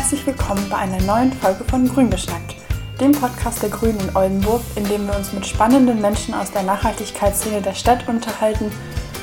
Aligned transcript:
Herzlich 0.00 0.26
willkommen 0.26 0.66
bei 0.70 0.78
einer 0.78 1.00
neuen 1.02 1.30
Folge 1.30 1.62
von 1.64 1.86
Grüngeschnackt, 1.86 2.56
dem 3.02 3.12
Podcast 3.12 3.62
der 3.62 3.68
Grünen 3.68 4.00
in 4.00 4.16
Oldenburg, 4.16 4.62
in 4.74 4.84
dem 4.84 5.06
wir 5.06 5.14
uns 5.14 5.34
mit 5.34 5.46
spannenden 5.46 6.00
Menschen 6.00 6.32
aus 6.32 6.50
der 6.50 6.62
Nachhaltigkeitsszene 6.62 7.60
der 7.60 7.74
Stadt 7.74 8.08
unterhalten, 8.08 8.72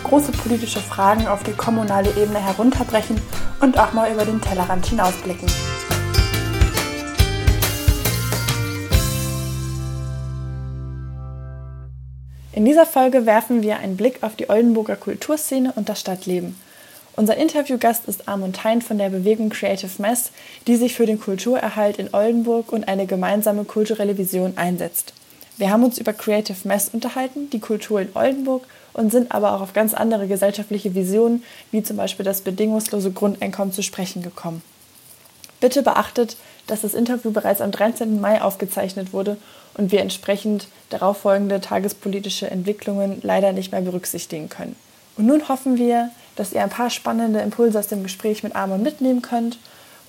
große 0.04 0.32
politische 0.34 0.79
Fragen 0.79 1.25
auf 1.25 1.42
die 1.42 1.54
kommunale 1.54 2.11
Ebene 2.11 2.38
herunterbrechen 2.38 3.20
und 3.60 3.79
auch 3.79 3.93
mal 3.93 4.14
über 4.14 4.24
den 4.24 4.39
Tellerrand 4.39 4.86
hinausblicken. 4.86 5.50
In 12.51 12.65
dieser 12.65 12.86
Folge 12.86 13.25
werfen 13.25 13.64
wir 13.64 13.79
einen 13.79 13.98
Blick 13.98 14.21
auf 14.21 14.36
die 14.36 14.48
Oldenburger 14.48 14.96
Kulturszene 14.96 15.73
und 15.75 15.89
das 15.89 16.00
Stadtleben. 16.00 16.56
Unser 17.20 17.36
Interviewgast 17.36 18.07
ist 18.07 18.28
Armund 18.28 18.64
Hein 18.64 18.84
von 18.84 19.00
der 19.00 19.10
Bewegung 19.10 19.50
Creative 19.50 19.89
Mess, 20.00 20.30
die 20.68 20.76
sich 20.76 20.94
für 20.94 21.07
den 21.07 21.20
Kulturerhalt 21.20 21.98
in 21.98 22.14
Oldenburg 22.14 22.71
und 22.71 22.88
eine 22.88 23.07
gemeinsame 23.07 23.64
kulturelle 23.64 24.20
Vision 24.20 24.54
einsetzt. 24.56 25.14
Wir 25.57 25.71
haben 25.71 25.84
uns 25.84 25.98
über 25.98 26.14
Creative 26.14 26.68
Mess 26.68 26.90
unterhalten, 26.93 27.50
die 27.50 27.60
Kultur 27.60 28.02
in 28.02 28.10
Oldenburg 28.14 28.68
und 28.93 29.12
sind 29.12 29.32
aber 29.32 29.56
auch 29.56 29.62
auf 29.62 29.74
ganz 29.74 29.96
andere 29.96 30.28
gesellschaftliche 30.28 30.93
Visionen, 30.93 31.43
wie 31.71 31.82
zum 31.82 31.98
Beispiel 31.98 32.23
das 32.23 32.42
bedingungslose 32.42 33.09
Grundeinkommen, 33.09 33.73
zu 33.73 33.81
sprechen 33.81 34.22
gekommen. 34.22 34.62
Bitte 35.59 35.81
beachtet, 35.81 36.38
dass 36.68 36.81
das 36.81 36.94
Interview 36.94 37.31
bereits 37.31 37.62
am 37.62 37.72
13. 37.72 38.22
Mai 38.22 38.44
aufgezeichnet 38.44 39.12
wurde 39.12 39.38
und 39.74 39.92
wir 39.92 40.02
entsprechend 40.02 40.68
darauf 40.92 41.18
folgende 41.18 41.62
tagespolitische 41.62 42.52
Entwicklungen 42.52 43.22
leider 43.24 43.54
nicht 43.54 43.72
mehr 43.72 43.81
berücksichtigen 43.81 44.50
können. 44.50 44.76
Und 45.18 45.26
nun 45.26 45.50
hoffen 45.50 45.80
wir, 45.80 46.12
dass 46.38 46.54
ihr 46.54 46.64
ein 46.64 46.70
paar 46.70 46.90
spannende 46.90 47.40
Impulse 47.40 47.80
aus 47.80 47.88
dem 47.88 48.04
Gespräch 48.04 48.44
mit 48.44 48.56
Amon 48.56 48.82
mitnehmen 48.82 49.22
könnt 49.22 49.60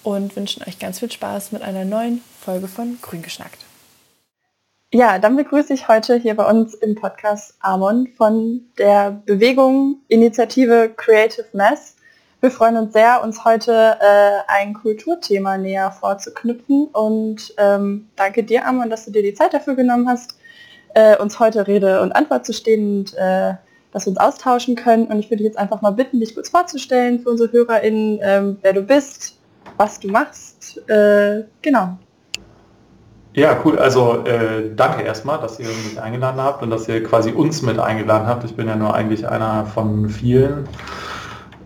und 0.05 0.37
wünschen 0.37 0.63
euch 0.67 0.79
ganz 0.79 1.01
viel 1.01 1.11
Spaß 1.11 1.53
mit 1.53 1.63
einer 1.63 1.85
neuen 1.85 2.23
Folge 2.41 2.69
von 2.69 2.99
Grün 3.03 3.23
geschnackt. 3.23 3.59
Ja, 4.93 5.19
dann 5.19 5.37
begrüße 5.37 5.75
ich 5.75 5.89
heute 5.89 6.17
hier 6.17 6.35
bei 6.35 6.49
uns 6.49 6.73
im 6.73 6.95
Podcast 6.95 7.55
Amon 7.61 8.09
von 8.17 8.63
der 8.79 9.23
Bewegung 9.27 9.99
Initiative 10.09 10.91
Creative 10.97 11.45
Mess. 11.53 11.97
Wir 12.41 12.51
freuen 12.51 12.77
uns 12.77 12.95
sehr, 12.95 13.23
uns 13.23 13.45
heute 13.45 13.99
äh, 14.01 14.39
ein 14.47 14.73
Kulturthema 14.73 15.59
näher 15.59 15.91
vorzuknüpfen 15.91 16.87
und 16.87 17.53
ähm, 17.59 18.09
danke 18.17 18.45
dir, 18.45 18.67
Amon, 18.67 18.89
dass 18.89 19.05
du 19.05 19.11
dir 19.11 19.23
die 19.23 19.35
Zeit 19.35 19.53
dafür 19.53 19.75
genommen 19.75 20.09
hast, 20.09 20.39
äh, 20.95 21.19
uns 21.19 21.39
heute 21.39 21.67
Rede 21.67 22.01
und 22.01 22.13
Antwort 22.13 22.47
zu 22.47 22.55
stehen 22.55 23.01
und 23.01 23.15
äh, 23.15 23.55
dass 23.99 24.07
wir 24.07 24.11
uns 24.11 24.21
austauschen 24.21 24.77
können. 24.77 25.07
Und 25.07 25.19
ich 25.19 25.31
würde 25.31 25.43
jetzt 25.43 25.59
einfach 25.59 25.83
mal 25.83 25.91
bitten, 25.91 26.21
dich 26.21 26.35
kurz 26.35 26.49
vorzustellen 26.49 27.21
für 27.21 27.31
unsere 27.31 27.53
HörerInnen, 27.53 28.21
ähm, 28.23 28.57
wer 28.63 28.73
du 28.73 28.83
bist, 28.83 29.37
was 29.77 29.99
du 29.99 30.09
machst. 30.09 30.81
Äh, 30.89 31.45
genau. 31.63 31.99
Ja, 33.35 33.61
cool. 33.65 33.79
Also 33.79 34.25
äh, 34.25 34.75
danke 34.75 35.03
erstmal, 35.03 35.41
dass 35.41 35.59
ihr 35.59 35.67
mich 35.67 36.01
eingeladen 36.01 36.41
habt 36.41 36.63
und 36.63 36.71
dass 36.71 36.89
ihr 36.89 37.03
quasi 37.03 37.31
uns 37.33 37.63
mit 37.63 37.79
eingeladen 37.79 38.27
habt. 38.27 38.45
Ich 38.45 38.55
bin 38.55 38.69
ja 38.69 38.77
nur 38.77 38.95
eigentlich 38.95 39.29
einer 39.29 39.67
von 39.67 40.09
vielen. 40.09 40.69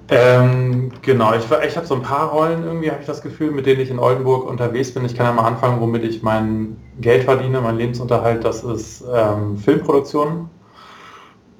Ähm, 0.08 0.90
genau, 1.00 1.32
ich, 1.34 1.44
ich 1.66 1.76
habe 1.76 1.86
so 1.86 1.94
ein 1.94 2.02
paar 2.02 2.30
Rollen 2.30 2.64
irgendwie, 2.64 2.90
habe 2.90 3.00
ich 3.00 3.06
das 3.06 3.22
Gefühl, 3.22 3.50
mit 3.50 3.64
denen 3.64 3.80
ich 3.80 3.90
in 3.90 3.98
Oldenburg 3.98 4.46
unterwegs 4.46 4.92
bin. 4.92 5.04
Ich 5.04 5.14
kann 5.14 5.26
ja 5.26 5.32
mal 5.32 5.46
anfangen, 5.46 5.80
womit 5.80 6.04
ich 6.04 6.22
mein 6.22 6.76
Geld 7.00 7.24
verdiene, 7.24 7.60
mein 7.60 7.76
Lebensunterhalt. 7.76 8.44
Das 8.44 8.64
ist 8.64 9.04
ähm, 9.10 9.56
Filmproduktion. 9.56 10.50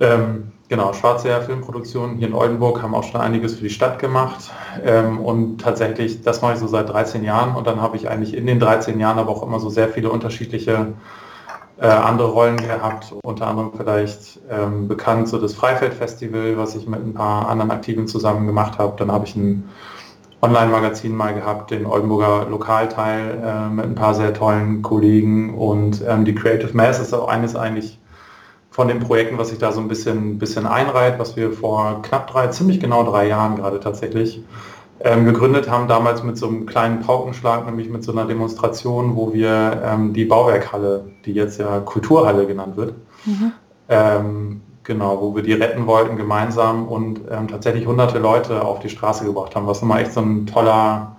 Ähm, 0.00 0.52
genau, 0.72 0.94
Schwarzseher 0.94 1.42
Filmproduktionen 1.42 2.16
hier 2.16 2.28
in 2.28 2.32
Oldenburg 2.32 2.80
haben 2.80 2.94
auch 2.94 3.04
schon 3.04 3.20
einiges 3.20 3.56
für 3.56 3.64
die 3.64 3.68
Stadt 3.68 3.98
gemacht. 3.98 4.50
Ähm, 4.82 5.18
und 5.18 5.60
tatsächlich, 5.60 6.22
das 6.22 6.40
mache 6.40 6.54
ich 6.54 6.60
so 6.60 6.66
seit 6.66 6.88
13 6.88 7.22
Jahren. 7.24 7.54
Und 7.54 7.66
dann 7.66 7.82
habe 7.82 7.98
ich 7.98 8.08
eigentlich 8.08 8.34
in 8.34 8.46
den 8.46 8.58
13 8.58 8.98
Jahren 8.98 9.18
aber 9.18 9.32
auch 9.32 9.42
immer 9.42 9.60
so 9.60 9.68
sehr 9.68 9.90
viele 9.90 10.10
unterschiedliche 10.10 10.94
äh, 11.78 11.86
andere 11.86 12.30
Rollen 12.30 12.56
gehabt. 12.56 13.12
Unter 13.22 13.48
anderem 13.48 13.72
vielleicht 13.76 14.40
ähm, 14.48 14.88
bekannt 14.88 15.28
so 15.28 15.38
das 15.38 15.52
Freifeldfestival, 15.52 16.56
was 16.56 16.74
ich 16.74 16.88
mit 16.88 17.04
ein 17.04 17.12
paar 17.12 17.50
anderen 17.50 17.70
Aktiven 17.70 18.08
zusammen 18.08 18.46
gemacht 18.46 18.78
habe. 18.78 18.94
Dann 18.96 19.12
habe 19.12 19.26
ich 19.26 19.36
ein 19.36 19.68
Online-Magazin 20.40 21.14
mal 21.14 21.34
gehabt, 21.34 21.70
den 21.70 21.84
Oldenburger 21.84 22.46
Lokalteil 22.48 23.42
äh, 23.44 23.68
mit 23.68 23.84
ein 23.84 23.94
paar 23.94 24.14
sehr 24.14 24.32
tollen 24.32 24.80
Kollegen. 24.80 25.52
Und 25.52 26.02
ähm, 26.08 26.24
die 26.24 26.34
Creative 26.34 26.74
Mass 26.74 26.98
ist 26.98 27.12
auch 27.12 27.28
eines 27.28 27.56
eigentlich 27.56 27.98
von 28.72 28.88
den 28.88 29.00
Projekten, 29.00 29.36
was 29.36 29.50
sich 29.50 29.58
da 29.58 29.70
so 29.70 29.80
ein 29.80 29.88
bisschen, 29.88 30.38
bisschen 30.38 30.66
einreiht, 30.66 31.18
was 31.18 31.36
wir 31.36 31.52
vor 31.52 32.00
knapp 32.02 32.26
drei, 32.26 32.46
ziemlich 32.48 32.80
genau 32.80 33.04
drei 33.04 33.28
Jahren 33.28 33.56
gerade 33.56 33.78
tatsächlich 33.78 34.42
ähm, 35.00 35.26
gegründet 35.26 35.70
haben, 35.70 35.88
damals 35.88 36.22
mit 36.22 36.38
so 36.38 36.48
einem 36.48 36.64
kleinen 36.64 37.00
Paukenschlag, 37.00 37.66
nämlich 37.66 37.90
mit 37.90 38.02
so 38.02 38.12
einer 38.12 38.24
Demonstration, 38.24 39.14
wo 39.14 39.34
wir 39.34 39.82
ähm, 39.84 40.14
die 40.14 40.24
Bauwerkhalle, 40.24 41.04
die 41.26 41.32
jetzt 41.32 41.58
ja 41.58 41.80
Kulturhalle 41.80 42.46
genannt 42.46 42.78
wird, 42.78 42.94
mhm. 43.26 43.52
ähm, 43.90 44.62
genau, 44.84 45.20
wo 45.20 45.36
wir 45.36 45.42
die 45.42 45.52
retten 45.52 45.86
wollten 45.86 46.16
gemeinsam 46.16 46.88
und 46.88 47.20
ähm, 47.30 47.48
tatsächlich 47.48 47.86
hunderte 47.86 48.20
Leute 48.20 48.64
auf 48.64 48.80
die 48.80 48.88
Straße 48.88 49.26
gebracht 49.26 49.54
haben, 49.54 49.66
was 49.66 49.82
nochmal 49.82 50.00
echt 50.00 50.14
so 50.14 50.20
ein 50.20 50.46
toller, 50.46 51.16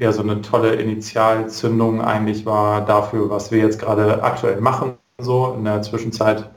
ja, 0.00 0.10
so 0.10 0.22
eine 0.22 0.42
tolle 0.42 0.74
Initialzündung 0.74 2.00
eigentlich 2.00 2.44
war 2.44 2.80
dafür, 2.80 3.30
was 3.30 3.52
wir 3.52 3.60
jetzt 3.60 3.78
gerade 3.78 4.24
aktuell 4.24 4.60
machen. 4.60 4.94
So 5.18 5.54
in 5.56 5.64
der 5.64 5.80
Zwischenzeit 5.80 6.50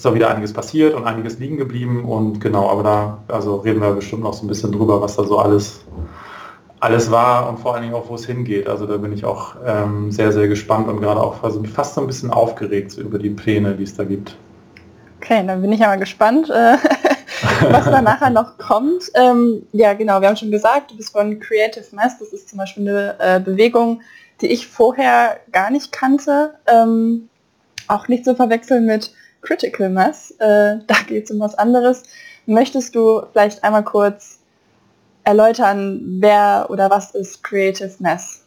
ist 0.00 0.06
auch 0.06 0.14
wieder 0.14 0.30
einiges 0.30 0.52
passiert 0.52 0.94
und 0.94 1.04
einiges 1.04 1.38
liegen 1.38 1.58
geblieben 1.58 2.04
und 2.04 2.40
genau, 2.40 2.70
aber 2.70 2.82
da 2.82 3.18
also 3.28 3.56
reden 3.56 3.80
wir 3.80 3.92
bestimmt 3.92 4.22
noch 4.22 4.32
so 4.32 4.44
ein 4.44 4.48
bisschen 4.48 4.72
drüber, 4.72 5.00
was 5.02 5.16
da 5.16 5.24
so 5.24 5.38
alles 5.38 5.84
alles 6.80 7.10
war 7.10 7.50
und 7.50 7.58
vor 7.58 7.74
allen 7.74 7.82
Dingen 7.82 7.94
auch, 7.94 8.08
wo 8.08 8.14
es 8.14 8.24
hingeht. 8.24 8.66
Also 8.66 8.86
da 8.86 8.96
bin 8.96 9.12
ich 9.12 9.26
auch 9.26 9.56
ähm, 9.66 10.10
sehr, 10.10 10.32
sehr 10.32 10.48
gespannt 10.48 10.88
und 10.88 11.00
gerade 11.00 11.20
auch 11.20 11.42
also 11.42 11.62
fast 11.64 11.94
so 11.94 12.00
ein 12.00 12.06
bisschen 12.06 12.30
aufgeregt 12.30 12.96
über 12.96 13.18
die 13.18 13.28
Pläne, 13.28 13.74
die 13.74 13.82
es 13.84 13.94
da 13.94 14.04
gibt. 14.04 14.34
Okay, 15.18 15.44
dann 15.46 15.60
bin 15.60 15.70
ich 15.72 15.80
ja 15.80 15.88
mal 15.88 15.98
gespannt, 15.98 16.48
äh, 16.48 16.76
was 17.70 17.84
da 17.84 18.00
nachher 18.00 18.30
noch 18.30 18.56
kommt. 18.56 19.12
Ähm, 19.14 19.66
ja, 19.72 19.92
genau, 19.92 20.22
wir 20.22 20.28
haben 20.28 20.36
schon 20.36 20.50
gesagt, 20.50 20.92
du 20.92 20.96
bist 20.96 21.12
von 21.12 21.38
Creative 21.38 21.84
Mass, 21.94 22.18
das 22.18 22.32
ist 22.32 22.48
zum 22.48 22.56
Beispiel 22.56 22.88
eine 22.88 23.16
äh, 23.18 23.38
Bewegung, 23.38 24.00
die 24.40 24.46
ich 24.46 24.66
vorher 24.66 25.36
gar 25.52 25.70
nicht 25.70 25.92
kannte. 25.92 26.54
Ähm, 26.66 27.28
auch 27.88 28.08
nicht 28.08 28.24
zu 28.24 28.34
verwechseln 28.34 28.86
mit 28.86 29.12
Critical 29.42 29.90
Mass. 29.90 30.32
Äh, 30.38 30.78
da 30.86 30.94
geht 31.06 31.24
es 31.24 31.30
um 31.30 31.40
was 31.40 31.54
anderes. 31.56 32.02
Möchtest 32.46 32.94
du 32.94 33.22
vielleicht 33.32 33.62
einmal 33.64 33.84
kurz 33.84 34.38
erläutern, 35.24 36.00
wer 36.20 36.66
oder 36.70 36.90
was 36.90 37.14
ist 37.14 37.42
Creative 37.42 37.92
Mass? 37.98 38.44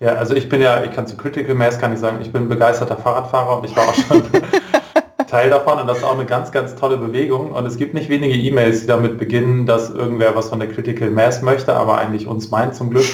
Ja, 0.00 0.14
also 0.14 0.34
ich 0.34 0.48
bin 0.48 0.60
ja, 0.60 0.82
ich 0.82 0.90
kann 0.92 1.06
zu 1.06 1.16
Critical 1.16 1.54
Mass 1.54 1.78
kann 1.78 1.92
ich 1.92 2.00
sagen, 2.00 2.18
ich 2.20 2.32
bin 2.32 2.48
begeisterter 2.48 2.96
Fahrradfahrer 2.96 3.58
und 3.58 3.66
ich 3.66 3.76
war 3.76 3.88
auch 3.88 3.94
schon 3.94 4.22
Teil 5.28 5.48
davon 5.48 5.78
und 5.78 5.86
das 5.86 5.98
ist 5.98 6.04
auch 6.04 6.14
eine 6.14 6.26
ganz, 6.26 6.50
ganz 6.50 6.74
tolle 6.74 6.96
Bewegung 6.96 7.52
und 7.52 7.64
es 7.64 7.76
gibt 7.76 7.94
nicht 7.94 8.08
wenige 8.08 8.34
E-Mails, 8.34 8.80
die 8.80 8.86
damit 8.86 9.16
beginnen, 9.16 9.64
dass 9.64 9.90
irgendwer 9.90 10.34
was 10.34 10.48
von 10.48 10.58
der 10.58 10.68
Critical 10.68 11.08
Mass 11.10 11.40
möchte, 11.40 11.72
aber 11.74 11.98
eigentlich 11.98 12.26
uns 12.26 12.50
meint 12.50 12.74
zum 12.74 12.90
Glück 12.90 13.06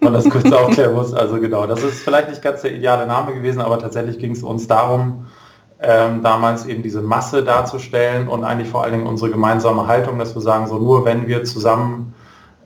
und 0.00 0.12
das 0.12 0.28
kurz 0.28 0.52
aufklären 0.52 0.94
muss. 0.94 1.14
Also 1.14 1.40
genau, 1.40 1.66
das 1.66 1.82
ist 1.82 2.02
vielleicht 2.02 2.28
nicht 2.28 2.42
ganz 2.42 2.62
der 2.62 2.74
ideale 2.74 3.06
Name 3.06 3.34
gewesen, 3.34 3.60
aber 3.60 3.78
tatsächlich 3.78 4.18
ging 4.18 4.32
es 4.32 4.42
uns 4.42 4.68
darum, 4.68 5.26
ähm, 5.80 6.22
damals 6.22 6.66
eben 6.66 6.82
diese 6.82 7.02
Masse 7.02 7.44
darzustellen 7.44 8.28
und 8.28 8.42
eigentlich 8.44 8.68
vor 8.68 8.82
allen 8.82 8.94
Dingen 8.94 9.06
unsere 9.06 9.30
gemeinsame 9.30 9.86
Haltung, 9.86 10.18
dass 10.18 10.34
wir 10.34 10.42
sagen, 10.42 10.66
so 10.66 10.78
nur 10.78 11.04
wenn 11.04 11.28
wir 11.28 11.44
zusammen 11.44 12.14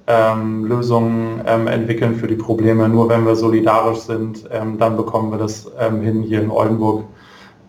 ähm, 0.07 0.65
Lösungen 0.65 1.43
ähm, 1.47 1.67
entwickeln 1.67 2.17
für 2.17 2.27
die 2.27 2.37
Probleme, 2.37 2.89
nur 2.89 3.09
wenn 3.09 3.27
wir 3.27 3.37
solidarisch 3.37 4.01
sind, 4.01 4.49
ähm, 4.51 4.79
dann 4.79 4.97
bekommen 4.97 5.31
wir 5.31 5.39
das 5.39 5.71
ähm, 5.79 6.01
hin 6.01 6.23
hier 6.23 6.41
in 6.41 6.51
Oldenburg 6.51 7.05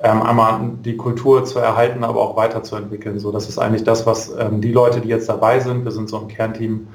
ähm, 0.02 0.22
einmal 0.22 0.60
die 0.84 0.96
Kultur 0.96 1.44
zu 1.44 1.60
erhalten, 1.60 2.04
aber 2.04 2.22
auch 2.22 2.38
weiterzuentwickeln. 2.38 3.20
So, 3.20 3.32
das 3.32 3.50
ist 3.50 3.60
eigentlich 3.60 3.84
das, 3.84 4.06
was 4.06 4.34
die 4.52 4.72
Leute, 4.72 5.02
die 5.02 5.10
jetzt 5.10 5.30
dabei 5.30 5.60
sind, 5.60 5.86
wir 5.86 5.92
sind 5.92 6.10
so 6.10 6.20
ein 6.20 6.28
Kernteam, 6.28 6.88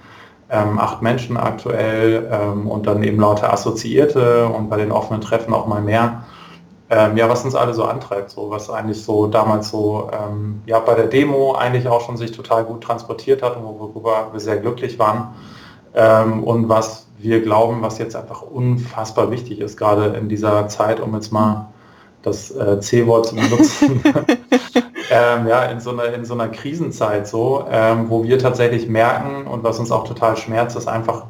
acht 0.50 1.02
Menschen 1.02 1.36
aktuell 1.36 2.26
und 2.64 2.86
dann 2.86 3.02
eben 3.02 3.20
lauter 3.20 3.52
Assoziierte 3.52 4.46
und 4.46 4.70
bei 4.70 4.78
den 4.78 4.92
offenen 4.92 5.20
Treffen 5.20 5.52
auch 5.52 5.66
mal 5.66 5.82
mehr 5.82 6.22
ähm, 6.90 7.16
ja, 7.16 7.28
was 7.28 7.44
uns 7.44 7.54
alle 7.54 7.74
so 7.74 7.84
antreibt, 7.84 8.30
so 8.30 8.50
was 8.50 8.70
eigentlich 8.70 9.02
so 9.02 9.26
damals 9.26 9.70
so 9.70 10.10
ähm, 10.12 10.62
ja 10.66 10.78
bei 10.78 10.94
der 10.94 11.06
Demo 11.06 11.54
eigentlich 11.54 11.86
auch 11.86 12.00
schon 12.00 12.16
sich 12.16 12.32
total 12.32 12.64
gut 12.64 12.82
transportiert 12.82 13.42
hat 13.42 13.56
und 13.56 13.64
worüber 13.64 14.28
wir 14.32 14.40
sehr 14.40 14.56
glücklich 14.56 14.98
waren. 14.98 15.34
Ähm, 15.94 16.44
und 16.44 16.68
was 16.68 17.06
wir 17.18 17.42
glauben, 17.42 17.82
was 17.82 17.98
jetzt 17.98 18.16
einfach 18.16 18.42
unfassbar 18.42 19.30
wichtig 19.30 19.60
ist, 19.60 19.76
gerade 19.76 20.16
in 20.16 20.28
dieser 20.28 20.68
Zeit, 20.68 21.00
um 21.00 21.14
jetzt 21.14 21.32
mal 21.32 21.68
das 22.22 22.50
äh, 22.50 22.80
C-Wort 22.80 23.26
zu 23.26 23.34
benutzen, 23.34 24.02
ähm, 25.10 25.46
ja, 25.46 25.64
in 25.64 25.80
so, 25.80 25.90
einer, 25.90 26.12
in 26.14 26.24
so 26.24 26.34
einer 26.34 26.48
Krisenzeit 26.48 27.26
so, 27.26 27.66
ähm, 27.70 28.08
wo 28.08 28.24
wir 28.24 28.38
tatsächlich 28.38 28.88
merken 28.88 29.46
und 29.46 29.62
was 29.62 29.78
uns 29.78 29.90
auch 29.90 30.04
total 30.04 30.36
schmerzt, 30.36 30.76
ist 30.76 30.88
einfach 30.88 31.24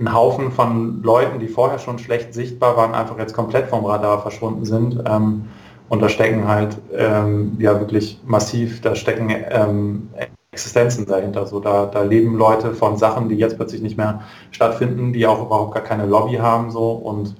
ein 0.00 0.12
Haufen 0.14 0.50
von 0.50 1.02
Leuten, 1.02 1.38
die 1.38 1.48
vorher 1.48 1.78
schon 1.78 1.98
schlecht 1.98 2.32
sichtbar 2.34 2.76
waren, 2.76 2.94
einfach 2.94 3.18
jetzt 3.18 3.34
komplett 3.34 3.68
vom 3.68 3.84
Radar 3.84 4.22
verschwunden 4.22 4.64
sind. 4.64 5.02
Ähm, 5.06 5.44
und 5.88 6.00
da 6.00 6.08
stecken 6.08 6.48
halt 6.48 6.78
ähm, 6.96 7.56
ja 7.58 7.78
wirklich 7.78 8.20
massiv, 8.24 8.80
da 8.80 8.94
stecken 8.94 9.28
ähm, 9.50 10.08
Existenzen 10.52 11.06
dahinter. 11.06 11.46
So, 11.46 11.60
da, 11.60 11.86
da 11.86 12.02
leben 12.02 12.36
Leute 12.36 12.72
von 12.72 12.96
Sachen, 12.96 13.28
die 13.28 13.36
jetzt 13.36 13.56
plötzlich 13.56 13.82
nicht 13.82 13.96
mehr 13.96 14.22
stattfinden, 14.50 15.12
die 15.12 15.26
auch 15.26 15.44
überhaupt 15.44 15.74
gar 15.74 15.84
keine 15.84 16.06
Lobby 16.06 16.36
haben. 16.36 16.70
So. 16.70 16.92
Und 16.92 17.36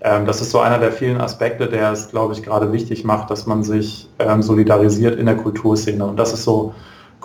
ähm, 0.00 0.26
das 0.26 0.40
ist 0.40 0.50
so 0.50 0.58
einer 0.60 0.78
der 0.78 0.92
vielen 0.92 1.20
Aspekte, 1.20 1.68
der 1.68 1.92
es, 1.92 2.10
glaube 2.10 2.34
ich, 2.34 2.42
gerade 2.42 2.72
wichtig 2.72 3.04
macht, 3.04 3.30
dass 3.30 3.46
man 3.46 3.62
sich 3.62 4.10
ähm, 4.18 4.42
solidarisiert 4.42 5.18
in 5.18 5.26
der 5.26 5.36
Kulturszene. 5.36 6.04
Und 6.04 6.16
das 6.16 6.32
ist 6.32 6.44
so 6.44 6.74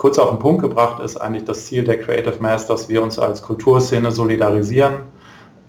kurz 0.00 0.18
auf 0.18 0.30
den 0.30 0.38
Punkt 0.38 0.62
gebracht, 0.62 0.98
ist 1.02 1.18
eigentlich 1.18 1.44
das 1.44 1.66
Ziel 1.66 1.84
der 1.84 2.00
Creative 2.00 2.36
Mass, 2.40 2.66
dass 2.66 2.88
wir 2.88 3.02
uns 3.02 3.18
als 3.18 3.42
Kulturszene 3.42 4.10
solidarisieren 4.10 5.00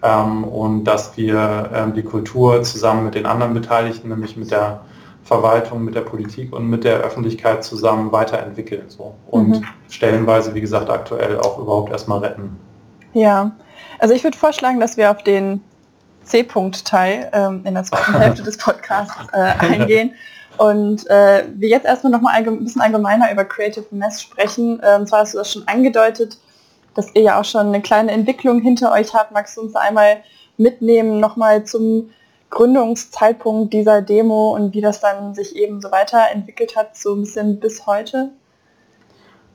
ähm, 0.02 0.44
und 0.44 0.84
dass 0.84 1.14
wir 1.18 1.68
ähm, 1.74 1.92
die 1.92 2.02
Kultur 2.02 2.62
zusammen 2.62 3.04
mit 3.04 3.14
den 3.14 3.26
anderen 3.26 3.52
Beteiligten, 3.52 4.08
nämlich 4.08 4.38
mit 4.38 4.50
der 4.50 4.80
Verwaltung, 5.22 5.84
mit 5.84 5.94
der 5.94 6.00
Politik 6.00 6.50
und 6.54 6.70
mit 6.70 6.82
der 6.84 7.00
Öffentlichkeit 7.00 7.62
zusammen 7.62 8.10
weiterentwickeln. 8.10 8.84
So. 8.88 9.14
Und 9.26 9.48
mhm. 9.50 9.64
stellenweise, 9.90 10.54
wie 10.54 10.62
gesagt, 10.62 10.88
aktuell 10.88 11.38
auch 11.38 11.58
überhaupt 11.58 11.92
erstmal 11.92 12.20
retten. 12.20 12.58
Ja, 13.12 13.52
also 13.98 14.14
ich 14.14 14.24
würde 14.24 14.38
vorschlagen, 14.38 14.80
dass 14.80 14.96
wir 14.96 15.10
auf 15.10 15.22
den 15.22 15.60
C-Punkt-Teil 16.24 17.28
ähm, 17.34 17.60
in 17.66 17.74
der 17.74 17.84
zweiten 17.84 18.14
Hälfte 18.18 18.44
des 18.44 18.56
Podcasts 18.56 19.14
äh, 19.34 19.52
eingehen. 19.58 20.14
Und 20.62 21.10
äh, 21.10 21.42
wir 21.56 21.68
jetzt 21.68 21.86
erstmal 21.86 22.12
noch 22.12 22.20
mal 22.20 22.34
ein 22.34 22.62
bisschen 22.62 22.82
allgemeiner 22.82 23.32
über 23.32 23.44
Creative 23.44 23.84
Mess 23.90 24.22
sprechen. 24.22 24.80
Ähm, 24.84 25.08
zwar 25.08 25.22
hast 25.22 25.34
du 25.34 25.38
das 25.38 25.52
schon 25.52 25.66
angedeutet, 25.66 26.38
dass 26.94 27.12
ihr 27.16 27.22
ja 27.22 27.40
auch 27.40 27.44
schon 27.44 27.66
eine 27.66 27.82
kleine 27.82 28.12
Entwicklung 28.12 28.60
hinter 28.60 28.92
euch 28.92 29.12
habt. 29.12 29.32
Magst 29.32 29.56
du 29.56 29.62
uns 29.62 29.74
einmal 29.74 30.18
mitnehmen, 30.58 31.18
nochmal 31.18 31.64
zum 31.64 32.10
Gründungszeitpunkt 32.50 33.72
dieser 33.72 34.02
Demo 34.02 34.54
und 34.54 34.72
wie 34.72 34.80
das 34.80 35.00
dann 35.00 35.34
sich 35.34 35.56
eben 35.56 35.80
so 35.80 35.90
weiterentwickelt 35.90 36.76
hat, 36.76 36.96
so 36.96 37.12
ein 37.16 37.22
bisschen 37.22 37.58
bis 37.58 37.84
heute? 37.86 38.30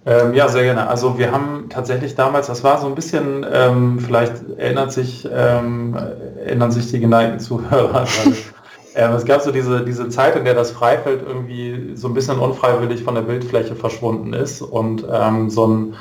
Ähm, 0.05 0.33
ja, 0.33 0.49
sehr 0.49 0.63
gerne. 0.63 0.89
Also 0.89 1.17
wir 1.17 1.31
haben 1.31 1.67
tatsächlich 1.69 2.15
damals, 2.15 2.47
das 2.47 2.65
war 2.65 2.81
so 2.81 2.87
ein 2.87 2.95
bisschen, 2.95 3.45
ähm, 3.49 3.99
vielleicht 3.99 4.33
erinnert 4.57 4.91
sich, 4.91 5.25
ähm, 5.31 5.95
erinnern 6.43 6.71
sich 6.71 6.91
die 6.91 6.99
geneigten 6.99 7.39
Zuhörer. 7.39 8.05
ähm, 8.97 9.13
es 9.13 9.25
gab 9.25 9.41
so 9.41 9.51
diese, 9.51 9.85
diese 9.85 10.09
Zeit, 10.09 10.35
in 10.35 10.43
der 10.43 10.55
das 10.55 10.71
Freifeld 10.71 11.21
irgendwie 11.25 11.95
so 11.95 12.07
ein 12.07 12.15
bisschen 12.15 12.39
unfreiwillig 12.39 13.03
von 13.03 13.13
der 13.13 13.21
Bildfläche 13.21 13.75
verschwunden 13.75 14.33
ist 14.33 14.61
und 14.61 15.05
ähm, 15.09 15.49
so 15.49 15.67
ein 15.67 15.95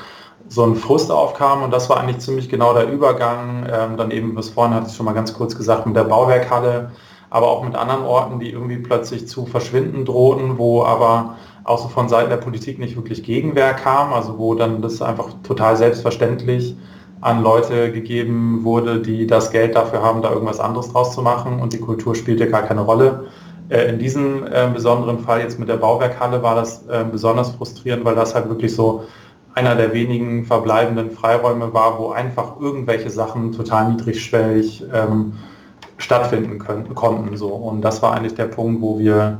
so 0.48 0.64
ein 0.64 0.76
Frust 0.76 1.10
aufkam 1.10 1.64
und 1.64 1.72
das 1.72 1.90
war 1.90 1.98
eigentlich 1.98 2.19
ziemlich 2.19 2.48
genau 2.48 2.72
der 2.72 2.88
Übergang, 2.88 3.66
ähm, 3.69 3.96
dann 3.96 4.12
eben 4.12 4.34
bis 4.37 4.50
vorhin 4.50 4.75
hatte 4.75 4.87
ich 4.88 4.94
schon 4.94 5.04
mal 5.04 5.12
ganz 5.12 5.34
kurz 5.34 5.56
gesagt, 5.56 5.87
mit 5.87 5.96
der 5.96 6.04
Bauwerkhalle, 6.04 6.93
aber 7.31 7.48
auch 7.48 7.64
mit 7.64 7.75
anderen 7.75 8.04
Orten, 8.04 8.38
die 8.38 8.52
irgendwie 8.52 8.78
plötzlich 8.78 9.26
zu 9.26 9.46
verschwinden 9.46 10.04
drohten, 10.04 10.56
wo 10.56 10.84
aber 10.84 11.37
auch 11.64 11.78
so 11.78 11.88
von 11.88 12.08
Seiten 12.08 12.31
der 12.31 12.37
Politik 12.37 12.78
nicht 12.78 12.94
wirklich 12.94 13.25
Gegenwehr 13.25 13.75
kam, 13.75 14.12
also 14.12 14.38
wo 14.38 14.54
dann 14.54 14.82
das 14.82 15.02
einfach 15.02 15.31
total 15.43 15.76
selbstverständlich 15.76 16.76
an 17.20 17.42
Leute 17.42 17.92
gegeben 17.92 18.60
wurde, 18.62 19.00
die 19.00 19.26
das 19.26 19.50
Geld 19.50 19.74
dafür 19.74 20.02
haben, 20.02 20.22
da 20.22 20.30
irgendwas 20.30 20.60
anderes 20.60 20.92
draus 20.92 21.14
zu 21.14 21.22
machen 21.22 21.60
und 21.60 21.72
die 21.72 21.80
Kultur 21.80 22.14
spielte 22.14 22.48
gar 22.48 22.62
keine 22.62 22.82
Rolle. 22.82 23.26
Äh, 23.68 23.88
in 23.88 23.98
diesem 23.98 24.46
äh, 24.46 24.68
besonderen 24.72 25.18
Fall 25.20 25.40
jetzt 25.40 25.58
mit 25.58 25.68
der 25.68 25.76
Bauwerkhalle 25.76 26.42
war 26.42 26.54
das 26.54 26.86
äh, 26.86 27.04
besonders 27.10 27.50
frustrierend, 27.50 28.04
weil 28.04 28.14
das 28.14 28.34
halt 28.34 28.48
wirklich 28.48 28.74
so 28.74 29.04
einer 29.54 29.74
der 29.74 29.94
wenigen 29.94 30.44
verbleibenden 30.44 31.10
Freiräume 31.10 31.72
war, 31.72 31.98
wo 31.98 32.10
einfach 32.10 32.60
irgendwelche 32.60 33.08
Sachen 33.08 33.52
total 33.52 33.92
niedrigschwellig 33.92 34.84
ähm, 34.92 35.32
stattfinden 35.96 36.58
konnten. 36.58 37.36
So. 37.38 37.48
Und 37.48 37.80
das 37.80 38.02
war 38.02 38.12
eigentlich 38.12 38.34
der 38.34 38.44
Punkt, 38.44 38.82
wo 38.82 38.98
wir 38.98 39.38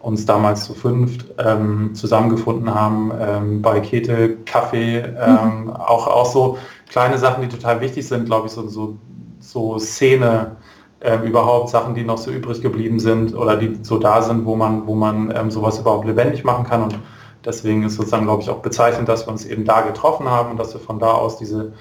uns 0.00 0.26
damals 0.26 0.64
zu 0.64 0.74
fünft 0.74 1.26
ähm, 1.38 1.94
zusammengefunden 1.94 2.74
haben 2.74 3.12
ähm, 3.20 3.62
bei 3.62 3.80
Kete, 3.80 4.36
Kaffee, 4.44 4.98
ähm, 4.98 5.64
mhm. 5.64 5.70
auch, 5.70 6.06
auch 6.06 6.26
so 6.26 6.58
kleine 6.88 7.18
Sachen, 7.18 7.42
die 7.42 7.48
total 7.48 7.80
wichtig 7.80 8.08
sind, 8.08 8.26
glaube 8.26 8.46
ich, 8.46 8.52
so, 8.52 8.66
so, 8.66 8.96
so 9.38 9.78
Szene, 9.78 10.56
äh, 11.00 11.16
überhaupt 11.26 11.68
Sachen, 11.70 11.94
die 11.94 12.02
noch 12.02 12.18
so 12.18 12.30
übrig 12.30 12.60
geblieben 12.60 12.98
sind 12.98 13.34
oder 13.34 13.56
die 13.56 13.78
so 13.82 13.98
da 13.98 14.20
sind, 14.22 14.44
wo 14.44 14.56
man, 14.56 14.86
wo 14.86 14.94
man 14.94 15.32
ähm, 15.34 15.50
sowas 15.50 15.78
überhaupt 15.78 16.06
lebendig 16.06 16.44
machen 16.44 16.64
kann. 16.64 16.82
Und 16.82 16.98
Deswegen 17.44 17.84
ist 17.84 17.96
sozusagen, 17.96 18.24
glaube 18.24 18.42
ich, 18.42 18.50
auch 18.50 18.58
bezeichnend, 18.58 19.08
dass 19.08 19.26
wir 19.26 19.32
uns 19.32 19.46
eben 19.46 19.64
da 19.64 19.80
getroffen 19.80 20.28
haben 20.28 20.50
und 20.50 20.56
dass 20.58 20.74
wir 20.74 20.80
von 20.80 20.98
da 20.98 21.12
aus 21.12 21.38
diese 21.38 21.72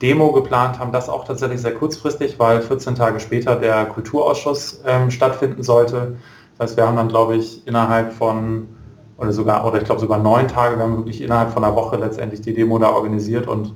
Demo 0.00 0.32
geplant 0.32 0.78
haben. 0.78 0.92
Das 0.92 1.08
auch 1.08 1.24
tatsächlich 1.24 1.60
sehr 1.60 1.74
kurzfristig, 1.74 2.38
weil 2.38 2.62
14 2.62 2.94
Tage 2.94 3.18
später 3.18 3.56
der 3.56 3.86
Kulturausschuss 3.86 4.82
ähm, 4.86 5.10
stattfinden 5.10 5.62
sollte. 5.62 6.16
Das 6.58 6.70
heißt, 6.70 6.76
wir 6.76 6.86
haben 6.86 6.96
dann, 6.96 7.08
glaube 7.08 7.36
ich, 7.36 7.66
innerhalb 7.66 8.12
von, 8.12 8.68
oder 9.16 9.32
sogar, 9.32 9.64
oder 9.64 9.78
ich 9.78 9.84
glaube 9.84 10.00
sogar 10.00 10.18
neun 10.18 10.48
Tage, 10.48 10.76
wir 10.76 10.82
haben 10.82 10.96
wirklich 10.96 11.22
innerhalb 11.22 11.52
von 11.52 11.62
einer 11.64 11.76
Woche 11.76 11.96
letztendlich 11.96 12.40
die 12.40 12.52
Demo 12.52 12.78
da 12.78 12.90
organisiert 12.90 13.46
und 13.46 13.72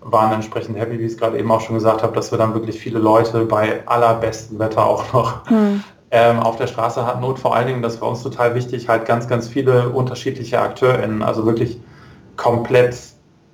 waren 0.00 0.32
entsprechend 0.32 0.78
happy, 0.78 0.98
wie 0.98 1.04
ich 1.04 1.12
es 1.12 1.18
gerade 1.18 1.38
eben 1.38 1.50
auch 1.50 1.60
schon 1.60 1.74
gesagt 1.74 2.02
habe, 2.02 2.14
dass 2.14 2.30
wir 2.30 2.38
dann 2.38 2.54
wirklich 2.54 2.78
viele 2.78 2.98
Leute 2.98 3.44
bei 3.44 3.86
allerbestem 3.86 4.58
Wetter 4.58 4.84
auch 4.84 5.12
noch 5.12 5.46
hm. 5.48 5.84
ähm, 6.10 6.40
auf 6.40 6.56
der 6.56 6.66
Straße 6.66 7.06
hatten. 7.06 7.22
Und 7.22 7.38
vor 7.38 7.54
allen 7.54 7.66
Dingen, 7.66 7.82
das 7.82 8.00
war 8.00 8.08
uns 8.08 8.22
total 8.22 8.54
wichtig, 8.54 8.88
halt 8.88 9.04
ganz, 9.04 9.28
ganz 9.28 9.48
viele 9.48 9.90
unterschiedliche 9.90 10.58
AkteurInnen, 10.58 11.22
also 11.22 11.46
wirklich 11.46 11.80
komplett 12.36 12.96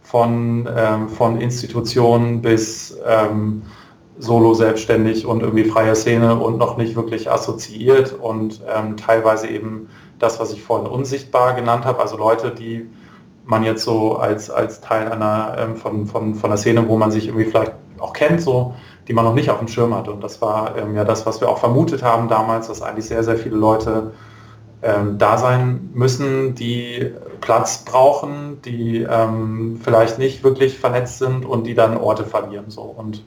von, 0.02 0.68
ähm, 0.74 1.08
von 1.08 1.40
Institutionen 1.40 2.40
bis 2.40 2.96
ähm, 3.04 3.62
solo 4.18 4.54
selbstständig 4.54 5.26
und 5.26 5.40
irgendwie 5.42 5.64
freie 5.64 5.94
Szene 5.94 6.36
und 6.36 6.58
noch 6.58 6.76
nicht 6.76 6.96
wirklich 6.96 7.30
assoziiert 7.30 8.14
und 8.20 8.62
ähm, 8.74 8.96
teilweise 8.96 9.48
eben 9.48 9.88
das, 10.18 10.40
was 10.40 10.52
ich 10.52 10.62
vorhin 10.62 10.88
unsichtbar 10.88 11.54
genannt 11.54 11.84
habe, 11.84 12.00
also 12.00 12.16
Leute, 12.16 12.50
die 12.50 12.88
man 13.44 13.62
jetzt 13.62 13.84
so 13.84 14.16
als, 14.16 14.50
als 14.50 14.80
Teil 14.80 15.10
einer 15.10 15.56
ähm, 15.58 15.76
von, 15.76 16.06
von, 16.06 16.34
von 16.34 16.50
der 16.50 16.58
Szene, 16.58 16.88
wo 16.88 16.96
man 16.96 17.10
sich 17.10 17.28
irgendwie 17.28 17.46
vielleicht 17.46 17.72
auch 17.98 18.12
kennt, 18.12 18.42
so 18.42 18.74
die 19.08 19.14
man 19.14 19.24
noch 19.24 19.34
nicht 19.34 19.50
auf 19.50 19.58
dem 19.58 19.68
Schirm 19.68 19.94
hatte. 19.94 20.12
Und 20.12 20.22
das 20.22 20.40
war 20.42 20.76
ähm, 20.76 20.94
ja 20.94 21.04
das, 21.04 21.24
was 21.24 21.40
wir 21.40 21.48
auch 21.48 21.58
vermutet 21.58 22.02
haben 22.02 22.28
damals, 22.28 22.68
dass 22.68 22.82
eigentlich 22.82 23.06
sehr, 23.06 23.24
sehr 23.24 23.38
viele 23.38 23.56
Leute 23.56 24.12
ähm, 24.82 25.18
da 25.18 25.38
sein 25.38 25.90
müssen, 25.94 26.54
die 26.54 27.10
Platz 27.40 27.84
brauchen, 27.84 28.60
die 28.62 28.98
ähm, 28.98 29.80
vielleicht 29.82 30.18
nicht 30.18 30.44
wirklich 30.44 30.78
vernetzt 30.78 31.18
sind 31.18 31.46
und 31.46 31.66
die 31.66 31.74
dann 31.74 31.96
Orte 31.96 32.24
verlieren. 32.24 32.66
So. 32.68 32.82
Und 32.82 33.24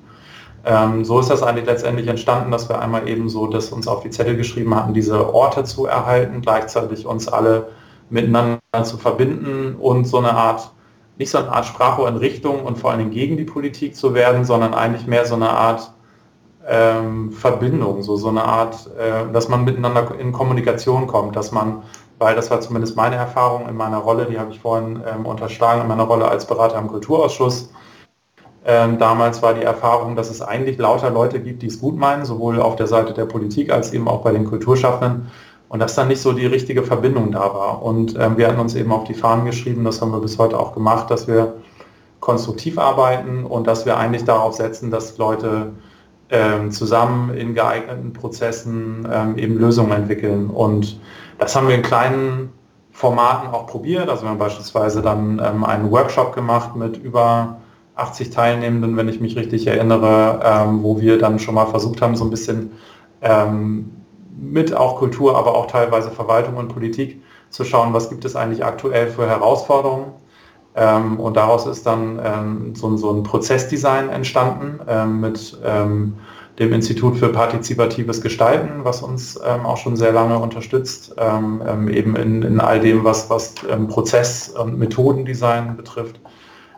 ähm, 0.66 1.04
so 1.04 1.20
ist 1.20 1.30
das 1.30 1.44
eigentlich 1.44 1.66
letztendlich 1.66 2.08
entstanden, 2.08 2.52
dass 2.52 2.70
wir 2.70 2.80
einmal 2.80 3.08
eben 3.08 3.30
so 3.30 3.48
das 3.48 3.72
uns 3.72 3.88
auf 3.88 4.04
die 4.04 4.10
Zettel 4.10 4.38
geschrieben 4.38 4.76
hatten, 4.76 4.94
diese 4.94 5.34
Orte 5.34 5.64
zu 5.64 5.86
erhalten, 5.86 6.42
gleichzeitig 6.42 7.06
uns 7.06 7.28
alle 7.28 7.70
miteinander 8.10 8.60
zu 8.84 8.98
verbinden 8.98 9.76
und 9.80 10.06
so 10.06 10.18
eine 10.18 10.34
Art 10.34 10.72
nicht 11.22 11.30
so 11.30 11.38
eine 11.38 11.52
Art 11.52 11.66
Sprachrohr 11.66 12.08
in 12.08 12.18
Richtung 12.18 12.64
und 12.66 12.80
vor 12.80 12.90
allen 12.90 13.00
Dingen 13.00 13.12
gegen 13.12 13.38
die 13.38 13.44
Politik 13.44 13.96
zu 13.96 14.16
werden, 14.16 14.44
sondern 14.44 14.74
eigentlich 14.74 15.06
mehr 15.06 15.26
so 15.26 15.36
eine 15.36 15.52
Art 15.52 15.94
ähm, 16.68 17.32
Verbindung, 17.32 18.02
so, 18.02 18.16
so 18.16 18.30
eine 18.30 18.44
Art, 18.44 18.90
äh, 18.98 19.32
dass 19.32 19.48
man 19.48 19.64
miteinander 19.64 20.16
in 20.20 20.32
Kommunikation 20.32 21.08
kommt, 21.08 21.36
dass 21.36 21.52
man, 21.52 21.84
weil 22.18 22.36
das 22.36 22.50
war 22.50 22.60
zumindest 22.62 22.96
meine 22.96 23.16
Erfahrung 23.16 23.68
in 23.68 23.76
meiner 23.76 23.98
Rolle, 23.98 24.26
die 24.26 24.40
habe 24.40 24.52
ich 24.52 24.60
vorhin 24.60 25.02
ähm, 25.08 25.26
unterschlagen, 25.26 25.82
in 25.82 25.88
meiner 25.88 26.04
Rolle 26.04 26.28
als 26.28 26.46
Berater 26.46 26.80
im 26.80 26.88
Kulturausschuss. 26.88 27.72
Ähm, 28.64 29.00
damals 29.00 29.42
war 29.42 29.54
die 29.54 29.64
Erfahrung, 29.64 30.16
dass 30.16 30.30
es 30.30 30.42
eigentlich 30.42 30.78
lauter 30.78 31.10
Leute 31.10 31.40
gibt, 31.40 31.64
die 31.64 31.68
es 31.68 31.80
gut 31.80 31.98
meinen, 31.98 32.26
sowohl 32.26 32.62
auf 32.62 32.76
der 32.76 32.88
Seite 32.88 33.14
der 33.14 33.26
Politik 33.26 33.72
als 33.72 33.92
eben 33.92 34.08
auch 34.08 34.22
bei 34.22 34.32
den 34.32 34.46
Kulturschaffenden 34.46 35.32
und 35.70 35.80
dass 35.80 35.96
dann 35.96 36.10
nicht 36.10 36.22
so 36.22 36.34
die 36.34 36.46
richtige 36.46 36.84
Verbindung 36.84 37.32
da 37.32 37.54
war. 37.54 37.82
Und 37.82 38.16
ähm, 38.20 38.38
wir 38.38 38.48
hatten 38.48 38.60
uns 38.60 38.76
eben 38.76 38.92
auf 38.92 39.06
die 39.06 39.14
Fahnen 39.14 39.46
geschrieben, 39.46 39.84
das 39.84 40.02
haben 40.02 40.12
wir 40.12 40.20
bis 40.20 40.38
heute 40.38 40.60
auch 40.60 40.74
gemacht, 40.74 41.10
dass 41.10 41.28
wir 41.28 41.54
konstruktiv 42.20 42.78
arbeiten 42.78 43.46
und 43.46 43.68
dass 43.68 43.86
wir 43.86 43.98
eigentlich 43.98 44.26
darauf 44.26 44.54
setzen, 44.54 44.92
dass 44.92 45.18
Leute 45.18 45.72
ähm, 46.30 46.72
zusammen 46.72 47.34
in 47.34 47.56
geeigneten 47.56 48.14
Prozessen 48.14 49.08
ähm, 49.12 49.38
eben 49.38 49.58
Lösungen 49.58 49.92
entwickeln. 49.92 50.50
Und 50.50 51.00
das 51.40 51.56
haben 51.56 51.68
wir 51.68 51.76
in 51.76 51.82
kleinen 51.82 52.52
Formaten 52.92 53.50
auch 53.50 53.66
probiert. 53.66 54.10
Also 54.10 54.24
wir 54.24 54.30
haben 54.30 54.38
beispielsweise 54.38 55.02
dann 55.02 55.42
ähm, 55.44 55.64
einen 55.64 55.90
Workshop 55.90 56.36
gemacht 56.36 56.76
mit 56.76 56.98
über 56.98 57.61
80 57.96 58.30
Teilnehmenden, 58.30 58.98
wenn 58.98 59.10
ich 59.10 59.20
mich 59.20 59.36
richtig 59.36 59.68
erinnere, 59.68 60.40
ähm, 60.44 60.84
wo 60.84 61.00
wir 61.00 61.18
dann 61.18 61.40
schon 61.40 61.56
mal 61.56 61.68
versucht 61.68 62.02
haben, 62.02 62.16
so 62.16 62.24
ein 62.24 62.30
bisschen 62.30 62.72
ähm, 63.22 63.92
mit 64.40 64.74
auch 64.74 64.98
Kultur, 64.98 65.38
aber 65.38 65.56
auch 65.56 65.68
teilweise 65.68 66.10
Verwaltung 66.10 66.58
und 66.58 66.70
Politik 66.70 67.22
zu 67.50 67.66
schauen, 67.66 67.94
was 67.94 68.10
gibt 68.10 68.26
es 68.26 68.36
eigentlich 68.36 68.64
aktuell 68.66 69.08
für 69.08 69.28
Herausforderungen. 69.28 70.14
Ähm, 70.74 71.20
und 71.20 71.36
daraus 71.36 71.68
ist 71.68 71.86
dann 71.86 72.20
ähm, 72.24 72.76
so, 72.76 72.96
so, 72.96 73.12
ein 73.12 73.24
Prozessdesign 73.24 74.10
entstanden 74.10 74.80
ähm, 74.88 75.20
mit 75.20 75.58
ähm, 75.66 76.14
dem 76.60 76.72
Institut 76.72 77.18
für 77.18 77.30
partizipatives 77.30 78.22
Gestalten, 78.22 78.84
was 78.84 79.02
uns 79.02 79.40
auch 79.40 79.78
schon 79.78 79.96
sehr 79.96 80.12
lange 80.12 80.38
unterstützt, 80.38 81.16
eben 81.18 82.16
in, 82.16 82.44
in, 82.44 82.60
all 82.60 82.82
dem, 82.82 83.04
was, 83.04 83.30
was 83.30 83.56
Prozess- 83.88 84.50
und 84.50 84.78
Methodendesign 84.78 85.76
betrifft. 85.78 86.20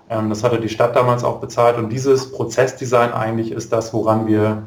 Das 0.10 0.43
hatte 0.43 0.60
die 0.60 0.69
Stadt 0.69 0.95
damals 0.95 1.24
auch 1.24 1.39
bezahlt 1.39 1.77
und 1.77 1.89
dieses 1.89 2.31
Prozessdesign 2.31 3.12
eigentlich 3.12 3.51
ist 3.51 3.74
das, 3.74 3.93
woran 3.93 4.27
wir 4.27 4.63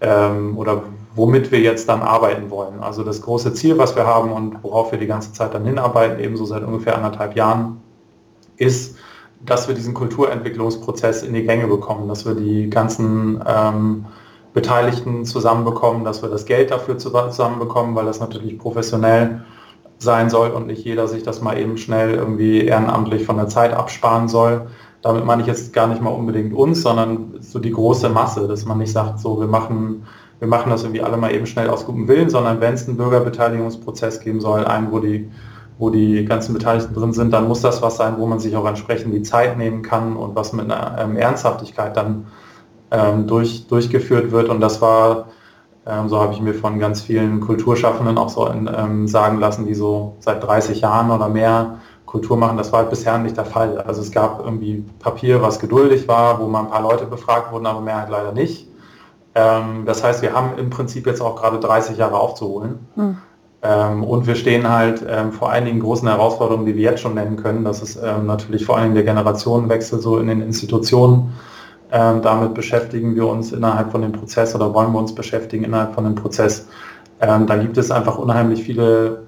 oder 0.00 0.82
womit 1.16 1.50
wir 1.50 1.58
jetzt 1.58 1.88
dann 1.88 2.02
arbeiten 2.02 2.50
wollen. 2.50 2.80
Also 2.80 3.02
das 3.02 3.20
große 3.20 3.52
Ziel, 3.52 3.76
was 3.76 3.96
wir 3.96 4.06
haben 4.06 4.30
und 4.30 4.62
worauf 4.62 4.92
wir 4.92 4.98
die 4.98 5.08
ganze 5.08 5.32
Zeit 5.32 5.52
dann 5.52 5.64
hinarbeiten, 5.64 6.20
ebenso 6.20 6.44
seit 6.44 6.62
ungefähr 6.62 6.96
anderthalb 6.96 7.34
Jahren, 7.34 7.80
ist, 8.56 8.96
dass 9.44 9.66
wir 9.66 9.74
diesen 9.74 9.94
Kulturentwicklungsprozess 9.94 11.22
in 11.24 11.34
die 11.34 11.42
Gänge 11.44 11.66
bekommen, 11.66 12.08
dass 12.08 12.24
wir 12.24 12.34
die 12.34 12.70
ganzen 12.70 13.42
ähm, 13.46 14.06
Beteiligten 14.52 15.24
zusammenbekommen, 15.24 16.04
dass 16.04 16.22
wir 16.22 16.28
das 16.28 16.46
Geld 16.46 16.70
dafür 16.70 16.98
zusammenbekommen, 16.98 17.94
weil 17.94 18.06
das 18.06 18.20
natürlich 18.20 18.58
professionell 18.58 19.42
sein 19.98 20.30
soll 20.30 20.50
und 20.50 20.66
nicht 20.66 20.84
jeder 20.84 21.08
sich 21.08 21.22
das 21.22 21.40
mal 21.40 21.58
eben 21.58 21.76
schnell 21.76 22.14
irgendwie 22.14 22.60
ehrenamtlich 22.60 23.24
von 23.24 23.36
der 23.36 23.48
Zeit 23.48 23.72
absparen 23.72 24.28
soll. 24.28 24.68
Damit 25.02 25.24
meine 25.24 25.42
ich 25.42 25.48
jetzt 25.48 25.72
gar 25.72 25.86
nicht 25.86 26.02
mal 26.02 26.10
unbedingt 26.10 26.52
uns, 26.54 26.82
sondern 26.82 27.34
so 27.40 27.58
die 27.58 27.70
große 27.70 28.08
Masse, 28.08 28.48
dass 28.48 28.64
man 28.64 28.78
nicht 28.78 28.92
sagt, 28.92 29.20
so 29.20 29.40
wir 29.40 29.46
machen, 29.46 30.04
wir 30.38 30.48
machen 30.48 30.70
das 30.70 30.82
irgendwie 30.82 31.02
alle 31.02 31.16
mal 31.16 31.32
eben 31.32 31.46
schnell 31.46 31.68
aus 31.68 31.86
gutem 31.86 32.08
Willen, 32.08 32.30
sondern 32.30 32.60
wenn 32.60 32.74
es 32.74 32.88
einen 32.88 32.96
Bürgerbeteiligungsprozess 32.96 34.20
geben 34.20 34.40
soll, 34.40 34.64
einen, 34.64 34.90
wo 34.92 34.98
die 34.98 35.30
wo 35.78 35.90
die 35.90 36.24
ganzen 36.24 36.52
Beteiligten 36.54 36.94
drin 36.94 37.12
sind, 37.12 37.32
dann 37.32 37.46
muss 37.46 37.60
das 37.60 37.82
was 37.82 37.96
sein, 37.96 38.16
wo 38.18 38.26
man 38.26 38.40
sich 38.40 38.56
auch 38.56 38.66
entsprechend 38.66 39.14
die 39.14 39.22
Zeit 39.22 39.56
nehmen 39.56 39.82
kann 39.82 40.16
und 40.16 40.34
was 40.34 40.52
mit 40.52 40.70
einer 40.70 40.98
ähm, 40.98 41.16
Ernsthaftigkeit 41.16 41.96
dann 41.96 42.26
ähm, 42.90 43.26
durch, 43.26 43.68
durchgeführt 43.68 44.32
wird. 44.32 44.48
Und 44.48 44.60
das 44.60 44.82
war, 44.82 45.28
ähm, 45.88 46.08
so 46.08 46.20
habe 46.20 46.34
ich 46.34 46.40
mir 46.40 46.54
von 46.54 46.78
ganz 46.78 47.00
vielen 47.02 47.40
Kulturschaffenden 47.40 48.18
auch 48.18 48.28
so 48.28 48.48
ähm, 48.48 49.08
sagen 49.08 49.38
lassen, 49.38 49.66
die 49.66 49.74
so 49.74 50.16
seit 50.20 50.42
30 50.42 50.80
Jahren 50.82 51.10
oder 51.10 51.28
mehr 51.28 51.78
Kultur 52.04 52.36
machen, 52.36 52.56
das 52.56 52.72
war 52.72 52.80
halt 52.80 52.90
bisher 52.90 53.18
nicht 53.18 53.36
der 53.36 53.44
Fall. 53.44 53.78
Also 53.82 54.00
es 54.00 54.10
gab 54.10 54.40
irgendwie 54.44 54.84
Papier, 54.98 55.42
was 55.42 55.58
geduldig 55.58 56.08
war, 56.08 56.40
wo 56.40 56.48
mal 56.48 56.60
ein 56.60 56.70
paar 56.70 56.82
Leute 56.82 57.04
befragt 57.04 57.52
wurden, 57.52 57.66
aber 57.66 57.80
mehr 57.80 57.98
halt 57.98 58.10
leider 58.10 58.32
nicht. 58.32 58.68
Ähm, 59.34 59.84
das 59.84 60.02
heißt, 60.02 60.22
wir 60.22 60.32
haben 60.32 60.58
im 60.58 60.70
Prinzip 60.70 61.06
jetzt 61.06 61.20
auch 61.20 61.36
gerade 61.36 61.60
30 61.60 61.98
Jahre 61.98 62.18
aufzuholen. 62.18 62.86
Hm. 62.94 63.18
Ähm, 63.62 64.04
und 64.04 64.26
wir 64.26 64.36
stehen 64.36 64.68
halt 64.68 65.04
ähm, 65.08 65.32
vor 65.32 65.50
einigen 65.50 65.80
großen 65.80 66.08
Herausforderungen, 66.08 66.66
die 66.66 66.76
wir 66.76 66.90
jetzt 66.90 67.00
schon 67.00 67.14
nennen 67.14 67.36
können. 67.36 67.64
Das 67.64 67.82
ist 67.82 67.96
ähm, 67.96 68.26
natürlich 68.26 68.64
vor 68.64 68.78
allem 68.78 68.94
der 68.94 69.02
Generationenwechsel 69.02 70.00
so 70.00 70.18
in 70.18 70.28
den 70.28 70.40
Institutionen. 70.42 71.34
Ähm, 71.90 72.20
damit 72.22 72.54
beschäftigen 72.54 73.14
wir 73.14 73.26
uns 73.26 73.52
innerhalb 73.52 73.90
von 73.90 74.02
dem 74.02 74.12
Prozess 74.12 74.54
oder 74.54 74.74
wollen 74.74 74.92
wir 74.92 74.98
uns 74.98 75.14
beschäftigen 75.14 75.64
innerhalb 75.64 75.94
von 75.94 76.04
dem 76.04 76.14
Prozess. 76.14 76.68
Ähm, 77.20 77.46
da 77.46 77.56
gibt 77.56 77.78
es 77.78 77.90
einfach 77.90 78.18
unheimlich 78.18 78.62
viele 78.62 79.26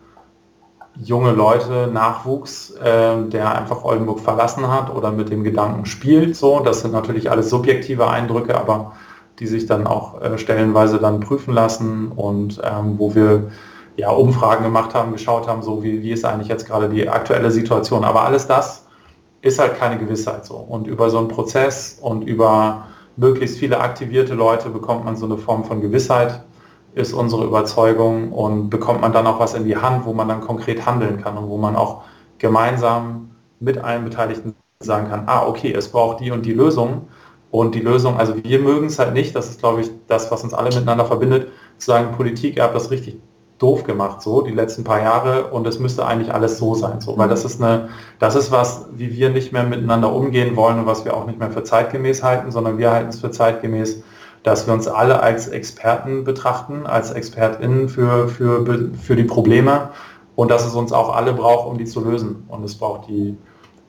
junge 0.96 1.32
Leute, 1.32 1.88
Nachwuchs, 1.92 2.70
äh, 2.72 3.22
der 3.28 3.56
einfach 3.56 3.84
Oldenburg 3.84 4.20
verlassen 4.20 4.68
hat 4.68 4.94
oder 4.94 5.10
mit 5.10 5.30
dem 5.30 5.44
Gedanken 5.44 5.86
spielt. 5.86 6.36
So, 6.36 6.60
das 6.60 6.80
sind 6.80 6.92
natürlich 6.92 7.30
alles 7.30 7.48
subjektive 7.48 8.08
Eindrücke, 8.08 8.54
aber 8.58 8.92
die 9.38 9.46
sich 9.46 9.64
dann 9.66 9.86
auch 9.86 10.20
äh, 10.20 10.36
stellenweise 10.36 10.98
dann 10.98 11.20
prüfen 11.20 11.54
lassen 11.54 12.08
und 12.08 12.60
ähm, 12.62 12.98
wo 12.98 13.14
wir 13.14 13.50
ja, 13.96 14.10
Umfragen 14.10 14.64
gemacht 14.64 14.94
haben, 14.94 15.12
geschaut 15.12 15.48
haben, 15.48 15.62
so 15.62 15.82
wie, 15.82 16.02
wie 16.02 16.12
ist 16.12 16.24
eigentlich 16.24 16.48
jetzt 16.48 16.66
gerade 16.66 16.88
die 16.88 17.08
aktuelle 17.08 17.50
Situation. 17.50 18.04
Aber 18.04 18.22
alles 18.22 18.46
das 18.46 18.86
ist 19.42 19.58
halt 19.58 19.78
keine 19.78 19.98
Gewissheit 19.98 20.44
so. 20.44 20.56
Und 20.56 20.86
über 20.86 21.10
so 21.10 21.18
einen 21.18 21.28
Prozess 21.28 21.98
und 22.00 22.22
über 22.22 22.86
möglichst 23.16 23.58
viele 23.58 23.80
aktivierte 23.80 24.34
Leute 24.34 24.70
bekommt 24.70 25.04
man 25.04 25.16
so 25.16 25.26
eine 25.26 25.38
Form 25.38 25.64
von 25.64 25.80
Gewissheit, 25.80 26.42
ist 26.94 27.12
unsere 27.12 27.44
Überzeugung 27.44 28.32
und 28.32 28.70
bekommt 28.70 29.00
man 29.00 29.12
dann 29.12 29.26
auch 29.26 29.38
was 29.38 29.54
in 29.54 29.64
die 29.64 29.76
Hand, 29.76 30.04
wo 30.04 30.12
man 30.12 30.28
dann 30.28 30.40
konkret 30.40 30.86
handeln 30.86 31.22
kann 31.22 31.36
und 31.36 31.48
wo 31.48 31.56
man 31.56 31.76
auch 31.76 32.02
gemeinsam 32.38 33.30
mit 33.60 33.78
allen 33.78 34.04
Beteiligten 34.04 34.54
sagen 34.80 35.08
kann, 35.08 35.24
ah, 35.26 35.46
okay, 35.46 35.72
es 35.72 35.88
braucht 35.88 36.20
die 36.20 36.30
und 36.30 36.46
die 36.46 36.54
Lösung. 36.54 37.08
Und 37.50 37.74
die 37.74 37.80
Lösung, 37.80 38.16
also 38.16 38.34
wir 38.42 38.60
mögen 38.60 38.86
es 38.86 38.98
halt 38.98 39.12
nicht, 39.12 39.34
das 39.34 39.50
ist, 39.50 39.60
glaube 39.60 39.80
ich, 39.80 39.90
das, 40.06 40.30
was 40.30 40.44
uns 40.44 40.54
alle 40.54 40.68
miteinander 40.68 41.04
verbindet, 41.04 41.48
zu 41.78 41.86
sagen, 41.86 42.14
Politik, 42.14 42.56
ihr 42.56 42.62
habt 42.62 42.76
das 42.76 42.90
richtig 42.90 43.18
doof 43.60 43.84
gemacht, 43.84 44.22
so 44.22 44.40
die 44.40 44.52
letzten 44.52 44.84
paar 44.84 45.00
Jahre. 45.00 45.48
Und 45.48 45.66
es 45.66 45.78
müsste 45.78 46.06
eigentlich 46.06 46.32
alles 46.34 46.58
so 46.58 46.74
sein, 46.74 47.00
so, 47.00 47.16
weil 47.16 47.28
das 47.28 47.44
ist 47.44 47.62
eine, 47.62 47.90
das 48.18 48.34
ist 48.34 48.50
was, 48.50 48.86
wie 48.92 49.12
wir 49.12 49.30
nicht 49.30 49.52
mehr 49.52 49.64
miteinander 49.64 50.12
umgehen 50.12 50.56
wollen 50.56 50.80
und 50.80 50.86
was 50.86 51.04
wir 51.04 51.14
auch 51.16 51.26
nicht 51.26 51.38
mehr 51.38 51.50
für 51.50 51.62
zeitgemäß 51.62 52.22
halten, 52.22 52.50
sondern 52.50 52.78
wir 52.78 52.90
halten 52.90 53.10
es 53.10 53.20
für 53.20 53.30
zeitgemäß, 53.30 54.02
dass 54.42 54.66
wir 54.66 54.72
uns 54.72 54.88
alle 54.88 55.20
als 55.20 55.48
Experten 55.48 56.24
betrachten, 56.24 56.86
als 56.86 57.10
ExpertInnen 57.10 57.90
für, 57.90 58.28
für, 58.28 58.90
für 58.94 59.16
die 59.16 59.24
Probleme 59.24 59.90
und 60.34 60.50
dass 60.50 60.66
es 60.66 60.74
uns 60.74 60.92
auch 60.92 61.14
alle 61.14 61.34
braucht, 61.34 61.68
um 61.68 61.76
die 61.76 61.84
zu 61.84 62.02
lösen. 62.02 62.44
Und 62.48 62.64
es 62.64 62.74
braucht 62.74 63.08
die 63.08 63.36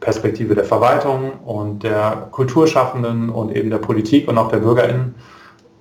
Perspektive 0.02 0.54
der 0.54 0.66
Verwaltung 0.66 1.32
und 1.46 1.84
der 1.84 2.28
Kulturschaffenden 2.32 3.30
und 3.30 3.56
eben 3.56 3.70
der 3.70 3.78
Politik 3.78 4.28
und 4.28 4.38
auch 4.38 4.50
der 4.50 4.58
BürgerInnen 4.58 5.16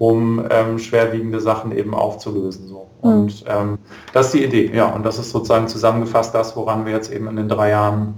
um 0.01 0.43
ähm, 0.49 0.79
schwerwiegende 0.79 1.41
Sachen 1.41 1.73
eben 1.77 1.93
aufzulösen. 1.93 2.67
So. 2.67 2.87
Mhm. 3.03 3.11
Und 3.11 3.45
ähm, 3.47 3.79
das 4.15 4.27
ist 4.27 4.35
die 4.35 4.45
Idee, 4.45 4.75
ja. 4.75 4.87
Und 4.87 5.05
das 5.05 5.19
ist 5.19 5.31
sozusagen 5.31 5.69
zusammengefasst 5.69 6.35
das, 6.35 6.57
woran 6.57 6.87
wir 6.87 6.95
jetzt 6.95 7.13
eben 7.13 7.29
in 7.29 7.37
den 7.37 7.51
drei 7.51 7.69
Jahren 7.69 8.15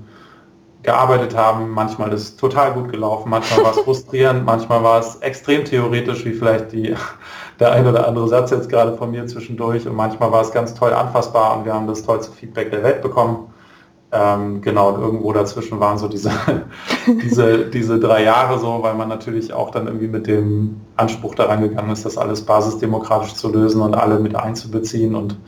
gearbeitet 0.84 1.36
haben. 1.36 1.70
Manchmal 1.70 2.12
ist 2.12 2.22
es 2.22 2.36
total 2.36 2.74
gut 2.74 2.92
gelaufen, 2.92 3.28
manchmal 3.30 3.64
war 3.64 3.72
es 3.72 3.80
frustrierend, 3.84 4.44
manchmal 4.46 4.84
war 4.84 5.00
es 5.00 5.16
extrem 5.16 5.64
theoretisch, 5.64 6.24
wie 6.24 6.34
vielleicht 6.34 6.70
die, 6.70 6.94
der 7.58 7.72
ein 7.72 7.84
oder 7.84 8.06
andere 8.06 8.28
Satz 8.28 8.52
jetzt 8.52 8.68
gerade 8.68 8.96
von 8.96 9.10
mir 9.10 9.26
zwischendurch. 9.26 9.84
Und 9.84 9.96
manchmal 9.96 10.30
war 10.30 10.42
es 10.42 10.52
ganz 10.52 10.74
toll 10.74 10.92
anfassbar 10.92 11.58
und 11.58 11.64
wir 11.64 11.74
haben 11.74 11.88
das 11.88 12.04
tollste 12.04 12.32
Feedback 12.32 12.70
der 12.70 12.84
Welt 12.84 13.02
bekommen. 13.02 13.51
Ähm, 14.14 14.60
genau, 14.60 14.90
und 14.90 15.00
irgendwo 15.00 15.32
dazwischen 15.32 15.80
waren 15.80 15.96
so 15.96 16.06
diese, 16.06 16.30
diese, 17.06 17.70
diese 17.70 17.98
drei 17.98 18.24
Jahre 18.24 18.58
so, 18.58 18.82
weil 18.82 18.94
man 18.94 19.08
natürlich 19.08 19.54
auch 19.54 19.70
dann 19.70 19.86
irgendwie 19.86 20.08
mit 20.08 20.26
dem 20.26 20.82
Anspruch 20.96 21.34
daran 21.34 21.62
gegangen 21.62 21.90
ist, 21.90 22.04
das 22.04 22.18
alles 22.18 22.42
basisdemokratisch 22.42 23.32
zu 23.32 23.50
lösen 23.50 23.80
und 23.80 23.94
alle 23.94 24.18
mit 24.18 24.36
einzubeziehen 24.36 25.14
und 25.14 25.38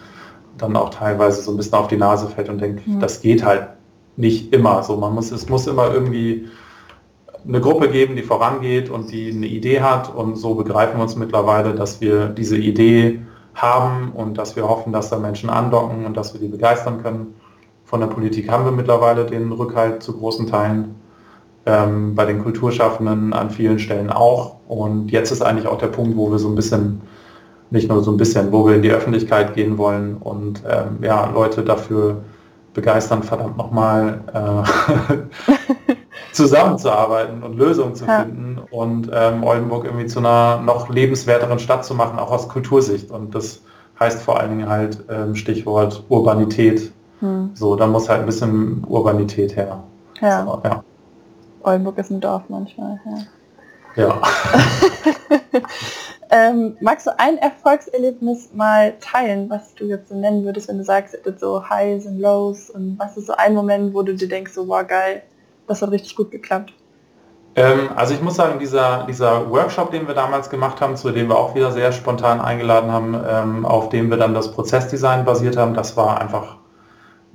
dann 0.57 0.77
auch 0.77 0.89
teilweise 0.89 1.43
so 1.43 1.51
ein 1.51 1.59
bisschen 1.59 1.75
auf 1.75 1.89
die 1.89 1.99
Nase 1.99 2.27
fällt 2.27 2.49
und 2.49 2.59
denkt, 2.59 2.87
mhm. 2.87 3.01
das 3.01 3.21
geht 3.21 3.45
halt 3.45 3.69
nicht 4.17 4.55
immer 4.55 4.83
so. 4.83 4.97
Man 4.97 5.15
muss, 5.15 5.31
es 5.31 5.47
muss 5.51 5.67
immer 5.67 5.93
irgendwie 5.93 6.49
eine 7.47 7.61
Gruppe 7.61 7.91
geben, 7.91 8.17
die 8.17 8.23
vorangeht 8.23 8.89
und 8.89 9.13
die 9.13 9.31
eine 9.31 9.47
Idee 9.47 9.83
hat 9.83 10.15
und 10.15 10.37
so 10.37 10.55
begreifen 10.55 10.97
wir 10.97 11.03
uns 11.03 11.17
mittlerweile, 11.17 11.75
dass 11.75 12.01
wir 12.01 12.29
diese 12.29 12.57
Idee 12.57 13.21
haben 13.55 14.13
und 14.13 14.39
dass 14.39 14.57
wir 14.57 14.67
hoffen, 14.67 14.91
dass 14.91 15.11
da 15.11 15.19
Menschen 15.19 15.51
andocken 15.51 16.07
und 16.07 16.17
dass 16.17 16.33
wir 16.33 16.41
die 16.41 16.49
begeistern 16.49 17.03
können 17.03 17.35
von 17.85 18.01
der 18.01 18.07
Politik 18.09 18.51
haben 18.51 18.65
wir 18.65 18.73
mittlerweile 18.73 19.25
den 19.27 19.53
Rückhalt 19.53 20.03
zu 20.03 20.17
großen 20.17 20.47
Teilen. 20.47 20.95
Ähm, 21.67 22.15
bei 22.15 22.27
den 22.27 22.43
Kulturschaffenden 22.43 23.33
an 23.33 23.49
vielen 23.49 23.79
Stellen 23.79 24.11
auch. 24.11 24.57
Und 24.69 25.11
jetzt 25.11 25.31
ist 25.31 25.41
eigentlich 25.41 25.67
auch 25.67 25.79
der 25.79 25.87
Punkt, 25.87 26.15
wo 26.17 26.31
wir 26.31 26.39
so 26.39 26.49
ein 26.49 26.55
bisschen, 26.55 27.01
nicht 27.71 27.89
nur 27.89 28.03
so 28.03 28.11
ein 28.11 28.19
bisschen, 28.19 28.53
wo 28.53 28.67
wir 28.67 28.77
in 28.77 28.83
die 28.83 28.91
Öffentlichkeit 28.91 29.55
gehen 29.55 29.79
wollen 29.79 30.19
und 30.19 30.63
ähm, 30.69 30.99
ja, 31.03 31.31
Leute 31.31 31.63
dafür 31.63 32.19
begeistern, 32.75 33.23
verdammt 33.23 33.57
nochmal 33.57 34.21
äh, 34.35 35.23
zusammenzuarbeiten 36.33 37.43
und 37.43 37.57
Lösungen 37.57 37.95
zu 37.95 38.05
ja. 38.05 38.21
finden 38.21 38.59
und 38.71 39.11
ähm, 39.15 39.43
Oldenburg 39.43 39.85
irgendwie 39.85 40.07
zu 40.07 40.19
einer 40.19 40.61
noch 40.61 40.91
lebenswerteren 40.91 41.59
Stadt 41.59 41.85
zu 41.85 41.95
machen, 41.95 42.19
auch 42.19 42.31
aus 42.31 42.49
Kultursicht. 42.49 43.11
Und 43.11 43.35
das 43.35 43.63
heißt 44.01 44.21
vor 44.21 44.39
allen 44.39 44.51
Dingen 44.51 44.69
halt 44.69 45.03
ähm, 45.09 45.35
Stichwort 45.35 46.05
Urbanität 46.09 46.93
hm. 47.21 47.51
So, 47.55 47.77
da 47.77 47.87
muss 47.87 48.09
halt 48.09 48.21
ein 48.21 48.27
bisschen 48.27 48.85
Urbanität 48.87 49.57
her. 49.57 49.83
Ja. 50.21 50.45
So, 50.45 50.61
ja. 50.65 50.85
Oldenburg 51.63 51.99
ist 51.99 52.11
ein 52.11 52.21
Dorf 52.21 52.43
manchmal, 52.49 53.01
ja. 53.05 53.19
Ja. 53.97 54.21
ähm, 56.31 56.77
magst 56.81 57.07
du 57.07 57.17
ein 57.19 57.39
Erfolgserlebnis 57.39 58.51
mal 58.53 58.95
teilen, 59.01 59.49
was 59.49 59.75
du 59.75 59.85
jetzt 59.85 60.09
so 60.09 60.17
nennen 60.17 60.45
würdest, 60.45 60.69
wenn 60.69 60.79
du 60.79 60.85
sagst, 60.85 61.17
so 61.39 61.69
Highs 61.69 62.07
und 62.07 62.19
Lows 62.19 62.71
und 62.71 62.99
was 62.99 63.17
ist 63.17 63.29
so 63.29 63.35
ein 63.35 63.55
Moment, 63.55 63.95
wo 63.95 64.03
du 64.03 64.15
dir 64.15 64.29
denkst, 64.29 64.53
so 64.53 64.67
wow 64.67 64.87
geil, 64.87 65.23
das 65.69 65.81
hat 65.81 65.93
richtig 65.93 66.17
gut 66.17 66.33
geklappt? 66.33 66.73
Ähm, 67.57 67.91
also 67.95 68.15
ich 68.15 68.21
muss 68.21 68.35
sagen, 68.35 68.59
dieser, 68.59 69.05
dieser 69.07 69.49
Workshop, 69.49 69.93
den 69.93 70.09
wir 70.09 70.15
damals 70.15 70.51
gemacht 70.51 70.81
haben, 70.81 70.97
zu 70.97 71.13
dem 71.13 71.29
wir 71.29 71.39
auch 71.39 71.55
wieder 71.55 71.71
sehr 71.71 71.93
spontan 71.93 72.41
eingeladen 72.41 72.91
haben, 72.91 73.15
ähm, 73.29 73.65
auf 73.65 73.91
dem 73.91 74.11
wir 74.11 74.17
dann 74.17 74.35
das 74.35 74.51
Prozessdesign 74.51 75.25
basiert 75.25 75.57
haben, 75.57 75.75
das 75.75 75.97
war 75.97 76.21
einfach 76.21 76.57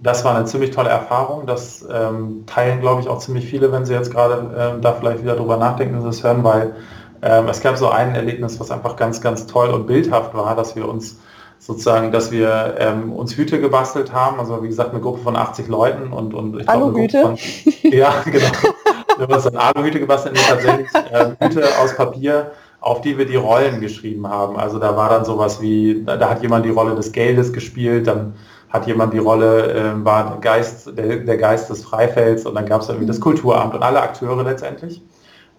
das 0.01 0.23
war 0.23 0.35
eine 0.35 0.45
ziemlich 0.45 0.71
tolle 0.71 0.89
Erfahrung. 0.89 1.45
Das 1.45 1.85
ähm, 1.91 2.43
teilen, 2.45 2.79
glaube 2.79 3.01
ich, 3.01 3.07
auch 3.07 3.19
ziemlich 3.19 3.45
viele, 3.45 3.71
wenn 3.71 3.85
sie 3.85 3.93
jetzt 3.93 4.11
gerade 4.11 4.49
ähm, 4.57 4.81
da 4.81 4.93
vielleicht 4.93 5.23
wieder 5.23 5.35
drüber 5.35 5.57
nachdenken 5.57 6.03
das 6.03 6.23
hören, 6.23 6.43
weil 6.43 6.75
ähm, 7.21 7.49
es 7.49 7.61
gab 7.61 7.77
so 7.77 7.89
ein 7.89 8.15
Erlebnis, 8.15 8.59
was 8.59 8.71
einfach 8.71 8.95
ganz, 8.95 9.21
ganz 9.21 9.45
toll 9.45 9.69
und 9.69 9.87
bildhaft 9.87 10.33
war, 10.33 10.55
dass 10.55 10.75
wir 10.75 10.87
uns 10.87 11.19
sozusagen, 11.59 12.13
dass 12.13 12.31
wir 12.31 12.75
ähm, 12.79 13.11
uns 13.11 13.35
Hüte 13.35 13.59
gebastelt 13.59 14.13
haben, 14.13 14.39
also 14.39 14.63
wie 14.63 14.69
gesagt 14.69 14.91
eine 14.91 15.01
Gruppe 15.01 15.19
von 15.19 15.35
80 15.35 15.67
Leuten 15.67 16.13
und, 16.13 16.33
und 16.33 16.57
ich 16.61 16.65
glaube 16.65 17.09
Von, 17.09 17.37
ja, 17.91 18.13
genau. 18.25 18.47
wir 19.17 19.27
haben 19.27 19.33
uns 19.33 19.43
dann 19.43 19.57
Aluhüte 19.57 19.99
gebastelt, 19.99 20.35
nee, 20.35 20.41
tatsächlich 20.47 20.87
äh, 21.11 21.45
Hüte 21.45 21.65
aus 21.81 21.95
Papier, 21.95 22.51
auf 22.79 23.01
die 23.01 23.17
wir 23.17 23.25
die 23.25 23.35
Rollen 23.35 23.81
geschrieben 23.81 24.29
haben. 24.29 24.55
Also 24.55 24.79
da 24.79 24.95
war 24.95 25.09
dann 25.09 25.25
sowas 25.25 25.61
wie, 25.61 26.03
da, 26.05 26.15
da 26.15 26.29
hat 26.29 26.41
jemand 26.41 26.65
die 26.65 26.69
Rolle 26.69 26.95
des 26.95 27.11
Geldes 27.11 27.51
gespielt, 27.51 28.07
dann 28.07 28.35
hat 28.69 28.87
jemand 28.87 29.13
die 29.13 29.17
Rolle, 29.17 29.73
äh, 29.73 30.05
war 30.05 30.39
Geist, 30.39 30.97
der, 30.97 31.17
der, 31.17 31.37
Geist 31.37 31.69
des 31.69 31.83
Freifelds 31.83 32.45
und 32.45 32.55
dann 32.55 32.65
gab 32.65 32.81
es 32.81 32.89
irgendwie 32.89 33.07
das 33.07 33.19
Kulturamt 33.19 33.73
und 33.73 33.83
alle 33.83 34.01
Akteure 34.01 34.43
letztendlich. 34.43 35.01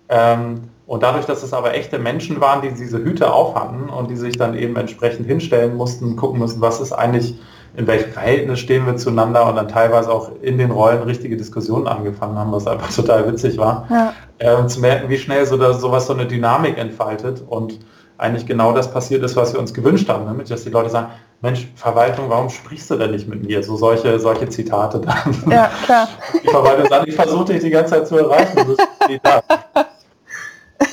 Ähm, 0.08 0.62
und 0.86 1.02
dadurch, 1.02 1.26
dass 1.26 1.42
es 1.42 1.52
aber 1.52 1.74
echte 1.74 1.98
Menschen 1.98 2.40
waren, 2.40 2.62
die 2.62 2.70
diese 2.70 2.98
Hüte 2.98 3.32
aufhatten 3.32 3.88
und 3.88 4.10
die 4.10 4.16
sich 4.16 4.36
dann 4.36 4.56
eben 4.56 4.76
entsprechend 4.76 5.26
hinstellen 5.26 5.76
mussten, 5.76 6.16
gucken 6.16 6.40
mussten, 6.40 6.60
was 6.60 6.80
ist 6.80 6.92
eigentlich 6.92 7.38
in 7.76 7.86
welchem 7.86 8.10
Verhältnis 8.10 8.58
stehen 8.58 8.86
wir 8.86 8.96
zueinander 8.96 9.48
und 9.48 9.54
dann 9.54 9.68
teilweise 9.68 10.10
auch 10.10 10.32
in 10.42 10.58
den 10.58 10.72
Rollen 10.72 11.02
richtige 11.02 11.36
Diskussionen 11.36 11.86
angefangen 11.86 12.36
haben, 12.36 12.50
was 12.50 12.66
einfach 12.66 12.92
total 12.94 13.30
witzig 13.30 13.58
war. 13.58 13.86
Ja. 13.90 14.12
Äh, 14.38 14.66
zu 14.66 14.80
merken, 14.80 15.08
wie 15.08 15.18
schnell 15.18 15.46
so 15.46 15.56
da, 15.56 15.72
sowas 15.72 16.06
so 16.06 16.14
eine 16.14 16.26
Dynamik 16.26 16.78
entfaltet 16.78 17.42
und 17.46 17.78
eigentlich 18.20 18.46
genau 18.46 18.72
das 18.72 18.92
passiert 18.92 19.22
ist, 19.22 19.34
was 19.34 19.52
wir 19.54 19.60
uns 19.60 19.72
gewünscht 19.72 20.08
haben, 20.08 20.26
nämlich 20.26 20.48
dass 20.48 20.62
die 20.64 20.70
Leute 20.70 20.90
sagen, 20.90 21.08
Mensch, 21.40 21.68
Verwaltung, 21.74 22.28
warum 22.28 22.50
sprichst 22.50 22.90
du 22.90 22.96
denn 22.96 23.12
nicht 23.12 23.26
mit 23.26 23.42
mir? 23.42 23.62
So 23.62 23.76
solche, 23.76 24.20
solche 24.20 24.48
Zitate 24.48 25.00
dann. 25.00 25.50
Ja, 25.50 25.70
klar. 25.84 26.06
Die 26.42 26.48
Verwaltung 26.48 26.86
sagt, 26.88 27.08
ich 27.08 27.14
versuche 27.14 27.46
dich 27.46 27.62
die 27.62 27.70
ganze 27.70 27.94
Zeit 27.94 28.08
zu 28.08 28.18
erreichen. 28.18 28.76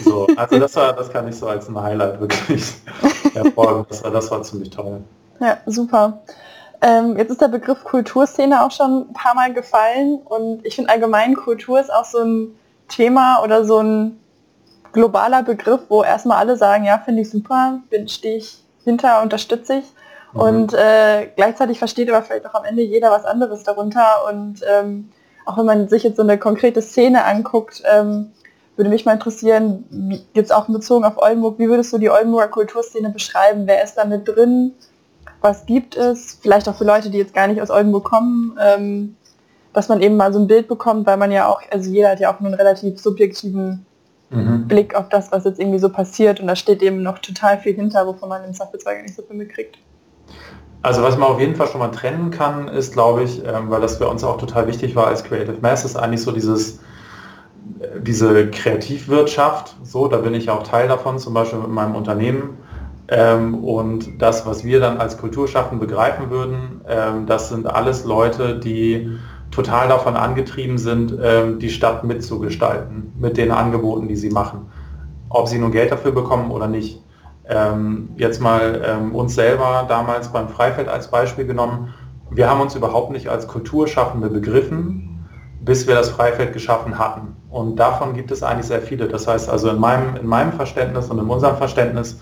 So, 0.03 0.27
also 0.35 0.59
das 0.59 0.75
war, 0.75 0.93
das 0.93 1.09
kann 1.11 1.27
ich 1.27 1.35
so 1.35 1.47
als 1.47 1.67
ein 1.69 1.81
Highlight 1.81 2.19
wirklich 2.19 2.73
hervorheben. 3.33 3.85
Das 3.89 4.03
war, 4.03 4.11
das 4.11 4.31
war 4.31 4.41
ziemlich 4.43 4.69
toll. 4.69 5.01
Ja, 5.39 5.57
super. 5.65 6.21
Ähm, 6.81 7.17
jetzt 7.17 7.31
ist 7.31 7.41
der 7.41 7.47
Begriff 7.47 7.83
Kulturszene 7.83 8.63
auch 8.63 8.71
schon 8.71 9.07
ein 9.09 9.13
paar 9.13 9.33
Mal 9.33 9.53
gefallen 9.53 10.19
und 10.25 10.65
ich 10.65 10.75
finde 10.75 10.91
allgemein 10.91 11.35
Kultur 11.35 11.79
ist 11.79 11.91
auch 11.91 12.05
so 12.05 12.19
ein 12.19 12.55
Thema 12.87 13.41
oder 13.43 13.65
so 13.65 13.79
ein 13.79 14.19
globaler 14.97 15.43
Begriff, 15.43 15.81
wo 15.89 16.03
erstmal 16.03 16.37
alle 16.37 16.57
sagen, 16.57 16.83
ja, 16.83 16.97
finde 16.97 17.21
ich 17.21 17.29
super, 17.29 17.81
bin 17.91 18.07
stehe 18.07 18.37
ich 18.37 18.57
hinter, 18.83 19.21
unterstütze 19.21 19.75
ich. 19.75 19.85
Mhm. 20.33 20.39
Und 20.39 20.73
äh, 20.73 21.27
gleichzeitig 21.35 21.77
versteht 21.77 22.09
aber 22.09 22.23
vielleicht 22.23 22.47
auch 22.47 22.55
am 22.55 22.65
Ende 22.65 22.81
jeder 22.81 23.11
was 23.11 23.23
anderes 23.23 23.63
darunter. 23.63 24.25
Und 24.27 24.61
ähm, 24.67 25.09
auch 25.45 25.57
wenn 25.57 25.67
man 25.67 25.87
sich 25.87 26.01
jetzt 26.01 26.17
so 26.17 26.23
eine 26.23 26.39
konkrete 26.39 26.81
Szene 26.81 27.25
anguckt, 27.25 27.83
ähm, 27.85 28.31
würde 28.75 28.89
mich 28.89 29.05
mal 29.05 29.13
interessieren, 29.13 29.85
gibt 30.33 30.45
es 30.45 30.51
auch 30.51 30.65
bezogen 30.65 31.05
auf 31.05 31.17
Oldenburg, 31.17 31.59
wie 31.59 31.69
würdest 31.69 31.93
du 31.93 31.99
die 31.99 32.09
Oldenburger 32.09 32.47
Kulturszene 32.47 33.09
beschreiben? 33.09 33.63
Wer 33.65 33.83
ist 33.83 33.95
da 33.95 34.05
mit 34.05 34.27
drin? 34.27 34.73
Was 35.41 35.67
gibt 35.67 35.95
es? 35.95 36.39
Vielleicht 36.41 36.67
auch 36.67 36.75
für 36.75 36.85
Leute, 36.85 37.11
die 37.11 37.19
jetzt 37.19 37.35
gar 37.35 37.47
nicht 37.47 37.61
aus 37.61 37.69
Oldenburg 37.69 38.05
kommen, 38.05 38.57
ähm, 38.59 39.15
dass 39.73 39.89
man 39.89 40.01
eben 40.01 40.17
mal 40.17 40.33
so 40.33 40.39
ein 40.39 40.47
Bild 40.47 40.67
bekommt, 40.67 41.05
weil 41.05 41.17
man 41.17 41.31
ja 41.31 41.47
auch, 41.47 41.61
also 41.71 41.91
jeder 41.91 42.09
hat 42.09 42.19
ja 42.19 42.33
auch 42.33 42.39
nur 42.39 42.47
einen 42.47 42.59
relativ 42.59 42.99
subjektiven 42.99 43.85
mhm. 44.29 44.67
Blick 44.67 44.95
auf 44.95 45.09
das, 45.09 45.31
was 45.31 45.45
jetzt 45.45 45.59
irgendwie 45.59 45.79
so 45.79 45.89
passiert 45.89 46.39
und 46.39 46.47
da 46.47 46.55
steht 46.55 46.81
eben 46.81 47.01
noch 47.01 47.19
total 47.19 47.57
viel 47.57 47.73
hinter, 47.73 48.05
wovon 48.05 48.29
man 48.29 48.43
im 48.43 48.53
Zweifelsfall 48.53 49.01
nicht 49.01 49.15
so 49.15 49.23
viel 49.23 49.35
mitkriegt. 49.35 49.77
Also 50.81 51.01
was 51.01 51.17
man 51.17 51.29
auf 51.29 51.39
jeden 51.39 51.55
Fall 51.55 51.67
schon 51.67 51.79
mal 51.79 51.89
trennen 51.89 52.31
kann, 52.31 52.67
ist, 52.67 52.93
glaube 52.93 53.23
ich, 53.23 53.43
ähm, 53.45 53.69
weil 53.69 53.81
das 53.81 53.97
für 53.97 54.07
uns 54.07 54.23
auch 54.23 54.37
total 54.37 54.67
wichtig 54.67 54.95
war 54.95 55.07
als 55.07 55.23
Creative 55.23 55.57
Mass, 55.61 55.83
ist 55.83 55.95
eigentlich 55.95 56.21
so 56.21 56.31
dieses 56.31 56.79
diese 57.99 58.49
Kreativwirtschaft, 58.49 59.75
so, 59.83 60.07
da 60.07 60.17
bin 60.17 60.33
ich 60.33 60.49
auch 60.49 60.63
Teil 60.63 60.87
davon, 60.87 61.19
zum 61.19 61.33
Beispiel 61.33 61.59
mit 61.59 61.69
meinem 61.69 61.95
Unternehmen. 61.95 62.57
Ähm, 63.09 63.63
und 63.63 64.21
das, 64.21 64.45
was 64.45 64.63
wir 64.63 64.79
dann 64.79 64.97
als 64.97 65.17
Kulturschaffen 65.17 65.79
begreifen 65.79 66.29
würden, 66.29 66.81
ähm, 66.87 67.25
das 67.25 67.49
sind 67.49 67.67
alles 67.67 68.03
Leute, 68.03 68.59
die 68.59 69.17
total 69.57 69.87
davon 69.87 70.15
angetrieben 70.15 70.77
sind, 70.77 71.17
ähm, 71.19 71.57
die 71.57 71.71
Stadt 71.71 72.03
mitzugestalten, 72.03 73.11
mit 73.17 73.37
den 73.37 73.49
Angeboten, 73.49 74.07
die 74.07 74.15
sie 74.15 74.29
machen. 74.29 74.71
Ob 75.29 75.47
sie 75.47 75.57
nun 75.57 75.71
Geld 75.71 75.91
dafür 75.91 76.11
bekommen 76.11 76.51
oder 76.51 76.67
nicht. 76.67 77.01
Ähm, 77.49 78.09
jetzt 78.17 78.39
mal 78.39 78.83
ähm, 78.85 79.15
uns 79.15 79.33
selber 79.33 79.85
damals 79.89 80.31
beim 80.31 80.47
Freifeld 80.47 80.87
als 80.87 81.09
Beispiel 81.09 81.47
genommen. 81.47 81.91
Wir 82.29 82.47
haben 82.47 82.61
uns 82.61 82.75
überhaupt 82.75 83.11
nicht 83.11 83.29
als 83.29 83.47
Kulturschaffende 83.47 84.29
begriffen, 84.29 85.25
bis 85.59 85.87
wir 85.87 85.95
das 85.95 86.09
Freifeld 86.09 86.53
geschaffen 86.53 86.99
hatten. 86.99 87.35
Und 87.49 87.77
davon 87.77 88.13
gibt 88.13 88.29
es 88.29 88.43
eigentlich 88.43 88.67
sehr 88.67 88.83
viele. 88.83 89.07
Das 89.07 89.25
heißt 89.27 89.49
also 89.49 89.71
in 89.71 89.79
meinem, 89.79 90.17
in 90.17 90.27
meinem 90.27 90.53
Verständnis 90.53 91.09
und 91.09 91.17
in 91.17 91.25
unserem 91.25 91.57
Verständnis 91.57 92.19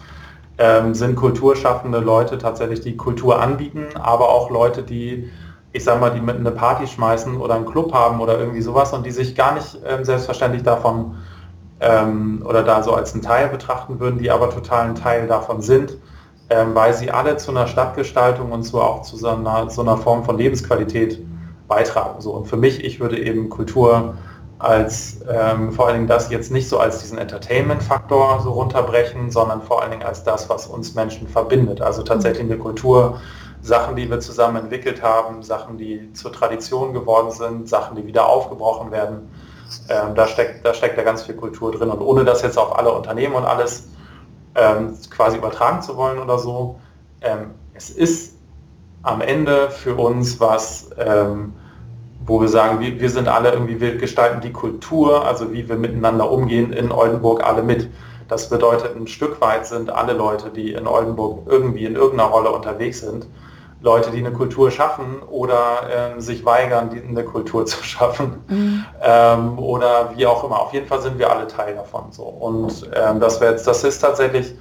ähm, 0.57 0.93
sind 0.93 1.17
kulturschaffende 1.17 1.99
Leute 1.99 2.37
tatsächlich, 2.37 2.79
die 2.79 2.95
Kultur 2.95 3.41
anbieten, 3.41 3.87
aber 3.95 4.29
auch 4.29 4.49
Leute, 4.49 4.83
die, 4.83 5.29
ich 5.75 5.83
sag 5.83 5.99
mal, 5.99 6.09
die 6.09 6.21
mit 6.21 6.37
eine 6.37 6.51
Party 6.51 6.87
schmeißen 6.87 7.35
oder 7.37 7.55
einen 7.55 7.65
Club 7.65 7.93
haben 7.93 8.21
oder 8.21 8.39
irgendwie 8.39 8.61
sowas 8.61 8.93
und 8.93 9.05
die 9.05 9.11
sich 9.11 9.35
gar 9.35 9.53
nicht 9.55 9.77
ähm, 9.85 10.05
selbstverständlich 10.05 10.63
davon 10.63 11.17
ähm, 11.81 12.43
oder 12.47 12.63
da 12.63 12.81
so 12.81 12.93
als 12.93 13.13
einen 13.13 13.21
Teil 13.21 13.49
betrachten 13.49 13.99
würden, 13.99 14.17
die 14.17 14.31
aber 14.31 14.49
total 14.49 14.87
ein 14.87 14.95
Teil 14.95 15.27
davon 15.27 15.61
sind, 15.61 15.97
ähm, 16.49 16.73
weil 16.73 16.93
sie 16.93 17.11
alle 17.11 17.35
zu 17.35 17.51
einer 17.51 17.67
Stadtgestaltung 17.67 18.53
und 18.53 18.63
so 18.63 18.81
auch 18.81 19.01
zu 19.01 19.17
so 19.17 19.27
einer, 19.27 19.69
so 19.69 19.81
einer 19.81 19.97
Form 19.97 20.23
von 20.23 20.37
Lebensqualität 20.37 21.19
beitragen. 21.67 22.21
So. 22.21 22.31
Und 22.31 22.47
für 22.47 22.57
mich, 22.57 22.83
ich 22.83 23.01
würde 23.01 23.19
eben 23.19 23.49
Kultur 23.49 24.15
als 24.59 25.19
ähm, 25.29 25.73
vor 25.73 25.87
allen 25.87 25.95
Dingen 25.95 26.07
das 26.07 26.29
jetzt 26.29 26.51
nicht 26.51 26.69
so 26.69 26.79
als 26.79 26.99
diesen 26.99 27.17
Entertainment-Faktor 27.17 28.39
so 28.41 28.51
runterbrechen, 28.51 29.29
sondern 29.29 29.61
vor 29.61 29.81
allen 29.81 29.91
Dingen 29.91 30.03
als 30.03 30.23
das, 30.23 30.49
was 30.49 30.67
uns 30.67 30.95
Menschen 30.95 31.27
verbindet. 31.27 31.81
Also 31.81 32.03
tatsächlich 32.03 32.45
eine 32.45 32.57
Kultur, 32.57 33.19
Sachen, 33.65 33.95
die 33.95 34.07
wir 34.09 34.19
zusammen 34.19 34.57
entwickelt 34.57 35.01
haben, 35.01 35.41
Sachen, 35.41 35.77
die 35.77 36.13
zur 36.13 36.31
Tradition 36.31 36.93
geworden 36.93 37.31
sind, 37.31 37.67
Sachen, 37.67 37.95
die 37.95 38.05
wieder 38.05 38.29
aufgebrochen 38.29 38.91
werden. 38.91 39.31
Ähm, 39.89 40.13
da, 40.13 40.27
steckt, 40.27 40.63
da 40.63 40.73
steckt 40.73 40.97
ja 40.97 41.03
ganz 41.03 41.23
viel 41.23 41.35
Kultur 41.35 41.71
drin. 41.71 41.89
Und 41.89 41.99
ohne 41.99 42.23
das 42.23 42.43
jetzt 42.43 42.59
auf 42.59 42.77
alle 42.77 42.91
Unternehmen 42.91 43.33
und 43.33 43.45
alles 43.45 43.89
ähm, 44.53 44.95
quasi 45.09 45.37
übertragen 45.37 45.81
zu 45.81 45.97
wollen 45.97 46.19
oder 46.19 46.37
so, 46.37 46.79
ähm, 47.21 47.55
es 47.73 47.89
ist 47.89 48.35
am 49.01 49.21
Ende 49.21 49.71
für 49.71 49.95
uns 49.95 50.39
was, 50.39 50.91
ähm, 50.99 51.53
wo 52.23 52.39
wir 52.39 52.47
sagen, 52.47 52.79
wir, 52.79 52.99
wir 52.99 53.09
sind 53.09 53.27
alle 53.27 53.51
irgendwie, 53.51 53.81
wir 53.81 53.97
gestalten 53.97 54.41
die 54.41 54.51
Kultur, 54.51 55.25
also 55.25 55.51
wie 55.51 55.67
wir 55.67 55.75
miteinander 55.75 56.29
umgehen 56.29 56.71
in 56.71 56.91
Oldenburg 56.91 57.43
alle 57.43 57.63
mit. 57.63 57.89
Das 58.27 58.47
bedeutet, 58.47 58.95
ein 58.95 59.07
Stück 59.07 59.41
weit 59.41 59.65
sind 59.65 59.89
alle 59.89 60.13
Leute, 60.13 60.51
die 60.51 60.73
in 60.73 60.85
Oldenburg 60.85 61.47
irgendwie 61.47 61.85
in 61.85 61.95
irgendeiner 61.95 62.29
Rolle 62.29 62.51
unterwegs 62.51 63.01
sind, 63.01 63.25
Leute, 63.85 64.09
die 64.09 64.17
eine 64.17 64.33
Kultur 64.33 64.71
schaffen 64.71 65.21
oder 65.29 65.83
ähm, 65.93 66.19
sich 66.19 66.43
weigern, 66.43 66.89
die, 66.89 67.03
eine 67.03 67.23
Kultur 67.23 67.67
zu 67.67 67.83
schaffen 67.83 68.43
mhm. 68.47 68.85
ähm, 69.01 69.59
oder 69.59 70.09
wie 70.15 70.25
auch 70.25 70.43
immer. 70.43 70.59
Auf 70.59 70.73
jeden 70.73 70.87
Fall 70.87 71.01
sind 71.01 71.19
wir 71.19 71.31
alle 71.31 71.45
Teil 71.45 71.75
davon. 71.75 72.11
So. 72.11 72.23
Und 72.23 72.89
ähm, 72.95 73.19
das, 73.19 73.39
jetzt, 73.39 73.67
das 73.67 73.83
ist 73.83 73.99
tatsächlich 73.99 74.55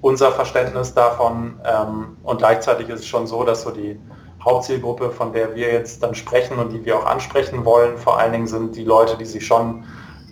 unser 0.00 0.32
Verständnis 0.32 0.94
davon. 0.94 1.60
Ähm, 1.64 2.16
und 2.22 2.38
gleichzeitig 2.38 2.88
ist 2.88 3.00
es 3.00 3.06
schon 3.06 3.26
so, 3.26 3.44
dass 3.44 3.60
so 3.60 3.70
die 3.70 4.00
Hauptzielgruppe, 4.42 5.10
von 5.10 5.34
der 5.34 5.54
wir 5.54 5.70
jetzt 5.70 6.02
dann 6.02 6.14
sprechen 6.14 6.58
und 6.58 6.72
die 6.72 6.82
wir 6.82 6.96
auch 6.96 7.04
ansprechen 7.04 7.66
wollen, 7.66 7.98
vor 7.98 8.18
allen 8.18 8.32
Dingen 8.32 8.46
sind 8.46 8.74
die 8.74 8.84
Leute, 8.84 9.18
die 9.18 9.26
sich 9.26 9.46
schon, 9.46 9.84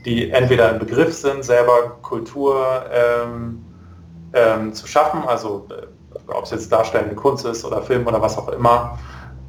die 0.06 0.30
entweder 0.30 0.70
im 0.70 0.78
Begriff 0.78 1.12
sind, 1.14 1.44
selber 1.44 1.98
Kultur 2.00 2.86
ähm, 2.90 3.62
ähm, 4.32 4.72
zu 4.72 4.86
schaffen, 4.86 5.24
also 5.26 5.66
äh, 5.70 5.86
ob 6.34 6.44
es 6.44 6.50
jetzt 6.50 6.72
darstellende 6.72 7.14
Kunst 7.14 7.44
ist 7.44 7.64
oder 7.64 7.82
Film 7.82 8.06
oder 8.06 8.20
was 8.20 8.38
auch 8.38 8.48
immer, 8.48 8.98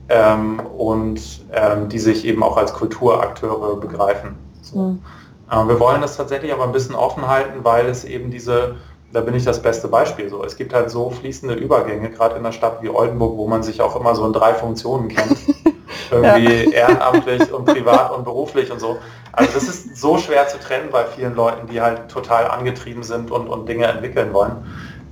ähm, 0.10 0.60
und 0.60 1.22
ähm, 1.54 1.90
die 1.90 2.00
sich 2.00 2.26
eben 2.26 2.44
auch 2.44 2.58
als 2.58 2.74
Kulturakteure 2.74 3.78
begreifen. 3.78 4.36
So. 4.62 4.78
Mhm. 4.78 5.02
Äh, 5.50 5.68
wir 5.68 5.80
wollen 5.80 6.02
das 6.02 6.18
tatsächlich 6.18 6.52
aber 6.54 6.64
ein 6.64 6.72
bisschen 6.72 6.96
offen 6.96 7.28
halten, 7.28 7.64
weil 7.64 7.88
es 7.88 8.04
eben 8.04 8.32
diese 8.32 8.76
da 9.14 9.22
bin 9.22 9.36
ich 9.36 9.44
das 9.44 9.62
beste 9.62 9.88
Beispiel. 9.88 10.30
So, 10.30 10.44
es 10.44 10.56
gibt 10.56 10.74
halt 10.74 10.90
so 10.90 11.10
fließende 11.10 11.56
Übergänge, 11.56 12.10
gerade 12.10 12.36
in 12.36 12.40
einer 12.40 12.52
Stadt 12.52 12.82
wie 12.82 12.90
Oldenburg, 12.90 13.38
wo 13.38 13.48
man 13.48 13.64
sich 13.64 13.82
auch 13.82 14.00
immer 14.00 14.16
so 14.16 14.26
in 14.26 14.34
drei 14.34 14.54
Funktionen 14.54 15.10
kennt. 15.10 15.38
Irgendwie 16.12 16.66
ja. 16.66 16.72
ehrenamtlich 16.72 17.54
und 17.54 17.66
privat 17.66 18.12
und 18.12 18.26
beruflich 18.26 18.72
und 18.72 18.80
so. 18.80 18.98
Also 19.32 19.54
das 19.54 19.64
ist 19.64 19.98
so 19.98 20.18
schwer 20.18 20.48
zu 20.48 20.60
trennen 20.60 20.90
bei 20.92 21.06
vielen 21.06 21.36
Leuten, 21.36 21.68
die 21.68 21.82
halt 21.82 22.10
total 22.10 22.48
angetrieben 22.48 23.04
sind 23.04 23.32
und, 23.32 23.48
und 23.48 23.68
Dinge 23.68 23.86
entwickeln 23.86 24.34
wollen, 24.34 24.52
ähm, 24.52 24.64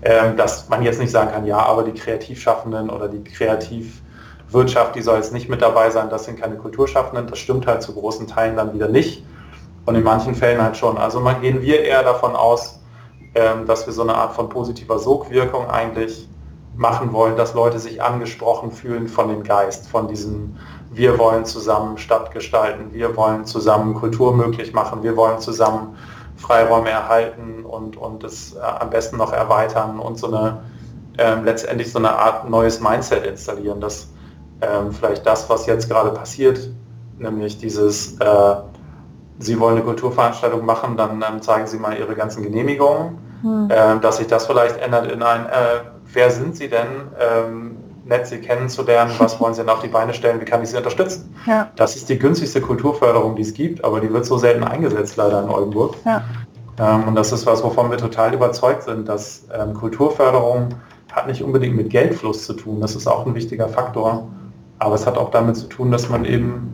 dass 0.02 0.70
man 0.70 0.82
jetzt 0.82 1.00
nicht 1.00 1.12
sagen 1.12 1.32
kann, 1.32 1.46
ja, 1.46 1.58
aber 1.58 1.84
die 1.84 1.94
Kreativschaffenden 1.94 2.90
oder 2.90 3.10
die 3.10 3.24
Kreativwirtschaft, 3.24 4.96
die 4.96 5.02
soll 5.02 5.18
jetzt 5.18 5.34
nicht 5.34 5.50
mit 5.50 5.62
dabei 5.62 5.90
sein, 5.90 6.10
das 6.10 6.26
sind 6.26 6.40
keine 6.40 6.56
Kulturschaffenden. 6.56 7.28
Das 7.28 7.40
stimmt 7.40 7.68
halt 7.68 7.82
zu 7.82 7.94
großen 7.94 8.28
Teilen 8.28 8.56
dann 8.56 8.74
wieder 8.74 8.88
nicht. 8.88 9.26
Und 9.86 9.96
in 9.96 10.04
manchen 10.04 10.36
Fällen 10.36 10.62
halt 10.62 10.78
schon. 10.78 10.98
Also 10.98 11.20
man 11.20 11.42
gehen 11.42 11.62
wir 11.62 11.84
eher 11.84 12.04
davon 12.04 12.36
aus, 12.36 12.80
ähm, 13.36 13.66
dass 13.66 13.86
wir 13.86 13.94
so 13.94 14.04
eine 14.04 14.16
Art 14.16 14.34
von 14.34 14.48
positiver 14.50 15.00
Sogwirkung 15.00 15.70
eigentlich 15.70 16.30
machen 16.76 17.12
wollen, 17.12 17.36
dass 17.36 17.54
Leute 17.54 17.78
sich 17.78 18.02
angesprochen 18.02 18.72
fühlen 18.72 19.08
von 19.08 19.28
dem 19.28 19.44
Geist, 19.44 19.90
von 19.90 20.08
diesem 20.08 20.56
wir 20.92 21.20
wollen 21.20 21.46
zusammen 21.46 21.98
Stadt 21.98 22.32
gestalten, 22.32 22.94
wir 22.94 23.16
wollen 23.16 23.46
zusammen 23.46 23.94
Kultur 23.94 24.34
möglich 24.34 24.74
machen, 24.74 25.04
wir 25.04 25.16
wollen 25.16 25.40
zusammen 25.40 25.96
Freiräume 26.40 26.90
erhalten 26.90 27.66
und, 27.66 27.98
und 27.98 28.24
es 28.24 28.56
äh, 28.56 28.60
am 28.60 28.90
besten 28.90 29.18
noch 29.18 29.34
erweitern 29.34 30.00
und 30.00 30.18
so 30.18 30.28
eine 30.28 30.62
äh, 31.18 31.36
letztendlich 31.42 31.92
so 31.92 32.00
eine 32.00 32.12
Art 32.12 32.50
neues 32.50 32.80
Mindset 32.80 33.26
installieren, 33.26 33.82
dass 33.82 34.10
äh, 34.62 34.68
vielleicht 34.92 35.26
das, 35.26 35.50
was 35.50 35.66
jetzt 35.66 35.90
gerade 35.90 36.12
passiert, 36.12 36.70
nämlich 37.18 37.58
dieses 37.58 38.18
äh, 38.20 38.56
Sie 39.42 39.58
wollen 39.58 39.78
eine 39.78 39.86
Kulturveranstaltung 39.86 40.66
machen, 40.66 40.98
dann 40.98 41.24
ähm, 41.24 41.42
zeigen 41.42 41.66
Sie 41.66 41.78
mal 41.78 41.98
Ihre 41.98 42.14
ganzen 42.14 42.44
Genehmigungen, 42.44 43.18
hm. 43.42 43.70
äh, 43.70 44.00
dass 44.00 44.18
sich 44.18 44.28
das 44.28 44.48
vielleicht 44.48 44.78
ändert 44.78 45.10
in 45.10 45.24
ein, 45.24 45.46
äh, 45.46 45.82
wer 46.12 46.30
sind 46.30 46.58
Sie 46.58 46.70
denn, 46.70 46.88
nett 48.10 48.28
Sie 48.28 48.40
kennenzulernen, 48.40 49.12
was 49.20 49.40
wollen 49.40 49.54
Sie 49.54 49.62
denn 49.62 49.70
auf 49.70 49.82
die 49.82 49.88
Beine 49.88 50.14
stellen, 50.14 50.42
wie 50.42 50.46
kann 50.46 50.62
ich 50.62 50.70
Sie 50.70 50.78
unterstützen? 50.78 51.34
Ja. 51.46 51.70
Das 51.76 51.96
ist 51.96 52.10
die 52.10 52.20
günstigste 52.20 52.60
Kulturförderung, 52.60 53.36
die 53.36 53.44
es 53.44 53.54
gibt, 53.54 53.84
aber 53.86 54.02
die 54.02 54.12
wird 54.12 54.26
so 54.26 54.38
selten 54.38 54.64
eingesetzt 54.64 55.16
leider 55.16 55.42
in 55.42 55.50
Oldenburg. 55.50 55.96
Ja. 56.06 56.24
Ähm, 56.80 57.08
und 57.08 57.16
das 57.16 57.32
ist 57.32 57.46
was, 57.46 57.64
wovon 57.64 57.90
wir 57.92 57.98
total 57.98 58.34
überzeugt 58.34 58.84
sind, 58.84 59.08
dass 59.08 59.48
ähm, 59.58 59.74
Kulturförderung 59.74 60.70
hat 61.12 61.28
nicht 61.28 61.44
unbedingt 61.44 61.76
mit 61.76 61.90
Geldfluss 61.90 62.46
zu 62.46 62.54
tun. 62.54 62.82
Das 62.82 62.96
ist 62.96 63.08
auch 63.08 63.26
ein 63.26 63.36
wichtiger 63.36 63.68
Faktor. 63.68 64.28
Aber 64.80 64.96
es 64.96 65.06
hat 65.06 65.18
auch 65.18 65.32
damit 65.32 65.58
zu 65.58 65.68
tun, 65.68 65.92
dass 65.92 66.10
man 66.10 66.24
eben 66.24 66.74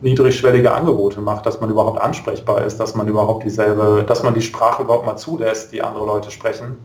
niedrigschwellige 0.00 0.72
Angebote 0.72 1.20
macht, 1.20 1.46
dass 1.46 1.60
man 1.60 1.70
überhaupt 1.70 2.00
ansprechbar 2.00 2.62
ist, 2.62 2.78
dass 2.78 2.94
man 2.94 3.06
überhaupt 3.08 3.44
dieselbe, 3.44 4.04
dass 4.06 4.22
man 4.22 4.34
die 4.34 4.42
Sprache 4.42 4.82
überhaupt 4.82 5.06
mal 5.06 5.16
zulässt, 5.16 5.72
die 5.72 5.82
andere 5.82 6.06
Leute 6.06 6.30
sprechen 6.30 6.76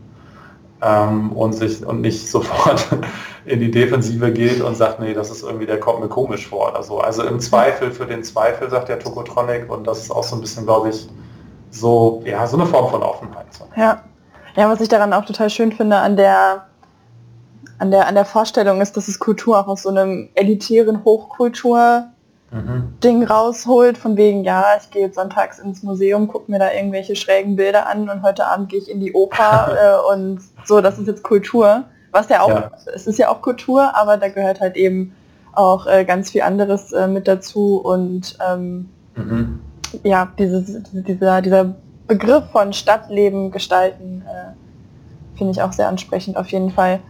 ähm, 0.82 1.32
und 1.32 1.52
sich 1.52 1.84
und 1.84 2.00
nicht 2.00 2.28
sofort 2.28 2.86
in 3.44 3.60
die 3.60 3.70
Defensive 3.70 4.32
geht 4.32 4.60
und 4.60 4.76
sagt, 4.76 5.00
nee, 5.00 5.14
das 5.14 5.30
ist 5.30 5.42
irgendwie, 5.42 5.66
der 5.66 5.80
kommt 5.80 6.00
mir 6.00 6.08
komisch 6.08 6.46
vor 6.46 6.70
oder 6.70 6.82
so. 6.82 7.00
Also 7.00 7.22
im 7.22 7.40
Zweifel 7.40 7.90
für 7.90 8.06
den 8.06 8.22
Zweifel, 8.22 8.70
sagt 8.70 8.88
der 8.88 8.98
Tokotronic 8.98 9.70
und 9.70 9.86
das 9.86 10.00
ist 10.00 10.10
auch 10.10 10.24
so 10.24 10.36
ein 10.36 10.40
bisschen, 10.40 10.64
glaube 10.64 10.90
ich, 10.90 11.08
so, 11.70 12.22
ja, 12.24 12.46
so 12.46 12.56
eine 12.56 12.66
Form 12.66 12.90
von 12.90 13.02
Offenheit. 13.02 13.46
Ja. 13.76 14.02
Ja, 14.56 14.68
was 14.68 14.80
ich 14.80 14.88
daran 14.88 15.12
auch 15.12 15.24
total 15.24 15.48
schön 15.48 15.70
finde 15.70 15.96
an 15.96 16.16
der 16.16 16.66
an 17.78 17.90
der 17.90 18.08
an 18.08 18.14
der 18.14 18.24
Vorstellung 18.24 18.80
ist, 18.80 18.96
dass 18.96 19.06
es 19.06 19.18
Kultur 19.18 19.58
auch 19.58 19.68
aus 19.68 19.82
so 19.82 19.88
einem 19.88 20.28
elitären 20.34 21.04
Hochkultur 21.04 22.08
mhm. 22.50 22.94
Ding 23.02 23.24
rausholt, 23.24 23.98
von 23.98 24.16
wegen, 24.16 24.44
ja, 24.44 24.64
ich 24.80 24.90
gehe 24.90 25.02
jetzt 25.02 25.16
sonntags 25.16 25.58
ins 25.58 25.82
Museum, 25.82 26.28
gucke 26.28 26.50
mir 26.50 26.58
da 26.58 26.72
irgendwelche 26.72 27.16
schrägen 27.16 27.56
Bilder 27.56 27.88
an 27.88 28.08
und 28.08 28.22
heute 28.22 28.46
Abend 28.46 28.68
gehe 28.68 28.78
ich 28.78 28.90
in 28.90 29.00
die 29.00 29.12
Oper 29.12 29.76
äh, 30.10 30.12
und 30.12 30.40
so, 30.64 30.80
das 30.80 30.98
ist 30.98 31.06
jetzt 31.06 31.22
Kultur. 31.22 31.84
Was 32.12 32.28
ja 32.28 32.40
auch, 32.42 32.50
ja. 32.50 32.70
es 32.92 33.06
ist 33.06 33.18
ja 33.18 33.28
auch 33.28 33.40
Kultur, 33.40 33.94
aber 33.94 34.16
da 34.16 34.28
gehört 34.28 34.60
halt 34.60 34.76
eben 34.76 35.14
auch 35.52 35.86
äh, 35.86 36.04
ganz 36.04 36.30
viel 36.30 36.42
anderes 36.42 36.92
äh, 36.92 37.06
mit 37.06 37.28
dazu 37.28 37.76
und 37.78 38.36
ähm, 38.48 38.88
mhm. 39.14 39.60
ja, 40.02 40.32
dieses, 40.38 40.82
dieser, 40.92 41.40
dieser 41.40 41.74
Begriff 42.06 42.44
von 42.50 42.72
Stadtleben 42.72 43.50
gestalten 43.50 44.24
äh, 44.26 45.38
finde 45.38 45.52
ich 45.52 45.62
auch 45.62 45.72
sehr 45.72 45.88
ansprechend 45.88 46.36
auf 46.36 46.48
jeden 46.48 46.70
Fall. 46.70 47.00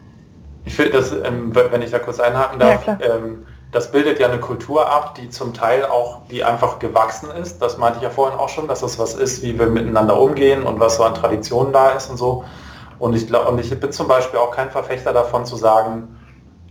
Ich 0.65 0.75
finde 0.75 0.93
das, 0.93 1.13
ähm, 1.13 1.55
wenn 1.55 1.83
ich 1.83 1.91
da 1.91 1.99
kurz 1.99 2.21
einhaken 2.21 2.59
darf, 2.59 2.87
ja, 2.87 2.99
ähm, 3.01 3.47
das 3.73 3.93
bildet 3.93 4.19
ja 4.19 4.29
eine 4.29 4.41
Kultur 4.41 4.91
ab, 4.91 5.15
die 5.15 5.31
zum 5.31 5.55
Teil 5.55 5.85
auch, 5.85 6.23
die 6.31 6.43
einfach 6.43 6.79
gewachsen 6.79 7.31
ist. 7.31 7.63
Das 7.63 7.79
meinte 7.79 7.99
ich 7.99 8.03
ja 8.03 8.11
vorhin 8.11 8.39
auch 8.39 8.49
schon, 8.49 8.67
dass 8.67 8.81
das 8.81 8.99
was 8.99 9.15
ist, 9.15 9.43
wie 9.43 9.59
wir 9.59 9.67
miteinander 9.67 10.19
umgehen 10.19 10.65
und 10.65 10.81
was 10.81 10.97
so 10.97 11.05
an 11.05 11.15
Traditionen 11.15 11.73
da 11.73 11.91
ist 11.91 12.11
und 12.11 12.17
so. 12.17 12.45
Und 12.99 13.15
ich 13.15 13.27
glaube, 13.27 13.49
und 13.49 13.59
ich 13.59 13.71
bin 13.79 13.93
zum 13.93 14.09
Beispiel 14.09 14.39
auch 14.39 14.51
kein 14.51 14.71
Verfechter 14.71 15.13
davon 15.13 15.47
zu 15.47 15.57
sagen, 15.57 16.17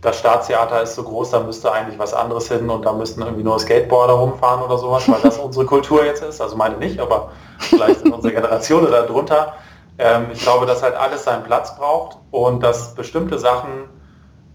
das 0.02 0.18
Staatstheater 0.18 0.82
ist 0.82 0.94
so 0.94 1.02
groß, 1.02 1.30
da 1.30 1.40
müsste 1.40 1.72
eigentlich 1.72 1.98
was 1.98 2.14
anderes 2.14 2.48
hin 2.48 2.70
und 2.70 2.86
da 2.86 2.92
müssten 2.92 3.20
irgendwie 3.20 3.42
nur 3.42 3.58
Skateboarder 3.58 4.14
rumfahren 4.14 4.62
oder 4.62 4.78
sowas, 4.78 5.08
weil 5.08 5.20
das 5.22 5.38
unsere 5.44 5.66
Kultur 5.66 6.04
jetzt 6.04 6.22
ist. 6.22 6.40
Also 6.40 6.56
meine 6.56 6.76
nicht, 6.76 7.00
aber 7.00 7.30
vielleicht 7.58 8.02
in 8.02 8.12
unserer 8.12 8.32
Generation 8.32 8.86
oder 8.86 9.02
darunter. 9.02 9.54
Ähm, 9.98 10.28
ich 10.32 10.40
glaube, 10.40 10.66
dass 10.66 10.82
halt 10.82 10.94
alles 10.94 11.24
seinen 11.24 11.42
Platz 11.44 11.76
braucht 11.76 12.18
und 12.30 12.62
dass 12.62 12.94
bestimmte 12.94 13.38
Sachen 13.38 13.88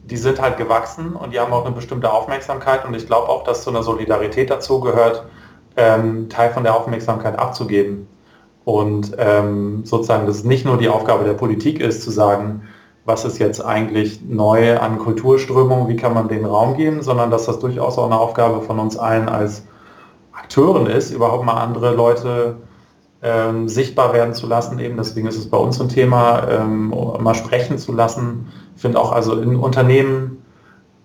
die 0.10 0.18
sind 0.18 0.42
halt 0.42 0.58
gewachsen 0.58 1.14
und 1.14 1.34
die 1.34 1.40
haben 1.40 1.52
auch 1.52 1.66
eine 1.66 1.74
bestimmte 1.74 2.12
Aufmerksamkeit 2.12 2.86
und 2.86 2.94
ich 2.96 3.08
glaube 3.08 3.28
auch, 3.28 3.44
dass 3.44 3.64
zu 3.64 3.72
einer 3.72 3.82
Solidarität 3.82 4.50
dazu 4.50 4.80
gehört, 4.80 5.26
ähm, 5.78 6.30
Teil 6.30 6.52
von 6.52 6.64
der 6.64 6.76
Aufmerksamkeit 6.76 7.38
abzugeben. 7.38 8.08
Und 8.66 9.16
ähm, 9.18 9.86
sozusagen, 9.86 10.26
dass 10.26 10.38
es 10.38 10.44
nicht 10.44 10.66
nur 10.66 10.78
die 10.78 10.90
Aufgabe 10.90 11.24
der 11.24 11.34
Politik 11.34 11.80
ist, 11.80 12.02
zu 12.02 12.12
sagen, 12.12 12.64
was 13.06 13.24
ist 13.24 13.38
jetzt 13.38 13.64
eigentlich 13.64 14.22
neu 14.28 14.80
an 14.80 14.98
Kulturströmungen, 14.98 15.88
wie 15.88 15.96
kann 15.96 16.14
man 16.14 16.28
den 16.28 16.46
Raum 16.46 16.76
geben, 16.76 17.04
sondern 17.04 17.30
dass 17.30 17.46
das 17.46 17.60
durchaus 17.60 17.98
auch 17.98 18.06
eine 18.06 18.20
Aufgabe 18.20 18.62
von 18.62 18.80
uns 18.80 18.98
allen 18.98 19.30
als 19.30 19.68
Akteuren 20.34 20.88
ist, 20.88 21.12
überhaupt 21.12 21.46
mal 21.46 21.54
andere 21.54 21.94
Leute 21.94 22.58
ähm, 23.26 23.68
sichtbar 23.68 24.14
werden 24.14 24.36
zu 24.36 24.46
lassen. 24.46 24.78
Eben 24.80 24.98
deswegen 24.98 25.28
ist 25.28 25.38
es 25.38 25.50
bei 25.50 25.58
uns 25.58 25.82
ein 25.82 25.90
Thema, 25.90 26.48
ähm, 26.48 26.94
mal 27.20 27.34
sprechen 27.34 27.78
zu 27.80 27.92
lassen, 27.92 28.48
ich 28.76 28.82
finde 28.82 29.00
auch 29.00 29.12
also 29.12 29.40
in 29.40 29.56
Unternehmen, 29.56 30.44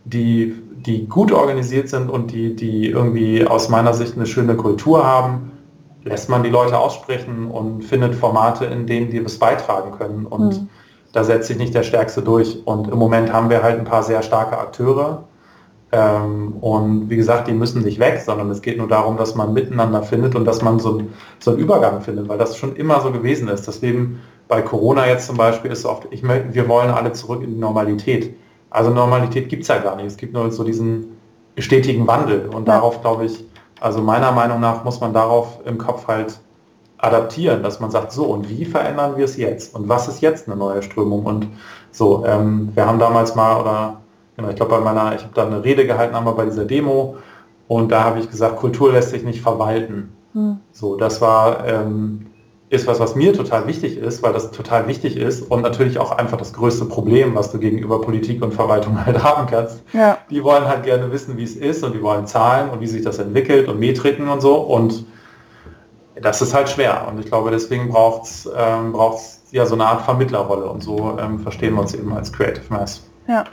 die, 0.04 0.54
die 0.85 1.06
gut 1.06 1.33
organisiert 1.33 1.88
sind 1.88 2.11
und 2.11 2.30
die, 2.33 2.54
die 2.56 2.88
irgendwie 2.88 3.46
aus 3.46 3.68
meiner 3.68 3.94
Sicht 3.94 4.16
eine 4.16 4.26
schöne 4.26 4.56
Kultur 4.56 5.04
haben, 5.04 5.52
lässt 6.04 6.28
man 6.28 6.42
die 6.42 6.50
Leute 6.50 6.78
aussprechen 6.78 7.50
und 7.50 7.85
findet 7.85 8.14
Formate, 8.14 8.64
in 8.64 8.87
denen 8.87 9.11
die 9.11 9.24
was 9.24 9.38
beitragen 9.38 9.92
können. 9.96 10.26
Und 10.26 10.61
mhm. 10.61 10.68
da 11.12 11.24
setzt 11.24 11.48
sich 11.48 11.59
nicht 11.59 11.74
der 11.74 11.83
Stärkste 11.85 12.22
durch. 12.22 12.66
Und 12.66 12.88
im 12.88 12.98
Moment 12.98 13.33
haben 13.33 13.50
wir 13.50 13.62
halt 13.62 13.78
ein 13.78 13.85
paar 13.85 14.02
sehr 14.02 14.22
starke 14.22 14.59
Akteure. 14.59 15.24
Ähm, 15.92 16.53
und 16.61 17.11
wie 17.11 17.16
gesagt, 17.16 17.48
die 17.48 17.53
müssen 17.53 17.83
nicht 17.83 17.98
weg, 17.98 18.22
sondern 18.24 18.50
es 18.50 18.62
geht 18.62 18.79
nur 18.79 18.87
darum, 18.87 19.16
dass 19.16 19.35
man 19.35 19.53
miteinander 19.53 20.03
findet 20.03 20.37
und 20.37 20.44
dass 20.44 20.62
man 20.62 20.79
so, 20.79 21.03
so 21.40 21.50
einen 21.50 21.61
Übergang 21.61 22.00
findet, 22.00 22.29
weil 22.29 22.38
das 22.38 22.57
schon 22.57 22.76
immer 22.76 23.00
so 23.00 23.11
gewesen 23.11 23.48
ist. 23.48 23.66
Das 23.66 23.81
Leben 23.81 24.20
bei 24.46 24.62
Corona 24.62 25.07
jetzt 25.09 25.26
zum 25.26 25.37
Beispiel 25.37 25.70
ist 25.70 25.85
oft, 25.85 26.07
ich, 26.11 26.22
wir 26.22 26.68
wollen 26.68 26.90
alle 26.90 27.12
zurück 27.12 27.42
in 27.42 27.55
die 27.55 27.61
Normalität. 27.61 28.37
Also 28.70 28.90
Normalität 28.90 29.48
gibt 29.48 29.62
es 29.62 29.68
ja 29.68 29.79
gar 29.79 29.96
nicht. 29.96 30.07
Es 30.07 30.16
gibt 30.16 30.33
nur 30.33 30.50
so 30.53 30.62
diesen 30.62 31.16
stetigen 31.59 32.07
Wandel. 32.07 32.48
Und 32.55 32.68
darauf 32.68 33.00
glaube 33.00 33.24
ich, 33.24 33.44
also 33.81 34.00
meiner 34.00 34.31
Meinung 34.31 34.61
nach 34.61 34.85
muss 34.85 35.00
man 35.00 35.12
darauf 35.12 35.59
im 35.64 35.79
Kopf 35.79 36.07
halt 36.07 36.38
adaptieren, 36.98 37.62
dass 37.62 37.81
man 37.81 37.90
sagt, 37.90 38.12
so 38.12 38.24
und 38.26 38.48
wie 38.48 38.64
verändern 38.64 39.16
wir 39.16 39.24
es 39.24 39.37
jetzt? 39.37 39.74
Und 39.74 39.88
was 39.88 40.07
ist 40.07 40.20
jetzt 40.20 40.46
eine 40.46 40.57
neue 40.57 40.83
Strömung? 40.83 41.24
Und 41.24 41.48
so, 41.90 42.24
ähm, 42.26 42.70
wir 42.74 42.87
haben 42.87 42.98
damals 42.98 43.35
mal, 43.35 43.61
oder 43.61 43.99
genau, 44.40 44.50
ich 44.50 44.57
glaube 44.57 44.76
bei 44.76 44.81
meiner, 44.81 45.14
ich 45.14 45.22
habe 45.22 45.35
da 45.35 45.46
eine 45.46 45.64
Rede 45.64 45.87
gehalten 45.87 46.14
einmal 46.14 46.35
bei 46.35 46.44
dieser 46.44 46.64
Demo 46.64 47.16
und 47.68 47.92
da 47.92 48.05
habe 48.05 48.18
ich 48.18 48.31
gesagt, 48.31 48.57
Kultur 48.57 48.92
lässt 48.92 49.11
sich 49.11 49.22
nicht 49.22 49.42
verwalten. 49.42 50.12
Hm. 50.33 50.59
So, 50.72 50.96
das 50.96 51.20
war 51.20 51.66
ähm, 51.66 52.26
ist 52.70 52.87
was, 52.87 53.00
was 53.00 53.16
mir 53.16 53.33
total 53.33 53.66
wichtig 53.66 53.98
ist, 53.98 54.22
weil 54.22 54.33
das 54.33 54.53
total 54.53 54.87
wichtig 54.87 55.16
ist 55.16 55.42
und 55.42 55.62
natürlich 55.62 55.98
auch 55.98 56.12
einfach 56.12 56.38
das 56.38 56.53
größte 56.53 56.85
Problem, 56.85 57.35
was 57.35 57.50
du 57.50 57.59
gegenüber 57.59 58.00
Politik 58.00 58.42
und 58.42 58.55
Verwaltung 58.55 59.05
halt 59.07 59.22
haben 59.22 59.48
kannst. 59.48 59.83
Ja. 59.92 60.18
Die 60.31 60.42
wollen 60.44 60.66
halt 60.66 60.85
gerne 60.85 61.11
wissen, 61.11 61.37
wie 61.37 61.42
es 61.42 61.57
ist 61.57 61.83
und 61.83 61.94
die 61.94 62.03
wollen 62.03 62.26
Zahlen 62.26 62.70
und 62.70 62.81
wie 62.81 62.87
sich 62.87 63.03
das 63.03 63.18
entwickelt 63.18 63.68
und 63.68 63.81
Metriken 63.81 64.29
und 64.29 64.40
so 64.40 64.55
und 64.55 65.05
das 66.22 66.42
ist 66.42 66.55
halt 66.55 66.68
schwer 66.68 67.09
und 67.09 67.18
ich 67.18 67.26
glaube, 67.26 67.50
deswegen 67.50 67.88
braucht 67.88 68.24
es 68.24 68.48
ähm, 68.57 68.94
ja 69.50 69.66
so 69.66 69.74
eine 69.74 69.87
Art 69.87 70.03
Vermittlerrolle 70.03 70.66
und 70.66 70.83
so 70.83 71.18
ähm, 71.20 71.40
verstehen 71.40 71.74
wir 71.74 71.81
uns 71.81 71.94
eben 71.94 72.12
als 72.12 72.33
Creative 72.33 72.64
Mass. 72.68 73.03
Ja. 73.26 73.44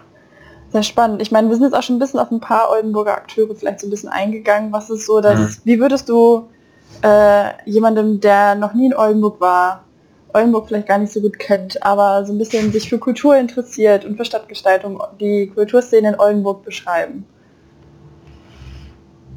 Sehr 0.71 0.83
spannend. 0.83 1.21
Ich 1.21 1.31
meine, 1.31 1.47
wir 1.47 1.55
sind 1.55 1.65
jetzt 1.65 1.73
auch 1.73 1.83
schon 1.83 1.95
ein 1.95 1.99
bisschen 1.99 2.19
auf 2.19 2.29
ein 2.31 2.39
paar 2.39 2.69
Oldenburger 2.69 3.13
Akteure 3.13 3.55
vielleicht 3.55 3.79
so 3.79 3.87
ein 3.87 3.89
bisschen 3.89 4.09
eingegangen. 4.09 4.71
Was 4.71 4.89
ist 4.89 5.05
so 5.05 5.21
das, 5.21 5.39
mhm. 5.39 5.61
wie 5.63 5.79
würdest 5.79 6.09
du 6.09 6.49
äh, 7.01 7.51
jemandem, 7.65 8.19
der 8.19 8.55
noch 8.55 8.73
nie 8.73 8.87
in 8.87 8.95
Oldenburg 8.95 9.39
war, 9.39 9.83
Oldenburg 10.33 10.67
vielleicht 10.67 10.87
gar 10.87 10.97
nicht 10.97 11.13
so 11.13 11.21
gut 11.21 11.39
kennt, 11.39 11.81
aber 11.83 12.25
so 12.25 12.33
ein 12.33 12.37
bisschen 12.37 12.71
sich 12.71 12.89
für 12.89 12.99
Kultur 12.99 13.37
interessiert 13.37 14.05
und 14.05 14.17
für 14.17 14.25
Stadtgestaltung, 14.25 15.01
die 15.19 15.47
Kulturszene 15.47 16.09
in 16.09 16.19
Oldenburg 16.19 16.63
beschreiben? 16.63 17.25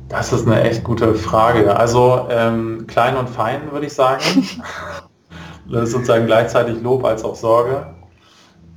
Das 0.09 0.33
ist 0.33 0.47
eine 0.47 0.62
echt 0.62 0.83
gute 0.83 1.14
Frage. 1.14 1.77
Also 1.77 2.27
ähm, 2.31 2.87
klein 2.88 3.16
und 3.16 3.31
fein 3.31 3.71
würde 3.71 3.87
ich 3.87 3.93
sagen. 3.93 4.21
das 5.71 5.85
ist 5.85 5.93
sozusagen 5.93 6.27
gleichzeitig 6.27 6.83
Lob 6.83 7.05
als 7.05 7.23
auch 7.23 7.37
Sorge. 7.37 7.87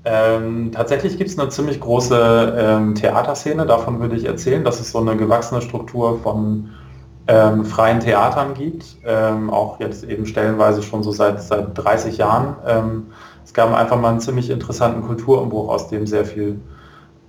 Ähm, 0.06 0.72
tatsächlich 0.74 1.18
gibt 1.18 1.30
es 1.30 1.40
eine 1.40 1.50
ziemlich 1.50 1.80
große 1.80 2.56
ähm, 2.58 2.96
Theaterszene, 2.96 3.66
davon 3.66 4.00
würde 4.02 4.16
ich 4.16 4.26
erzählen. 4.26 4.64
Das 4.64 4.82
ist 4.82 4.92
so 4.92 5.00
eine 5.00 5.16
gewachsene 5.16 5.62
Struktur 5.62 6.20
von 6.20 6.72
ähm, 7.28 7.64
freien 7.64 8.02
Theatern 8.02 8.54
gibt, 8.54 8.98
ähm, 9.06 9.50
auch 9.50 9.80
jetzt 9.80 10.04
eben 10.04 10.26
stellenweise 10.26 10.84
schon 10.84 11.04
so 11.04 11.12
seit, 11.12 11.42
seit 11.42 11.78
30 11.78 12.18
Jahren. 12.18 12.58
Ähm, 12.68 13.08
es 13.46 13.54
gab 13.54 13.74
einfach 13.74 14.00
mal 14.00 14.10
einen 14.10 14.20
ziemlich 14.20 14.50
interessanten 14.50 15.04
Kulturumbruch, 15.04 15.70
aus 15.70 15.88
dem 15.88 16.06
sehr 16.06 16.26
viel 16.26 16.60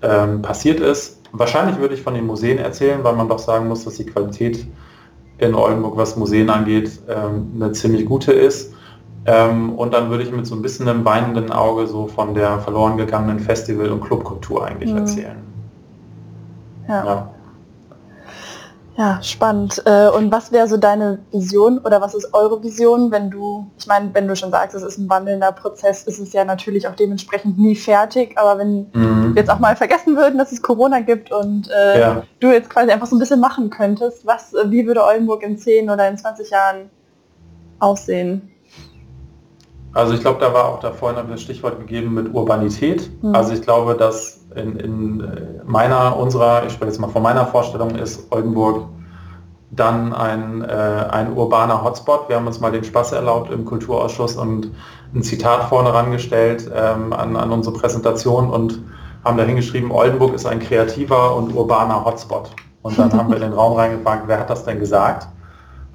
ähm, 0.03 0.43
passiert 0.43 0.81
ist. 0.81 1.21
Wahrscheinlich 1.31 1.79
würde 1.79 1.95
ich 1.95 2.03
von 2.03 2.15
den 2.15 2.27
Museen 2.27 2.59
erzählen, 2.59 3.05
weil 3.05 3.15
man 3.15 3.29
doch 3.29 3.39
sagen 3.39 3.69
muss, 3.69 3.85
dass 3.85 3.95
die 3.95 4.07
Qualität 4.07 4.67
in 5.39 5.55
Oldenburg, 5.55 5.97
was 5.97 6.17
Museen 6.17 6.49
angeht, 6.49 7.01
eine 7.09 7.73
ziemlich 7.73 8.07
gute 8.07 8.33
ist. 8.33 8.73
Ähm, 9.27 9.75
und 9.75 9.95
dann 9.95 10.11
würde 10.11 10.23
ich 10.23 10.33
mit 10.33 10.47
so 10.47 10.55
ein 10.55 10.63
bisschen 10.63 10.89
einem 10.89 11.05
weinenden 11.05 11.51
Auge 11.51 11.87
so 11.87 12.07
von 12.07 12.35
der 12.35 12.59
verloren 12.61 12.97
gegangenen 12.97 13.41
Festival- 13.41 13.91
und 13.91 14.03
Clubkultur 14.03 14.67
eigentlich 14.67 14.93
mhm. 14.93 14.99
erzählen. 14.99 15.37
Ja. 16.89 17.05
ja. 17.05 17.31
Ja, 18.97 19.21
spannend. 19.23 19.83
Äh, 19.87 20.09
und 20.09 20.31
was 20.31 20.53
wäre 20.53 20.69
so 20.69 20.77
deine 20.77 21.19
Vision 21.33 21.79
oder 21.79 22.01
was 22.01 22.15
ist 22.15 22.33
eure 22.33 22.63
Vision, 22.63 23.11
wenn 23.11 23.29
du, 23.29 23.67
ich 23.77 23.89
meine, 23.89 24.11
wenn 24.13 24.29
du 24.29 24.37
schon 24.37 24.53
sagst, 24.53 24.77
es 24.77 24.85
ist 24.85 24.99
ein 24.99 25.11
wandelnder 25.11 25.51
Prozess, 25.51 26.05
ist 26.05 26.21
es 26.21 26.33
ja 26.33 26.45
natürlich 26.45 26.87
auch 26.87 26.95
dementsprechend 26.95 27.59
nie 27.59 27.75
fertig, 27.75 28.39
aber 28.39 28.59
wenn 28.61 28.87
mhm. 28.93 29.35
wir 29.35 29.43
jetzt 29.43 29.51
auch 29.51 29.59
mal 29.59 29.75
vergessen 29.75 30.17
würden, 30.17 30.39
dass 30.39 30.53
es 30.53 30.63
Corona 30.63 31.01
gibt 31.01 31.33
und 31.33 31.69
äh, 31.71 32.01
ja. 32.01 32.23
du 32.39 32.53
jetzt 32.53 32.71
quasi 32.71 32.93
einfach 32.93 33.09
so 33.09 33.17
ein 33.17 33.19
bisschen 33.19 33.41
machen 33.41 33.69
könntest, 33.69 34.25
was, 34.27 34.55
äh, 34.55 34.71
wie 34.71 34.87
würde 34.87 35.03
Oldenburg 35.03 35.43
in 35.43 35.59
10 35.59 35.91
oder 35.91 36.09
in 36.09 36.17
20 36.17 36.51
Jahren 36.51 36.89
aussehen? 37.81 38.54
Also 39.95 40.13
ich 40.13 40.21
glaube, 40.21 40.41
da 40.41 40.53
war 40.53 40.67
auch 40.67 40.81
da 40.81 40.91
vorhin 40.91 41.25
das 41.31 41.41
Stichwort 41.41 41.79
gegeben 41.79 42.15
mit 42.15 42.35
Urbanität. 42.35 43.11
Mhm. 43.23 43.35
Also 43.35 43.53
ich 43.53 43.63
glaube, 43.63 43.95
dass 43.95 44.41
in, 44.57 44.77
in, 44.77 45.29
meiner, 45.65 46.17
unserer, 46.17 46.67
ich 46.67 46.73
spreche 46.73 46.91
jetzt 46.91 47.01
mal 47.01 47.09
von 47.09 47.23
meiner 47.23 47.47
Vorstellung, 47.47 47.95
ist 47.95 48.31
Oldenburg 48.31 48.87
dann 49.71 50.13
ein, 50.13 50.63
äh, 50.63 50.67
ein 51.11 51.33
urbaner 51.33 51.83
Hotspot. 51.83 52.29
Wir 52.29 52.37
haben 52.37 52.47
uns 52.47 52.61
mal 52.61 52.73
den 52.73 52.85
Spaß 52.85 53.13
erlaubt 53.13 53.51
im 53.51 53.65
Kulturausschuss 53.65 54.37
und 54.37 54.71
ein 55.15 55.23
Zitat 55.23 55.65
vorne 55.65 55.93
rangestellt 55.95 56.71
ähm, 56.75 57.13
an, 57.13 57.37
an 57.37 57.53
unsere 57.53 57.77
Präsentation 57.77 58.51
und 58.51 58.83
haben 59.25 59.39
da 59.39 59.45
hingeschrieben, 59.45 59.91
Oldenburg 59.91 60.35
ist 60.35 60.47
ein 60.47 60.59
kreativer 60.59 61.35
und 61.37 61.55
urbaner 61.55 62.05
Hotspot. 62.05 62.51
Und 62.83 62.99
dann 62.99 63.13
haben 63.15 63.31
wir 63.31 63.37
in 63.37 63.43
den 63.43 63.53
Raum 63.55 63.73
reingefragt, 63.75 64.25
wer 64.27 64.41
hat 64.41 64.51
das 64.51 64.65
denn 64.65 64.79
gesagt? 64.79 65.27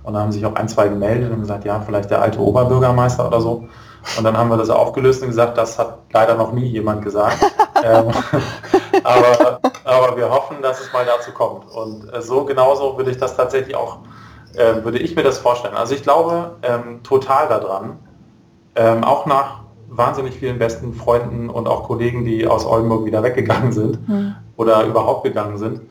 Und 0.03 0.13
dann 0.13 0.23
haben 0.23 0.31
sich 0.31 0.45
auch 0.45 0.55
ein, 0.55 0.67
zwei 0.67 0.87
gemeldet 0.87 1.31
und 1.31 1.41
gesagt, 1.41 1.65
ja, 1.65 1.79
vielleicht 1.81 2.09
der 2.09 2.21
alte 2.21 2.39
Oberbürgermeister 2.39 3.27
oder 3.27 3.41
so. 3.41 3.67
Und 4.17 4.23
dann 4.23 4.37
haben 4.37 4.49
wir 4.49 4.57
das 4.57 4.69
aufgelöst 4.69 5.21
und 5.21 5.29
gesagt, 5.29 5.57
das 5.57 5.77
hat 5.77 5.99
leider 6.11 6.35
noch 6.35 6.51
nie 6.51 6.65
jemand 6.65 7.03
gesagt. 7.03 7.37
ähm, 7.83 8.11
aber, 9.03 9.59
aber 9.83 10.17
wir 10.17 10.29
hoffen, 10.29 10.57
dass 10.61 10.81
es 10.81 10.91
mal 10.93 11.05
dazu 11.05 11.31
kommt. 11.31 11.69
Und 11.71 12.11
äh, 12.13 12.21
so 12.21 12.45
genauso 12.45 12.97
würde 12.97 13.11
ich 13.11 13.17
das 13.17 13.35
tatsächlich 13.35 13.75
auch, 13.75 13.99
äh, 14.55 14.83
würde 14.83 14.99
ich 14.99 15.15
mir 15.15 15.23
das 15.23 15.37
vorstellen. 15.37 15.75
Also 15.75 15.95
ich 15.95 16.03
glaube 16.03 16.55
ähm, 16.63 17.03
total 17.03 17.47
daran, 17.47 17.99
ähm, 18.75 19.03
auch 19.03 19.25
nach 19.25 19.61
wahnsinnig 19.89 20.35
vielen 20.35 20.59
besten 20.59 20.93
Freunden 20.93 21.49
und 21.49 21.67
auch 21.67 21.83
Kollegen, 21.83 22.23
die 22.23 22.47
aus 22.47 22.65
Oldenburg 22.65 23.05
wieder 23.05 23.23
weggegangen 23.23 23.71
sind 23.71 24.07
mhm. 24.07 24.35
oder 24.55 24.85
überhaupt 24.85 25.23
gegangen 25.23 25.57
sind, 25.57 25.81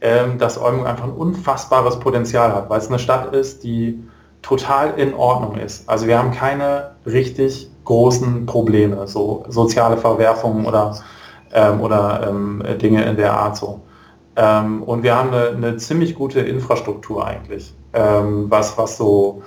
ähm, 0.00 0.38
dass 0.38 0.60
Oldenburg 0.60 0.88
einfach 0.88 1.04
ein 1.04 1.12
unfassbares 1.12 1.98
Potenzial 1.98 2.54
hat, 2.54 2.70
weil 2.70 2.78
es 2.78 2.88
eine 2.88 2.98
Stadt 2.98 3.34
ist, 3.34 3.64
die 3.64 4.07
total 4.42 4.98
in 4.98 5.14
Ordnung 5.14 5.56
ist. 5.56 5.88
Also 5.88 6.06
wir 6.06 6.18
haben 6.18 6.30
keine 6.30 6.92
richtig 7.06 7.70
großen 7.84 8.46
Probleme, 8.46 9.06
so 9.06 9.44
soziale 9.48 9.96
Verwerfungen 9.96 10.66
oder, 10.66 10.96
ähm, 11.52 11.80
oder 11.80 12.28
ähm, 12.28 12.62
Dinge 12.80 13.04
in 13.04 13.16
der 13.16 13.34
Art 13.34 13.56
so. 13.56 13.80
Ähm, 14.36 14.82
und 14.82 15.02
wir 15.02 15.16
haben 15.16 15.30
eine, 15.30 15.48
eine, 15.48 15.76
ziemlich 15.78 16.14
gute 16.14 16.40
Infrastruktur 16.40 17.26
eigentlich, 17.26 17.74
ähm, 17.92 18.46
was, 18.48 18.78
was 18.78 18.96
so 18.96 19.42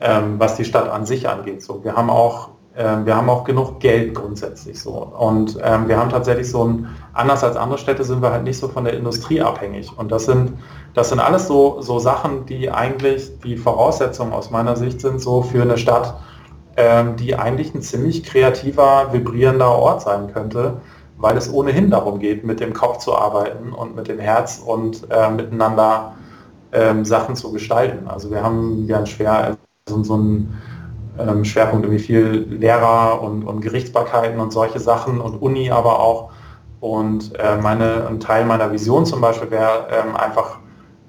ähm, 0.00 0.38
was 0.38 0.56
die 0.56 0.64
Stadt 0.64 0.88
an 0.88 1.06
sich 1.06 1.28
angeht. 1.28 1.62
So, 1.62 1.82
wir 1.82 1.96
haben 1.96 2.10
auch 2.10 2.50
wir 2.76 3.16
haben 3.16 3.30
auch 3.30 3.44
genug 3.44 3.78
Geld 3.78 4.14
grundsätzlich 4.14 4.80
so. 4.80 4.92
Und 4.92 5.58
ähm, 5.62 5.86
wir 5.86 5.96
haben 5.96 6.10
tatsächlich 6.10 6.50
so 6.50 6.64
ein, 6.64 6.88
anders 7.12 7.44
als 7.44 7.56
andere 7.56 7.78
Städte 7.78 8.02
sind 8.02 8.20
wir 8.20 8.32
halt 8.32 8.42
nicht 8.42 8.58
so 8.58 8.66
von 8.66 8.84
der 8.84 8.94
Industrie 8.94 9.40
abhängig. 9.40 9.96
Und 9.96 10.10
das 10.10 10.24
sind, 10.24 10.54
das 10.92 11.10
sind 11.10 11.20
alles 11.20 11.46
so, 11.46 11.80
so 11.80 12.00
Sachen, 12.00 12.46
die 12.46 12.70
eigentlich 12.70 13.38
die 13.44 13.56
Voraussetzungen 13.56 14.32
aus 14.32 14.50
meiner 14.50 14.74
Sicht 14.74 15.00
sind, 15.00 15.20
so 15.20 15.42
für 15.42 15.62
eine 15.62 15.78
Stadt, 15.78 16.16
ähm, 16.76 17.16
die 17.16 17.36
eigentlich 17.36 17.74
ein 17.74 17.82
ziemlich 17.82 18.24
kreativer, 18.24 19.12
vibrierender 19.12 19.70
Ort 19.70 20.02
sein 20.02 20.32
könnte, 20.32 20.78
weil 21.16 21.36
es 21.36 21.52
ohnehin 21.52 21.90
darum 21.90 22.18
geht, 22.18 22.44
mit 22.44 22.58
dem 22.58 22.72
Kopf 22.72 22.98
zu 22.98 23.14
arbeiten 23.14 23.72
und 23.72 23.94
mit 23.94 24.08
dem 24.08 24.18
Herz 24.18 24.60
und 24.64 25.08
äh, 25.10 25.30
miteinander 25.30 26.14
ähm, 26.72 27.04
Sachen 27.04 27.36
zu 27.36 27.52
gestalten. 27.52 28.08
Also 28.08 28.32
wir 28.32 28.42
haben 28.42 28.84
ja 28.86 29.06
schwer 29.06 29.56
so, 29.88 30.02
so 30.02 30.16
ein 30.16 30.60
ähm, 31.18 31.44
Schwerpunkt 31.44 31.86
irgendwie 31.86 32.02
viel 32.02 32.46
Lehrer 32.50 33.22
und, 33.22 33.44
und 33.44 33.60
Gerichtsbarkeiten 33.60 34.40
und 34.40 34.52
solche 34.52 34.80
Sachen 34.80 35.20
und 35.20 35.40
Uni 35.40 35.70
aber 35.70 36.00
auch. 36.00 36.30
Und 36.80 37.38
äh, 37.38 37.56
meine, 37.56 38.06
ein 38.08 38.20
Teil 38.20 38.44
meiner 38.44 38.70
Vision 38.72 39.06
zum 39.06 39.20
Beispiel 39.20 39.50
wäre 39.50 39.86
ähm, 39.90 40.16
einfach 40.16 40.58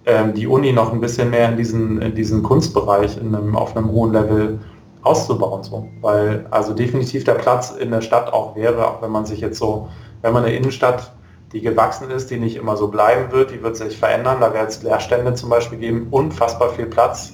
ähm, 0.06 0.34
die 0.34 0.48
Uni 0.48 0.72
noch 0.72 0.94
ein 0.94 1.02
bisschen 1.02 1.30
mehr 1.30 1.50
in 1.50 1.58
diesen, 1.58 2.02
in 2.02 2.16
diesen 2.16 2.44
Kunstbereich 2.44 3.18
in 3.18 3.36
einem, 3.36 3.56
auf 3.56 3.76
einem 3.76 3.92
hohen 3.92 4.14
Level 4.14 4.60
auszubauen. 5.02 5.64
So. 5.64 5.90
Weil 6.02 6.46
also 6.52 6.74
definitiv 6.74 7.24
der 7.24 7.34
Platz 7.34 7.72
in 7.72 7.92
der 7.92 8.02
Stadt 8.02 8.32
auch 8.32 8.56
wäre, 8.56 8.88
auch 8.88 9.02
wenn 9.02 9.12
man 9.12 9.26
sich 9.26 9.40
jetzt 9.40 9.58
so, 9.58 9.90
wenn 10.22 10.34
man 10.34 10.44
eine 10.44 10.56
Innenstadt, 10.56 11.14
die 11.52 11.62
gewachsen 11.62 12.10
ist, 12.10 12.32
die 12.32 12.38
nicht 12.38 12.56
immer 12.56 12.76
so 12.78 12.88
bleiben 12.88 13.32
wird, 13.32 13.52
die 13.52 13.62
wird 13.62 13.78
sich 13.78 13.98
verändern, 13.98 14.38
da 14.42 14.54
wird 14.54 14.70
es 14.70 14.84
Leerstände 14.84 15.34
zum 15.36 15.50
Beispiel 15.50 15.78
geben, 15.78 16.08
unfassbar 16.12 16.70
viel 16.70 16.86
Platz 16.86 17.34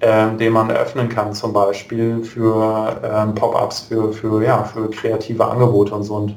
ähm, 0.00 0.38
den 0.38 0.52
man 0.52 0.70
eröffnen 0.70 1.08
kann, 1.08 1.32
zum 1.32 1.52
Beispiel 1.52 2.22
für 2.22 3.00
ähm, 3.02 3.34
Pop-ups, 3.34 3.80
für, 3.80 4.12
für, 4.12 4.42
ja, 4.44 4.62
für 4.62 4.88
kreative 4.90 5.44
Angebote 5.44 5.94
und 5.94 6.04
so. 6.04 6.14
Und 6.14 6.36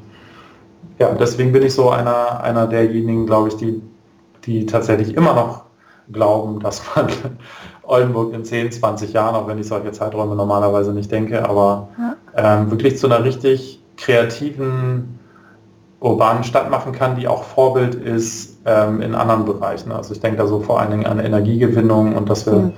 ja, 0.98 1.14
deswegen 1.14 1.52
bin 1.52 1.62
ich 1.62 1.74
so 1.74 1.90
einer, 1.90 2.42
einer 2.42 2.66
derjenigen, 2.66 3.24
glaube 3.26 3.48
ich, 3.48 3.56
die, 3.56 3.80
die 4.46 4.66
tatsächlich 4.66 5.16
immer 5.16 5.34
noch 5.34 5.62
glauben, 6.10 6.58
dass 6.58 6.82
man 6.96 7.06
Oldenburg 7.82 8.34
in 8.34 8.44
10, 8.44 8.72
20 8.72 9.12
Jahren, 9.12 9.36
auch 9.36 9.46
wenn 9.46 9.58
ich 9.58 9.68
solche 9.68 9.92
Zeiträume 9.92 10.34
normalerweise 10.34 10.92
nicht 10.92 11.12
denke, 11.12 11.48
aber 11.48 11.88
ja. 11.98 12.16
ähm, 12.34 12.70
wirklich 12.70 12.98
zu 12.98 13.06
einer 13.06 13.22
richtig 13.22 13.80
kreativen 13.96 15.20
urbanen 16.00 16.42
Stadt 16.42 16.68
machen 16.68 16.90
kann, 16.90 17.14
die 17.14 17.28
auch 17.28 17.44
Vorbild 17.44 17.94
ist 17.94 18.58
ähm, 18.66 19.00
in 19.00 19.14
anderen 19.14 19.44
Bereichen. 19.44 19.92
Also 19.92 20.14
ich 20.14 20.20
denke 20.20 20.38
da 20.38 20.48
so 20.48 20.58
vor 20.58 20.80
allen 20.80 20.90
Dingen 20.90 21.06
an 21.06 21.20
Energiegewinnung 21.20 22.16
und 22.16 22.28
dass 22.28 22.44
wir 22.44 22.54
mhm 22.54 22.72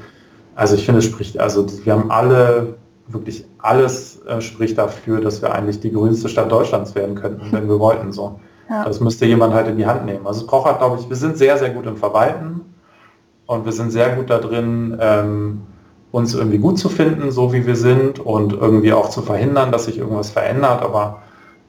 also 0.55 0.75
ich 0.75 0.85
finde, 0.85 1.01
es 1.01 1.05
spricht, 1.05 1.39
also 1.39 1.67
wir 1.85 1.93
haben 1.93 2.11
alle, 2.11 2.77
wirklich 3.09 3.45
alles 3.59 4.23
äh, 4.27 4.41
spricht 4.41 4.79
dafür, 4.79 5.21
dass 5.21 5.43
wir 5.43 5.53
eigentlich 5.55 5.81
die 5.81 5.93
grünste 5.93 6.29
Stadt 6.29 6.51
Deutschlands 6.51 6.95
werden 6.95 7.15
könnten, 7.15 7.47
wenn 7.53 7.69
wir 7.69 7.79
wollten. 7.79 8.13
So. 8.13 8.41
Ja. 8.69 8.85
Das 8.85 9.01
müsste 9.01 9.27
jemand 9.27 9.55
halt 9.55 9.69
in 9.69 9.77
die 9.77 9.87
Hand 9.87 10.07
nehmen. 10.07 10.27
Also 10.27 10.43
es 10.43 10.47
braucht 10.47 10.67
halt, 10.67 10.79
glaube 10.79 10.99
ich, 11.01 11.09
wir 11.09 11.17
sind 11.17 11.37
sehr, 11.37 11.59
sehr 11.59 11.71
gut 11.71 11.87
im 11.87 11.97
Verwalten 11.97 12.61
und 13.47 13.65
wir 13.65 13.73
sind 13.73 13.91
sehr 13.91 14.17
gut 14.17 14.31
da 14.31 14.39
drin, 14.39 14.97
ähm, 15.01 15.63
uns 16.13 16.35
irgendwie 16.35 16.59
gut 16.59 16.79
zu 16.79 16.89
finden, 16.89 17.33
so 17.33 17.53
wie 17.53 17.67
wir 17.67 17.77
sind 17.77 18.21
und 18.21 18.53
irgendwie 18.53 18.93
auch 18.93 19.11
zu 19.11 19.21
verhindern, 19.21 19.73
dass 19.73 19.87
sich 19.87 19.99
irgendwas 19.99 20.31
verändert. 20.31 20.81
Aber 20.83 21.23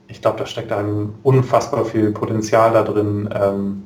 ich 0.07 0.21
glaube, 0.21 0.37
da 0.37 0.45
steckt 0.45 0.71
ein 0.71 1.15
unfassbar 1.23 1.83
viel 1.83 2.11
Potenzial 2.11 2.71
da 2.73 2.83
drin. 2.83 3.27
Ähm, 3.33 3.83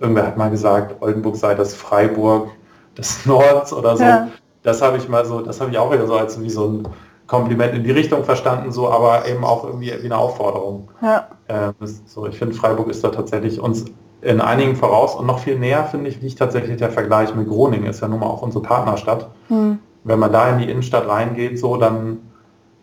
irgendwer 0.00 0.26
hat 0.26 0.36
mal 0.36 0.50
gesagt, 0.50 1.00
Oldenburg 1.00 1.36
sei 1.36 1.54
das 1.54 1.74
Freiburg 1.74 2.50
des 2.96 3.26
Nordens 3.26 3.72
oder 3.72 3.96
so. 3.96 4.04
Ja. 4.04 4.28
Das 4.62 4.80
habe 4.80 4.96
ich 4.96 5.08
mal 5.08 5.24
so, 5.26 5.40
das 5.40 5.60
habe 5.60 5.70
ich 5.70 5.78
auch 5.78 5.92
wieder 5.92 6.06
so 6.06 6.14
als 6.14 6.40
wie 6.40 6.50
so 6.50 6.66
ein 6.66 6.88
Kompliment 7.26 7.74
in 7.74 7.84
die 7.84 7.90
Richtung 7.90 8.24
verstanden, 8.24 8.70
so, 8.70 8.90
aber 8.90 9.26
eben 9.26 9.44
auch 9.44 9.64
irgendwie 9.64 9.92
wie 10.00 10.04
eine 10.04 10.16
Aufforderung. 10.16 10.88
Ja. 11.02 11.28
Äh, 11.48 11.72
so, 12.06 12.26
ich 12.26 12.38
finde, 12.38 12.54
Freiburg 12.54 12.88
ist 12.88 13.02
da 13.02 13.08
tatsächlich 13.08 13.60
uns 13.60 13.86
in 14.20 14.40
einigen 14.40 14.76
voraus 14.76 15.14
und 15.14 15.26
noch 15.26 15.38
viel 15.38 15.58
näher, 15.58 15.84
finde 15.84 16.08
ich, 16.08 16.20
liegt 16.22 16.38
tatsächlich 16.38 16.78
der 16.78 16.90
Vergleich 16.90 17.34
mit 17.34 17.48
Groningen, 17.48 17.86
ist 17.86 18.00
ja 18.00 18.08
nun 18.08 18.20
mal 18.20 18.26
auch 18.26 18.42
unsere 18.42 18.62
Partnerstadt. 18.62 19.28
Hm. 19.48 19.78
Wenn 20.04 20.18
man 20.18 20.32
da 20.32 20.50
in 20.50 20.58
die 20.58 20.70
Innenstadt 20.70 21.08
reingeht, 21.08 21.58
so, 21.58 21.76
dann 21.76 22.18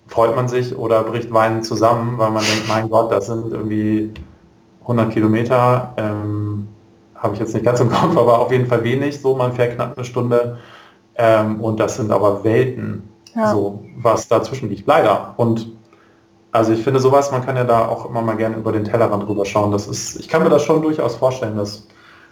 freut 0.07 0.35
man 0.35 0.47
sich 0.47 0.77
oder 0.77 1.03
bricht 1.03 1.33
Weinen 1.33 1.63
zusammen, 1.63 2.17
weil 2.17 2.31
man 2.31 2.43
denkt, 2.43 2.67
mein 2.67 2.89
Gott, 2.89 3.11
das 3.11 3.27
sind 3.27 3.51
irgendwie 3.51 4.11
100 4.81 5.11
Kilometer. 5.11 5.93
Ähm, 5.97 6.67
habe 7.21 7.35
ich 7.35 7.39
jetzt 7.39 7.53
nicht 7.53 7.63
ganz 7.63 7.79
im 7.79 7.89
Kopf, 7.89 8.17
aber 8.17 8.39
auf 8.39 8.51
jeden 8.51 8.65
Fall 8.65 8.83
wenig. 8.83 9.21
So, 9.21 9.35
man 9.35 9.53
fährt 9.53 9.75
knapp 9.75 9.95
eine 9.95 10.05
Stunde. 10.05 10.57
Ähm, 11.15 11.61
und 11.61 11.79
das 11.79 11.97
sind 11.97 12.11
aber 12.11 12.43
Welten, 12.43 13.07
ja. 13.35 13.51
so 13.51 13.83
was 13.97 14.27
dazwischen 14.27 14.69
liegt, 14.69 14.87
leider. 14.87 15.33
Und 15.37 15.67
also 16.51 16.73
ich 16.73 16.83
finde 16.83 16.99
sowas, 16.99 17.31
man 17.31 17.45
kann 17.45 17.55
ja 17.55 17.63
da 17.63 17.87
auch 17.87 18.09
immer 18.09 18.21
mal 18.21 18.35
gerne 18.35 18.57
über 18.57 18.71
den 18.71 18.83
Tellerrand 18.83 19.23
drüber 19.23 19.45
schauen. 19.45 19.71
Das 19.71 19.87
ist, 19.87 20.19
ich 20.19 20.27
kann 20.27 20.43
mir 20.43 20.49
das 20.49 20.63
schon 20.63 20.81
durchaus 20.81 21.15
vorstellen, 21.15 21.57
dass, 21.57 21.87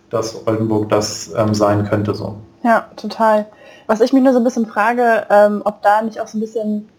dass 0.10 0.47
Oldenburg 0.47 0.89
das 0.89 1.34
ähm, 1.38 1.54
sein 1.54 1.86
könnte. 1.86 2.15
So. 2.15 2.38
Ja, 2.63 2.88
total. 2.95 3.45
Was 3.88 4.02
ich 4.02 4.12
mich 4.12 4.23
nur 4.23 4.34
so 4.34 4.39
ein 4.39 4.43
bisschen 4.43 4.65
frage, 4.65 5.25
ähm, 5.30 5.62
ob 5.65 5.82
da 5.82 6.02
nicht 6.02 6.19
auch 6.19 6.28
so 6.28 6.38
ein 6.38 6.41
bisschen 6.41 6.89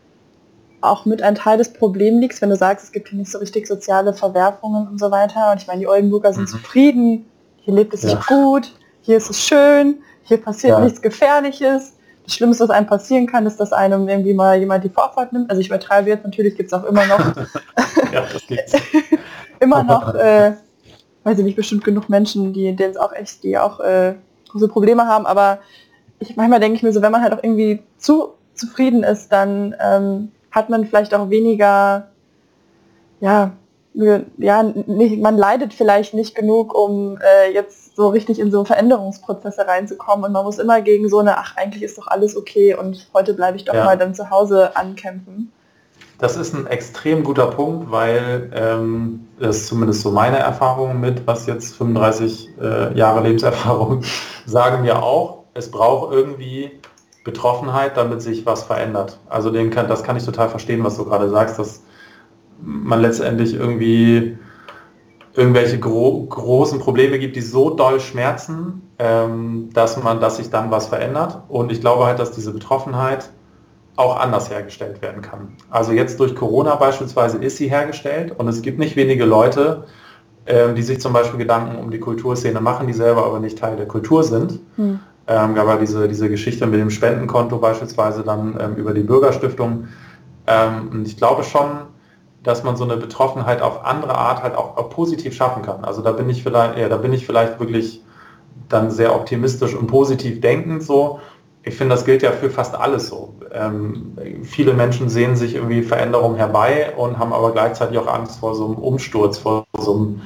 auch 0.81 1.05
mit 1.05 1.23
ein 1.23 1.35
Teil 1.35 1.59
des 1.59 1.73
Problems 1.73 2.21
liegt, 2.21 2.41
wenn 2.41 2.51
du 2.51 2.57
sagst, 2.57 2.87
es 2.87 2.93
gibt 2.93 3.09
hier 3.09 3.19
nicht 3.19 3.31
so 3.31 3.39
richtig 3.39 3.67
soziale 3.67 4.15
Verwerfungen 4.15 4.89
und 4.89 4.99
so 4.99 5.11
weiter. 5.11 5.53
Und 5.53 5.61
ich 5.61 5.67
meine, 5.67 5.81
die 5.81 5.87
Oldenburger 5.87 6.33
sind 6.33 6.45
mhm. 6.45 6.47
zufrieden, 6.47 7.27
hier 7.61 7.75
lebt 7.75 7.95
es 7.95 8.03
sich 8.03 8.19
gut, 8.27 8.73
hier 9.03 9.17
ist 9.17 9.31
es 9.31 9.41
schön, 9.41 10.03
hier 10.25 10.39
passiert 10.39 10.79
ja. 10.79 10.85
nichts 10.85 11.01
Gefährliches. 11.03 11.97
Das 12.25 12.35
Schlimmste, 12.35 12.65
was 12.65 12.71
einem 12.71 12.87
passieren 12.87 13.27
kann, 13.27 13.47
ist, 13.47 13.59
dass 13.59 13.73
einem 13.73 14.09
irgendwie 14.09 14.35
mal 14.35 14.59
jemand 14.59 14.85
die 14.85 14.89
Vorfahrt 14.89 15.33
nimmt. 15.33 15.51
Also 15.51 15.61
ich 15.61 15.69
übertreibe 15.69 16.09
jetzt, 16.09 16.25
natürlich 16.25 16.57
gibt 16.57 16.69
es 16.69 16.73
auch 16.73 16.85
immer 16.85 17.07
noch 17.07 17.19
ja, 18.13 18.25
immer 19.61 19.83
noch, 19.83 20.15
äh, 20.15 20.53
weiß 21.25 21.39
ich 21.39 21.45
nicht, 21.45 21.57
bestimmt 21.57 21.85
genug 21.85 22.09
Menschen, 22.09 22.53
die 22.53 22.75
denen 22.77 22.93
es 22.93 22.97
auch 22.97 23.13
echt, 23.13 23.43
die 23.43 23.59
auch 23.59 23.81
äh, 23.81 24.15
große 24.51 24.69
Probleme 24.69 25.07
haben, 25.07 25.27
aber 25.27 25.59
ich, 26.19 26.37
manchmal 26.37 26.61
denke 26.61 26.77
ich 26.77 26.83
mir 26.83 26.93
so, 26.93 27.03
wenn 27.03 27.13
man 27.13 27.23
halt 27.23 27.33
auch 27.33 27.43
irgendwie 27.43 27.83
zu 27.97 28.35
zufrieden 28.55 29.03
ist, 29.03 29.33
dann 29.33 29.75
ähm, 29.81 30.33
hat 30.51 30.69
man 30.69 30.85
vielleicht 30.85 31.15
auch 31.15 31.31
weniger 31.31 32.11
ja, 33.21 33.53
ja, 33.93 34.63
nicht, 34.63 35.21
man 35.21 35.37
leidet 35.37 35.75
vielleicht 35.75 36.15
nicht 36.15 36.35
genug, 36.35 36.75
um 36.75 37.19
äh, 37.19 37.53
jetzt 37.53 37.97
so 37.97 38.09
richtig 38.09 38.39
in 38.39 38.51
so 38.51 38.65
Veränderungsprozesse 38.65 39.67
reinzukommen 39.67 40.25
und 40.25 40.33
man 40.33 40.45
muss 40.45 40.59
immer 40.59 40.81
gegen 40.81 41.09
so 41.09 41.19
eine, 41.19 41.37
ach, 41.39 41.57
eigentlich 41.57 41.83
ist 41.83 41.99
doch 41.99 42.07
alles 42.07 42.37
okay 42.37 42.75
und 42.75 43.09
heute 43.15 43.35
bleibe 43.35 43.57
ich 43.57 43.65
doch 43.65 43.75
ja. 43.75 43.85
mal 43.85 43.99
dann 43.99 44.15
zu 44.15 44.31
Hause 44.31 44.77
ankämpfen. 44.77 45.53
Das 46.19 46.37
ist 46.37 46.55
ein 46.55 46.67
extrem 46.67 47.25
guter 47.25 47.47
Punkt, 47.47 47.91
weil 47.91 48.51
ähm, 48.55 49.27
das 49.39 49.57
ist 49.57 49.67
zumindest 49.69 50.03
so 50.03 50.11
meine 50.11 50.39
Erfahrung 50.39 51.01
mit, 51.01 51.27
was 51.27 51.47
jetzt 51.47 51.75
35 51.77 52.51
äh, 52.61 52.97
Jahre 52.97 53.23
Lebenserfahrung 53.23 54.03
sagen 54.47 54.85
wir 54.85 55.03
auch, 55.03 55.45
es 55.55 55.71
braucht 55.71 56.13
irgendwie 56.13 56.71
Betroffenheit, 57.25 57.97
damit 57.97 58.23
sich 58.23 58.47
was 58.47 58.63
verändert. 58.63 59.19
Also 59.29 59.51
den 59.51 59.71
kann, 59.71 59.89
das 59.89 60.03
kann 60.03 60.17
ich 60.17 60.25
total 60.25 60.49
verstehen, 60.49 60.85
was 60.85 60.97
du 60.97 61.05
gerade 61.05 61.29
sagst, 61.29 61.59
dass 61.59 61.83
man 62.63 63.01
letztendlich 63.01 63.55
irgendwie 63.55 64.37
irgendwelche 65.35 65.79
gro 65.79 66.27
großen 66.29 66.79
Probleme 66.81 67.19
gibt, 67.19 67.37
die 67.37 67.41
so 67.41 67.71
doll 67.71 68.01
schmerzen, 68.01 68.83
ähm, 68.99 69.71
dass 69.73 70.03
man, 70.03 70.21
dass 70.21 70.39
sich 70.39 70.51
dann 70.51 70.71
was 70.71 70.87
verändert. 70.87 71.43
Und 71.49 71.71
ich 71.71 71.81
glaube 71.81 72.05
halt, 72.07 72.19
dass 72.19 72.33
diese 72.33 72.53
Betroffenheit 72.53 73.31
auch 73.97 74.19
anders 74.19 74.51
hergestellt 74.51 75.03
werden 75.03 75.23
kann. 75.23 75.57
Also 75.69 75.93
jetzt 75.93 76.19
durch 76.21 76.35
Corona 76.35 76.75
beispielsweise 76.77 77.39
ist 77.39 77.59
sie 77.59 77.69
hergestellt 77.69 78.33
und 78.37 78.49
es 78.49 78.63
gibt 78.63 78.79
nicht 78.79 78.97
wenige 78.97 79.25
Leute, 79.25 79.85
ähm, 80.47 80.75
die 80.75 80.83
sich 80.83 81.01
zum 81.01 81.13
Beispiel 81.13 81.39
Gedanken 81.39 81.77
um 81.77 81.91
die 81.91 82.01
Kulturszene 82.01 82.61
machen, 82.61 82.87
die 82.87 82.93
selber 82.93 83.27
aber 83.27 83.41
nicht 83.41 83.59
Teil 83.59 83.77
der 83.77 83.87
Kultur 83.87 84.25
sind. 84.25 84.59
Hm. 84.77 85.01
Ähm, 85.27 85.55
gab 85.55 85.67
ja 85.69 85.77
diese, 85.77 86.09
diese 86.09 86.29
Geschichte 86.29 86.67
mit 86.67 86.81
dem 86.81 86.91
Spendenkonto 86.91 87.59
beispielsweise 87.59 88.23
dann 88.23 88.59
ähm, 88.59 88.75
über 88.77 88.95
die 88.95 89.03
Bürgerstiftung. 89.03 89.89
Ähm, 90.47 90.89
und 90.91 91.07
ich 91.07 91.17
glaube 91.17 91.45
schon, 91.45 91.69
dass 92.43 92.65
man 92.65 92.77
so 92.77 92.85
eine 92.85 92.97
Betroffenheit 92.97 93.61
auf 93.61 93.85
andere 93.85 94.17
Art 94.17 94.43
halt 94.43 94.55
auch, 94.55 94.77
auch, 94.77 94.91
positiv 94.91 95.35
schaffen 95.35 95.63
kann. 95.63 95.85
Also 95.85 96.03
da 96.03 96.13
bin 96.13 96.29
ich 96.31 96.43
vielleicht, 96.43 96.79
ja, 96.79 96.89
da 96.89 96.97
bin 96.97 97.13
ich 97.13 97.27
vielleicht 97.27 97.61
wirklich 97.61 98.03
dann 98.69 98.91
sehr 98.91 99.15
optimistisch 99.15 99.75
und 99.75 99.87
positiv 99.89 100.41
denkend 100.41 100.83
so. 100.83 101.21
Ich 101.63 101.75
finde, 101.75 101.95
das 101.95 102.07
gilt 102.07 102.23
ja 102.23 102.33
für 102.33 102.49
fast 102.49 102.75
alles 102.75 103.09
so. 103.09 103.35
Ähm, 103.53 104.17
viele 104.43 104.73
Menschen 104.73 105.11
sehen 105.11 105.37
sich 105.37 105.55
irgendwie 105.55 105.83
Veränderungen 105.83 106.37
herbei 106.37 106.95
und 106.97 107.19
haben 107.19 107.35
aber 107.35 107.53
gleichzeitig 107.53 107.99
auch 107.99 108.07
Angst 108.07 108.41
vor 108.41 108.55
so 108.55 108.65
einem 108.67 108.77
Umsturz, 108.77 109.37
vor 109.37 109.67
so 109.79 109.95
einem 109.95 110.23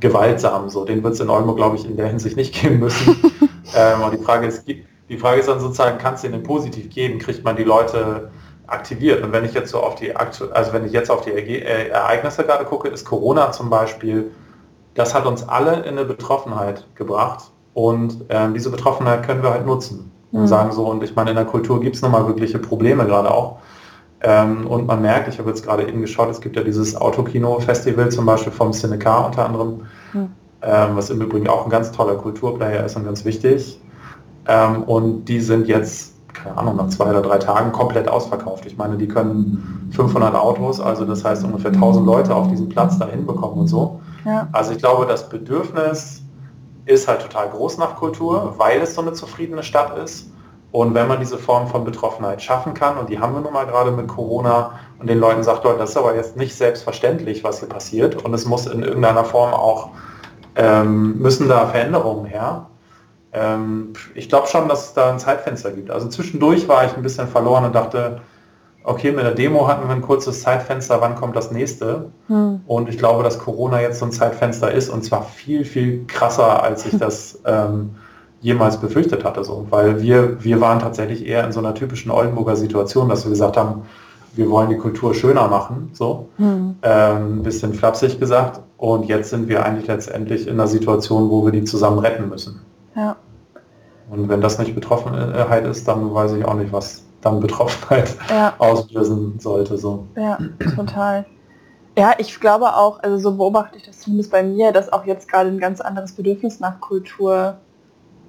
gewaltsamen. 0.00 0.68
So, 0.68 0.84
den 0.84 1.02
wird 1.02 1.14
es 1.14 1.20
in 1.20 1.30
Olmo, 1.30 1.54
glaube 1.54 1.76
ich, 1.76 1.86
in 1.88 1.96
der 1.96 2.08
Hinsicht 2.08 2.36
nicht 2.36 2.54
geben 2.60 2.80
müssen. 2.80 3.16
ähm, 3.74 4.02
und 4.02 4.12
die 4.12 4.22
Frage 4.22 4.46
ist, 4.46 4.66
die 5.08 5.18
Frage 5.18 5.40
ist 5.40 5.48
dann 5.48 5.60
sozusagen, 5.60 5.98
kann 5.98 6.14
es 6.14 6.22
denen 6.22 6.42
positiv 6.42 6.90
geben? 6.90 7.18
Kriegt 7.18 7.44
man 7.44 7.56
die 7.56 7.64
Leute 7.64 8.30
aktiviert. 8.66 9.22
Und 9.22 9.32
wenn 9.32 9.44
ich 9.44 9.54
jetzt 9.54 9.70
so 9.70 9.80
auf 9.80 9.94
die 9.94 10.14
also 10.16 10.72
wenn 10.72 10.86
ich 10.86 10.92
jetzt 10.92 11.10
auf 11.10 11.22
die 11.22 11.30
äh, 11.30 11.88
Ereignisse 11.88 12.44
gerade 12.44 12.64
gucke, 12.64 12.88
ist 12.88 13.04
Corona 13.04 13.52
zum 13.52 13.70
Beispiel, 13.70 14.30
das 14.94 15.14
hat 15.14 15.26
uns 15.26 15.46
alle 15.48 15.82
in 15.82 15.98
eine 15.98 16.04
Betroffenheit 16.04 16.86
gebracht. 16.94 17.50
Und 17.74 18.24
ähm, 18.28 18.54
diese 18.54 18.70
Betroffenheit 18.70 19.26
können 19.26 19.42
wir 19.42 19.50
halt 19.50 19.66
nutzen. 19.66 20.10
Und 20.32 20.42
mhm. 20.42 20.46
sagen 20.46 20.72
so, 20.72 20.86
und 20.86 21.02
ich 21.02 21.14
meine, 21.14 21.30
in 21.30 21.36
der 21.36 21.44
Kultur 21.44 21.80
gibt 21.80 21.96
es 21.96 22.02
nochmal 22.02 22.26
wirkliche 22.26 22.58
Probleme 22.58 23.04
gerade 23.04 23.30
auch. 23.30 23.58
Ähm, 24.20 24.66
und 24.66 24.86
man 24.86 25.02
merkt, 25.02 25.28
ich 25.28 25.38
habe 25.38 25.50
jetzt 25.50 25.64
gerade 25.64 25.86
eben 25.86 26.00
geschaut, 26.00 26.30
es 26.30 26.40
gibt 26.40 26.56
ja 26.56 26.62
dieses 26.62 26.96
Autokino-Festival 26.96 28.10
zum 28.10 28.24
Beispiel 28.24 28.52
vom 28.52 28.72
Cinecar 28.72 29.26
unter 29.26 29.44
anderem, 29.44 29.82
mhm. 30.12 30.30
ähm, 30.62 30.88
was 30.94 31.10
im 31.10 31.20
Übrigen 31.20 31.48
auch 31.48 31.64
ein 31.64 31.70
ganz 31.70 31.92
toller 31.92 32.14
Kulturplayer 32.14 32.84
ist 32.84 32.96
und 32.96 33.04
ganz 33.04 33.24
wichtig. 33.24 33.80
Ähm, 34.46 34.84
und 34.84 35.26
die 35.26 35.40
sind 35.40 35.68
jetzt 35.68 36.13
keine 36.34 36.58
Ahnung, 36.58 36.76
nach 36.76 36.88
zwei 36.88 37.10
oder 37.10 37.22
drei 37.22 37.38
Tagen 37.38 37.72
komplett 37.72 38.08
ausverkauft. 38.08 38.66
Ich 38.66 38.76
meine, 38.76 38.96
die 38.96 39.08
können 39.08 39.90
500 39.92 40.34
Autos, 40.34 40.80
also 40.80 41.04
das 41.04 41.24
heißt 41.24 41.44
ungefähr 41.44 41.72
1000 41.72 42.06
Leute 42.06 42.34
auf 42.34 42.48
diesem 42.48 42.68
Platz 42.68 42.98
dahin 42.98 43.26
bekommen 43.26 43.60
und 43.60 43.68
so. 43.68 44.00
Ja. 44.24 44.48
Also 44.52 44.72
ich 44.72 44.78
glaube, 44.78 45.06
das 45.06 45.28
Bedürfnis 45.28 46.22
ist 46.86 47.08
halt 47.08 47.22
total 47.22 47.48
groß 47.50 47.78
nach 47.78 47.96
Kultur, 47.96 48.54
weil 48.58 48.80
es 48.80 48.94
so 48.94 49.02
eine 49.02 49.12
zufriedene 49.12 49.62
Stadt 49.62 49.96
ist. 49.98 50.30
Und 50.72 50.92
wenn 50.94 51.06
man 51.06 51.20
diese 51.20 51.38
Form 51.38 51.68
von 51.68 51.84
Betroffenheit 51.84 52.42
schaffen 52.42 52.74
kann, 52.74 52.98
und 52.98 53.08
die 53.08 53.20
haben 53.20 53.32
wir 53.32 53.40
nun 53.40 53.52
mal 53.52 53.64
gerade 53.64 53.92
mit 53.92 54.08
Corona, 54.08 54.72
und 54.98 55.08
den 55.08 55.18
Leuten 55.18 55.42
sagt, 55.44 55.64
Leute, 55.64 55.78
das 55.78 55.90
ist 55.90 55.96
aber 55.96 56.16
jetzt 56.16 56.36
nicht 56.36 56.56
selbstverständlich, 56.56 57.44
was 57.44 57.60
hier 57.60 57.68
passiert, 57.68 58.24
und 58.24 58.34
es 58.34 58.44
muss 58.44 58.66
in 58.66 58.82
irgendeiner 58.82 59.24
Form 59.24 59.54
auch, 59.54 59.90
ähm, 60.56 61.18
müssen 61.18 61.48
da 61.48 61.66
Veränderungen 61.66 62.26
her, 62.26 62.66
ich 64.14 64.28
glaube 64.28 64.46
schon, 64.46 64.68
dass 64.68 64.88
es 64.88 64.94
da 64.94 65.10
ein 65.10 65.18
Zeitfenster 65.18 65.72
gibt. 65.72 65.90
Also 65.90 66.08
zwischendurch 66.08 66.68
war 66.68 66.84
ich 66.84 66.96
ein 66.96 67.02
bisschen 67.02 67.26
verloren 67.26 67.64
und 67.64 67.74
dachte, 67.74 68.20
okay, 68.84 69.12
mit 69.12 69.24
der 69.24 69.32
Demo 69.32 69.66
hatten 69.66 69.88
wir 69.88 69.94
ein 69.94 70.02
kurzes 70.02 70.42
Zeitfenster, 70.42 71.00
wann 71.00 71.16
kommt 71.16 71.34
das 71.34 71.50
nächste? 71.50 72.10
Hm. 72.28 72.60
Und 72.66 72.88
ich 72.88 72.98
glaube, 72.98 73.22
dass 73.22 73.38
Corona 73.38 73.80
jetzt 73.80 73.98
so 73.98 74.04
ein 74.04 74.12
Zeitfenster 74.12 74.70
ist 74.70 74.90
und 74.90 75.04
zwar 75.04 75.24
viel, 75.24 75.64
viel 75.64 76.04
krasser, 76.06 76.62
als 76.62 76.86
ich 76.86 76.96
das 76.98 77.40
ähm, 77.46 77.96
jemals 78.40 78.76
befürchtet 78.76 79.24
hatte. 79.24 79.42
So. 79.42 79.66
Weil 79.70 80.02
wir, 80.02 80.44
wir 80.44 80.60
waren 80.60 80.78
tatsächlich 80.78 81.26
eher 81.26 81.44
in 81.44 81.52
so 81.52 81.60
einer 81.60 81.74
typischen 81.74 82.10
Oldenburger 82.10 82.56
Situation, 82.56 83.08
dass 83.08 83.24
wir 83.24 83.30
gesagt 83.30 83.56
haben, 83.56 83.82
wir 84.34 84.50
wollen 84.50 84.68
die 84.68 84.76
Kultur 84.76 85.14
schöner 85.14 85.48
machen, 85.48 85.90
so 85.92 86.28
hm. 86.36 86.76
ähm, 86.82 87.42
bisschen 87.42 87.72
flapsig 87.72 88.20
gesagt. 88.20 88.60
Und 88.76 89.06
jetzt 89.06 89.30
sind 89.30 89.48
wir 89.48 89.64
eigentlich 89.64 89.86
letztendlich 89.86 90.46
in 90.46 90.54
einer 90.54 90.66
Situation, 90.66 91.30
wo 91.30 91.44
wir 91.44 91.52
die 91.52 91.64
zusammen 91.64 92.00
retten 92.00 92.28
müssen. 92.28 92.60
Ja. 92.94 93.16
Und 94.10 94.28
wenn 94.28 94.40
das 94.40 94.58
nicht 94.58 94.74
Betroffenheit 94.74 95.64
ist, 95.66 95.88
dann 95.88 96.14
weiß 96.14 96.32
ich 96.32 96.44
auch 96.44 96.54
nicht, 96.54 96.72
was 96.72 97.02
dann 97.20 97.40
Betroffenheit 97.40 98.14
ja. 98.28 98.54
auslösen 98.58 99.38
sollte. 99.38 99.78
So. 99.78 100.06
Ja, 100.16 100.38
total. 100.76 101.24
Ja, 101.96 102.14
ich 102.18 102.40
glaube 102.40 102.74
auch, 102.74 103.02
also 103.02 103.18
so 103.18 103.36
beobachte 103.36 103.76
ich 103.76 103.84
das 103.84 104.00
zumindest 104.00 104.30
bei 104.30 104.42
mir, 104.42 104.72
dass 104.72 104.92
auch 104.92 105.04
jetzt 105.04 105.28
gerade 105.28 105.48
ein 105.48 105.60
ganz 105.60 105.80
anderes 105.80 106.12
Bedürfnis 106.12 106.60
nach 106.60 106.80
Kultur 106.80 107.58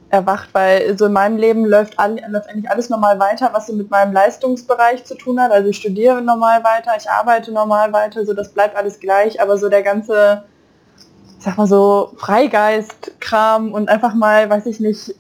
erwacht, 0.09 0.49
weil 0.53 0.97
so 0.97 1.05
in 1.05 1.13
meinem 1.13 1.38
Leben 1.38 1.65
läuft, 1.65 1.99
all, 1.99 2.19
läuft 2.29 2.47
eigentlich 2.47 2.69
alles 2.69 2.89
normal 2.89 3.19
weiter, 3.19 3.49
was 3.53 3.67
so 3.67 3.73
mit 3.73 3.89
meinem 3.89 4.13
Leistungsbereich 4.13 5.03
zu 5.03 5.15
tun 5.15 5.39
hat. 5.39 5.51
Also 5.51 5.69
ich 5.69 5.77
studiere 5.77 6.21
normal 6.21 6.63
weiter, 6.63 6.91
ich 6.97 7.09
arbeite 7.09 7.51
normal 7.51 7.91
weiter, 7.91 8.23
so 8.23 8.33
das 8.33 8.49
bleibt 8.49 8.75
alles 8.75 8.99
gleich, 8.99 9.41
aber 9.41 9.57
so 9.57 9.67
der 9.67 9.81
ganze, 9.81 10.43
sag 11.39 11.57
mal 11.57 11.67
so, 11.67 12.11
Freigeist-Kram 12.17 13.73
und 13.73 13.89
einfach 13.89 14.13
mal, 14.13 14.47
weiß 14.49 14.67
ich 14.67 14.79
nicht, 14.79 15.15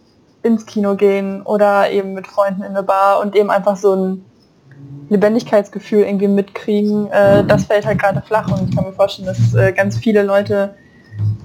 ins 0.45 0.65
Kino 0.65 0.95
gehen 0.95 1.41
oder 1.41 1.89
eben 1.89 2.13
mit 2.13 2.27
Freunden 2.27 2.61
in 2.61 2.69
eine 2.69 2.83
Bar 2.83 3.19
und 3.19 3.35
eben 3.35 3.49
einfach 3.49 3.75
so 3.75 3.93
ein 3.93 4.25
Lebendigkeitsgefühl 5.09 6.03
irgendwie 6.03 6.27
mitkriegen, 6.27 7.07
äh, 7.11 7.43
das 7.43 7.65
fällt 7.65 7.85
halt 7.85 7.99
gerade 7.99 8.21
flach 8.21 8.47
und 8.51 8.69
ich 8.69 8.75
kann 8.75 8.85
mir 8.85 8.93
vorstellen, 8.93 9.27
dass 9.27 9.53
äh, 9.53 9.71
ganz 9.71 9.97
viele 9.97 10.23
Leute 10.23 10.75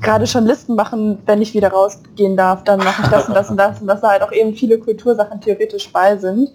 gerade 0.01 0.27
schon 0.27 0.47
Listen 0.47 0.75
machen, 0.75 1.19
wenn 1.27 1.43
ich 1.43 1.55
wieder 1.55 1.71
rausgehen 1.71 2.37
darf, 2.37 2.65
dann 2.65 2.79
mache 2.79 3.03
ich 3.03 3.09
das 3.09 3.29
und 3.29 3.35
das 3.35 3.51
und 3.51 3.57
das 3.57 3.81
und 3.81 3.87
dass 3.87 4.01
da 4.01 4.11
halt 4.11 4.23
auch 4.23 4.33
eben 4.33 4.55
viele 4.55 4.79
Kultursachen 4.79 5.41
theoretisch 5.41 5.93
bei 5.93 6.17
sind. 6.17 6.51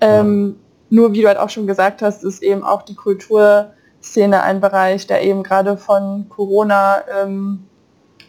Ähm, 0.00 0.56
nur 0.88 1.12
wie 1.12 1.22
du 1.22 1.28
halt 1.28 1.38
auch 1.38 1.50
schon 1.50 1.66
gesagt 1.66 2.02
hast, 2.02 2.22
ist 2.22 2.42
eben 2.42 2.62
auch 2.62 2.82
die 2.82 2.94
Kulturszene 2.94 4.42
ein 4.42 4.60
Bereich, 4.60 5.06
der 5.06 5.22
eben 5.22 5.42
gerade 5.42 5.76
von 5.76 6.28
Corona 6.28 6.98
ähm, 7.22 7.64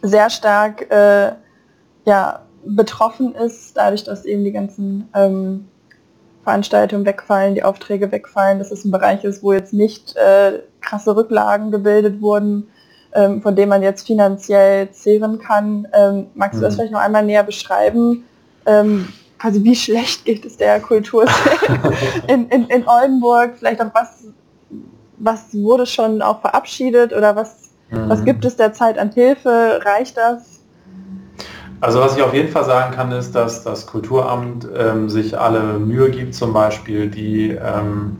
sehr 0.02 0.28
stark 0.30 0.90
äh, 0.90 1.32
ja, 2.04 2.40
betroffen 2.68 3.34
ist, 3.34 3.76
dadurch, 3.76 4.04
dass 4.04 4.24
eben 4.24 4.44
die 4.44 4.52
ganzen 4.52 5.08
ähm, 5.14 5.68
Veranstaltungen 6.44 7.04
wegfallen, 7.04 7.54
die 7.54 7.62
Aufträge 7.62 8.10
wegfallen, 8.12 8.58
dass 8.58 8.70
es 8.70 8.84
ein 8.84 8.90
Bereich 8.90 9.24
ist, 9.24 9.42
wo 9.42 9.52
jetzt 9.52 9.72
nicht 9.72 10.16
äh, 10.16 10.60
krasse 10.80 11.16
Rücklagen 11.16 11.70
gebildet 11.70 12.20
wurden, 12.20 12.68
ähm, 13.12 13.42
von 13.42 13.56
denen 13.56 13.68
man 13.68 13.82
jetzt 13.82 14.06
finanziell 14.06 14.90
zehren 14.90 15.38
kann. 15.38 15.88
Ähm, 15.92 16.26
magst 16.34 16.56
mhm. 16.56 16.60
du 16.60 16.64
das 16.64 16.74
mhm. 16.74 16.76
vielleicht 16.76 16.92
noch 16.92 17.00
einmal 17.00 17.24
näher 17.24 17.42
beschreiben? 17.42 18.24
Ähm, 18.66 19.08
quasi 19.38 19.62
wie 19.64 19.76
schlecht 19.76 20.24
geht 20.24 20.44
es 20.44 20.56
der 20.56 20.80
Kultur 20.80 21.26
in, 22.28 22.48
in, 22.48 22.66
in 22.68 22.86
Oldenburg? 22.86 23.54
Vielleicht 23.58 23.80
auch 23.80 23.94
was, 23.94 24.24
was 25.18 25.54
wurde 25.54 25.86
schon 25.86 26.22
auch 26.22 26.40
verabschiedet 26.40 27.12
oder 27.12 27.36
was, 27.36 27.70
mhm. 27.90 28.08
was 28.08 28.24
gibt 28.24 28.44
es 28.44 28.56
derzeit 28.56 28.98
an 28.98 29.10
Hilfe? 29.12 29.80
Reicht 29.84 30.16
das? 30.16 30.57
Also 31.80 32.00
was 32.00 32.16
ich 32.16 32.22
auf 32.22 32.34
jeden 32.34 32.48
Fall 32.48 32.64
sagen 32.64 32.94
kann, 32.94 33.12
ist, 33.12 33.34
dass 33.34 33.62
das 33.62 33.86
Kulturamt 33.86 34.66
ähm, 34.76 35.08
sich 35.08 35.38
alle 35.38 35.78
Mühe 35.78 36.10
gibt, 36.10 36.34
zum 36.34 36.52
Beispiel 36.52 37.08
die 37.08 37.50
ähm, 37.50 38.16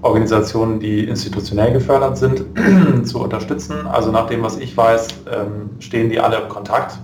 Organisationen, 0.00 0.80
die 0.80 1.04
institutionell 1.04 1.72
gefördert 1.72 2.16
sind, 2.16 2.44
zu 3.06 3.20
unterstützen. 3.20 3.86
Also 3.86 4.10
nach 4.10 4.26
dem, 4.28 4.42
was 4.42 4.56
ich 4.56 4.74
weiß, 4.76 5.08
ähm, 5.30 5.70
stehen 5.78 6.08
die 6.08 6.20
alle 6.20 6.36
im 6.36 6.48
Kontakt. 6.48 6.98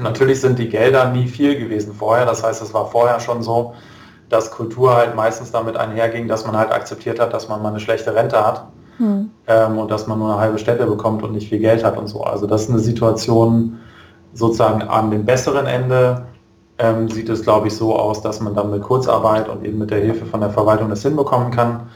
natürlich 0.00 0.40
sind 0.40 0.58
die 0.58 0.68
Gelder 0.68 1.10
nie 1.10 1.26
viel 1.26 1.58
gewesen 1.58 1.92
vorher. 1.92 2.24
Das 2.24 2.44
heißt, 2.44 2.62
es 2.62 2.72
war 2.72 2.86
vorher 2.86 3.18
schon 3.18 3.42
so, 3.42 3.74
dass 4.28 4.50
Kultur 4.50 4.94
halt 4.94 5.16
meistens 5.16 5.50
damit 5.50 5.76
einherging, 5.76 6.28
dass 6.28 6.46
man 6.46 6.56
halt 6.56 6.70
akzeptiert 6.70 7.18
hat, 7.18 7.32
dass 7.32 7.48
man 7.48 7.62
mal 7.62 7.70
eine 7.70 7.80
schlechte 7.80 8.14
Rente 8.14 8.46
hat 8.46 8.66
hm. 8.98 9.30
ähm, 9.46 9.78
und 9.78 9.90
dass 9.90 10.06
man 10.06 10.18
nur 10.18 10.30
eine 10.32 10.40
halbe 10.40 10.58
Stelle 10.58 10.86
bekommt 10.86 11.22
und 11.22 11.32
nicht 11.32 11.48
viel 11.48 11.58
Geld 11.58 11.82
hat 11.82 11.96
und 11.96 12.06
so. 12.06 12.22
Also 12.22 12.46
das 12.46 12.64
ist 12.64 12.70
eine 12.70 12.78
Situation, 12.78 13.78
sozusagen 14.38 14.82
an 14.82 15.10
dem 15.10 15.24
besseren 15.24 15.66
Ende 15.66 16.26
ähm, 16.78 17.08
sieht 17.08 17.28
es, 17.28 17.42
glaube 17.42 17.66
ich, 17.66 17.74
so 17.74 17.96
aus, 17.96 18.22
dass 18.22 18.40
man 18.40 18.54
dann 18.54 18.70
mit 18.70 18.82
Kurzarbeit 18.82 19.48
und 19.48 19.64
eben 19.64 19.78
mit 19.78 19.90
der 19.90 19.98
Hilfe 19.98 20.26
von 20.26 20.40
der 20.40 20.50
Verwaltung 20.50 20.88
das 20.88 21.02
hinbekommen 21.02 21.50
kann. 21.50 21.88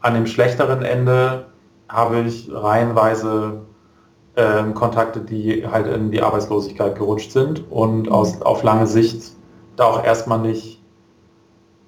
An 0.00 0.14
dem 0.14 0.26
schlechteren 0.26 0.82
Ende 0.82 1.46
habe 1.88 2.20
ich 2.20 2.50
reihenweise 2.50 3.60
ähm, 4.36 4.74
Kontakte, 4.74 5.20
die 5.20 5.66
halt 5.70 5.86
in 5.86 6.10
die 6.10 6.22
Arbeitslosigkeit 6.22 6.96
gerutscht 6.96 7.32
sind 7.32 7.70
und 7.70 8.10
aus, 8.10 8.40
auf 8.40 8.62
lange 8.62 8.86
Sicht 8.86 9.32
da 9.76 9.84
auch 9.84 10.04
erstmal 10.04 10.38
nicht 10.38 10.82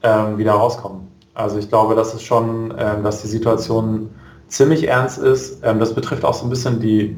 ähm, 0.02 0.36
wieder 0.36 0.52
rauskommen. 0.52 1.08
Also 1.34 1.58
ich 1.58 1.68
glaube, 1.70 1.94
das 1.94 2.12
ist 2.12 2.24
schon, 2.24 2.74
ähm, 2.76 3.02
dass 3.02 3.22
die 3.22 3.28
Situation 3.28 4.10
ziemlich 4.48 4.86
ernst 4.88 5.18
ist. 5.18 5.64
Ähm, 5.64 5.78
das 5.78 5.94
betrifft 5.94 6.24
auch 6.24 6.34
so 6.34 6.44
ein 6.44 6.50
bisschen 6.50 6.80
die 6.80 7.16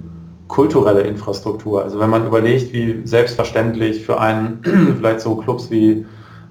kulturelle 0.48 1.02
Infrastruktur. 1.02 1.82
Also 1.82 1.98
wenn 1.98 2.10
man 2.10 2.26
überlegt, 2.26 2.72
wie 2.72 3.00
selbstverständlich 3.04 4.04
für 4.04 4.20
einen 4.20 4.60
vielleicht 4.98 5.20
so 5.20 5.36
Clubs 5.36 5.70
wie 5.70 6.04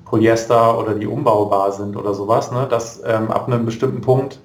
Polyester 0.06 0.78
oder 0.78 0.94
die 0.94 1.08
Umbaubar 1.08 1.72
sind 1.72 1.96
oder 1.96 2.14
sowas, 2.14 2.52
ne, 2.52 2.68
dass 2.70 3.02
ähm, 3.06 3.32
ab 3.32 3.48
einem 3.48 3.66
bestimmten 3.66 4.02
Punkt 4.02 4.40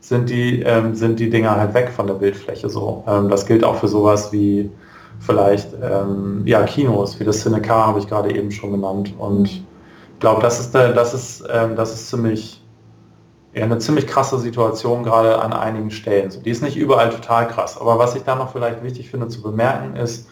sind 0.00 0.30
die, 0.30 0.62
ähm, 0.62 0.94
sind 0.94 1.18
die 1.20 1.30
Dinger 1.30 1.56
halt 1.56 1.74
weg 1.74 1.90
von 1.90 2.06
der 2.06 2.14
Bildfläche 2.14 2.68
so. 2.68 3.02
Ähm, 3.06 3.28
das 3.28 3.46
gilt 3.46 3.64
auch 3.64 3.76
für 3.76 3.88
sowas 3.88 4.32
wie 4.32 4.70
vielleicht 5.18 5.68
ähm, 5.82 6.42
ja, 6.44 6.62
Kinos, 6.64 7.18
wie 7.18 7.24
das 7.24 7.40
Cinecar 7.40 7.86
habe 7.86 7.98
ich 7.98 8.08
gerade 8.08 8.34
eben 8.34 8.50
schon 8.50 8.72
genannt. 8.72 9.14
Und 9.18 9.46
ich 9.46 9.64
glaube, 10.20 10.42
das 10.42 10.60
ist, 10.60 10.74
das, 10.74 11.14
ist, 11.14 11.44
ähm, 11.50 11.76
das 11.76 11.94
ist 11.94 12.08
ziemlich 12.08 12.62
ja, 13.56 13.64
eine 13.64 13.78
ziemlich 13.78 14.06
krasse 14.06 14.38
Situation 14.38 15.02
gerade 15.02 15.40
an 15.40 15.54
einigen 15.54 15.90
Stellen. 15.90 16.30
So, 16.30 16.40
die 16.40 16.50
ist 16.50 16.62
nicht 16.62 16.76
überall 16.76 17.08
total 17.08 17.48
krass. 17.48 17.80
Aber 17.80 17.98
was 17.98 18.14
ich 18.14 18.22
da 18.22 18.34
noch 18.34 18.52
vielleicht 18.52 18.82
wichtig 18.82 19.10
finde 19.10 19.28
zu 19.28 19.42
bemerken 19.42 19.96
ist, 19.96 20.28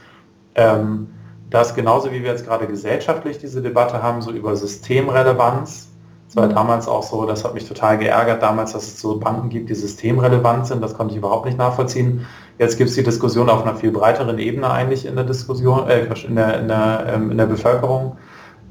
ähm, 0.55 1.09
dass 1.49 1.75
genauso 1.75 2.13
wie 2.13 2.23
wir 2.23 2.31
jetzt 2.31 2.47
gerade 2.47 2.67
gesellschaftlich 2.67 3.39
diese 3.39 3.63
Debatte 3.63 4.03
haben, 4.03 4.21
so 4.21 4.31
über 4.31 4.55
Systemrelevanz, 4.57 5.89
das 6.27 6.37
war 6.37 6.49
mhm. 6.49 6.55
damals 6.55 6.87
auch 6.87 7.03
so, 7.03 7.25
das 7.25 7.45
hat 7.45 7.55
mich 7.55 7.67
total 7.67 7.97
geärgert 7.97 8.43
damals, 8.43 8.73
dass 8.73 8.85
es 8.89 9.01
so 9.01 9.19
Banken 9.19 9.49
gibt, 9.49 9.71
die 9.71 9.75
systemrelevant 9.75 10.67
sind, 10.67 10.83
das 10.83 10.95
konnte 10.95 11.13
ich 11.13 11.19
überhaupt 11.19 11.47
nicht 11.47 11.57
nachvollziehen. 11.57 12.27
Jetzt 12.59 12.77
gibt 12.77 12.91
es 12.91 12.97
die 12.97 13.05
Diskussion 13.05 13.49
auf 13.49 13.63
einer 13.63 13.75
viel 13.75 13.91
breiteren 13.91 14.39
Ebene 14.39 14.71
eigentlich 14.71 15.07
in 15.07 15.15
der 15.15 15.25
Diskussion, 15.25 15.89
äh, 15.89 16.05
in, 16.05 16.37
der, 16.37 16.61
in, 16.61 16.69
der, 16.69 17.07
ähm, 17.09 17.31
in 17.31 17.39
der 17.39 17.47
Bevölkerung. 17.47 18.19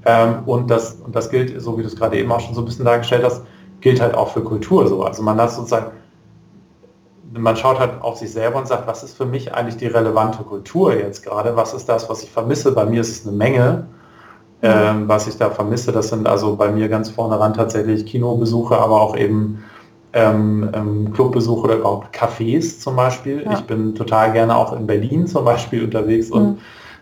Ähm, 0.06 0.43
und, 0.45 0.70
das, 0.70 0.93
und 0.93 1.16
das 1.16 1.32
gilt, 1.32 1.60
so 1.60 1.76
wie 1.78 1.82
du 1.82 1.88
es 1.88 1.95
gerade 1.95 2.18
eben 2.20 2.32
auch 2.32 2.39
schon 2.39 2.54
so 2.54 2.62
ein 2.62 2.66
bisschen 2.66 2.86
dargestellt 2.86 3.24
hast, 3.24 3.43
gilt 3.84 4.00
halt 4.00 4.16
auch 4.16 4.30
für 4.30 4.42
Kultur 4.42 4.88
so. 4.88 5.04
Also 5.04 5.22
man 5.22 5.40
hat 5.40 5.52
sozusagen, 5.52 5.92
man 7.34 7.58
schaut 7.58 7.80
halt 7.80 8.02
auf 8.02 8.18
sich 8.18 8.32
selber 8.32 8.58
und 8.58 8.68
sagt, 8.68 8.88
was 8.88 9.04
ist 9.04 9.18
für 9.18 9.26
mich 9.26 9.54
eigentlich 9.54 9.76
die 9.76 9.88
relevante 9.88 10.42
Kultur 10.44 10.96
jetzt 10.96 11.24
gerade? 11.24 11.56
Was 11.58 11.74
ist 11.74 11.90
das, 11.90 12.10
was 12.10 12.24
ich 12.24 12.32
vermisse? 12.32 12.72
Bei 12.72 12.86
mir 12.86 13.02
ist 13.02 13.12
es 13.12 13.28
eine 13.28 13.36
Menge. 13.36 13.88
Ähm, 14.62 15.10
was 15.10 15.28
ich 15.28 15.38
da 15.38 15.50
vermisse, 15.50 15.92
das 15.92 16.08
sind 16.08 16.26
also 16.26 16.56
bei 16.56 16.72
mir 16.72 16.88
ganz 16.88 17.10
vorne 17.10 17.38
ran 17.38 17.54
tatsächlich 17.54 18.06
Kinobesuche, 18.06 18.78
aber 18.78 19.02
auch 19.02 19.18
eben 19.18 19.62
ähm, 20.14 20.70
ähm, 20.74 21.12
Clubbesuche 21.12 21.64
oder 21.66 21.76
überhaupt 21.76 22.16
Cafés 22.16 22.80
zum 22.80 22.96
Beispiel. 22.96 23.44
Ja. 23.44 23.56
Ich 23.56 23.66
bin 23.66 23.94
total 23.94 24.32
gerne 24.32 24.56
auch 24.56 24.72
in 24.72 24.88
Berlin 24.88 25.28
zum 25.34 25.44
Beispiel 25.44 25.84
unterwegs 25.84 26.32
und 26.32 26.52
mhm. 26.52 26.58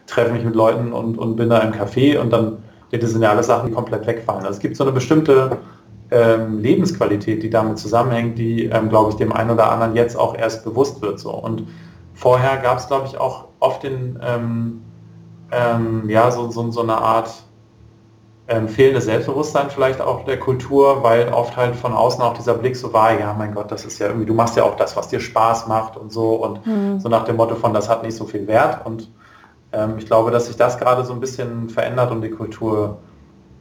treffe 0.07 0.33
mich 0.33 0.43
mit 0.43 0.55
Leuten 0.55 0.91
und, 0.91 1.19
und 1.19 1.35
bin 1.35 1.51
da 1.51 1.59
im 1.59 1.73
Café 1.73 2.17
und 2.17 2.33
dann, 2.33 2.63
das 2.89 3.11
sind 3.11 3.21
ja 3.21 3.29
alle 3.29 3.43
Sachen, 3.43 3.69
die 3.69 3.75
komplett 3.75 4.07
wegfallen. 4.07 4.41
Also 4.41 4.53
es 4.53 4.59
gibt 4.59 4.75
so 4.75 4.83
eine 4.83 4.91
bestimmte 4.91 5.59
ähm, 6.11 6.59
Lebensqualität, 6.59 7.41
die 7.41 7.49
damit 7.49 7.79
zusammenhängt, 7.79 8.37
die, 8.37 8.65
ähm, 8.65 8.89
glaube 8.89 9.11
ich, 9.11 9.15
dem 9.15 9.31
einen 9.31 9.49
oder 9.49 9.71
anderen 9.71 9.95
jetzt 9.95 10.17
auch 10.17 10.35
erst 10.35 10.63
bewusst 10.63 11.01
wird. 11.01 11.19
So. 11.19 11.31
Und 11.31 11.67
vorher 12.13 12.57
gab 12.57 12.77
es, 12.77 12.87
glaube 12.87 13.07
ich, 13.07 13.17
auch 13.17 13.45
oft 13.59 13.83
den, 13.83 14.19
ähm, 14.21 14.81
ähm, 15.51 16.09
ja, 16.09 16.29
so, 16.31 16.51
so, 16.51 16.69
so 16.71 16.81
eine 16.81 16.97
Art 16.97 17.31
ähm, 18.47 18.67
fehlendes 18.67 19.05
Selbstbewusstsein 19.05 19.69
vielleicht 19.69 20.01
auch 20.01 20.25
der 20.25 20.37
Kultur, 20.37 21.03
weil 21.03 21.29
oft 21.29 21.55
halt 21.55 21.75
von 21.75 21.93
außen 21.93 22.21
auch 22.21 22.33
dieser 22.33 22.55
Blick 22.55 22.75
so 22.75 22.91
war, 22.91 23.17
ja 23.17 23.33
mein 23.37 23.53
Gott, 23.53 23.71
das 23.71 23.85
ist 23.85 23.99
ja 23.99 24.07
irgendwie, 24.07 24.25
du 24.25 24.33
machst 24.33 24.57
ja 24.57 24.63
auch 24.63 24.75
das, 24.75 24.97
was 24.97 25.07
dir 25.07 25.21
Spaß 25.21 25.67
macht 25.67 25.95
und 25.95 26.11
so 26.11 26.35
und 26.35 26.65
mhm. 26.65 26.99
so 26.99 27.07
nach 27.07 27.23
dem 27.23 27.37
Motto 27.37 27.55
von, 27.55 27.73
das 27.73 27.87
hat 27.87 28.03
nicht 28.03 28.15
so 28.15 28.25
viel 28.25 28.47
Wert 28.47 28.85
und 28.85 29.09
ähm, 29.71 29.95
ich 29.97 30.05
glaube, 30.05 30.31
dass 30.31 30.47
sich 30.47 30.57
das 30.57 30.77
gerade 30.77 31.05
so 31.05 31.13
ein 31.13 31.21
bisschen 31.21 31.69
verändert 31.69 32.11
und 32.11 32.21
die 32.21 32.31
Kultur 32.31 32.97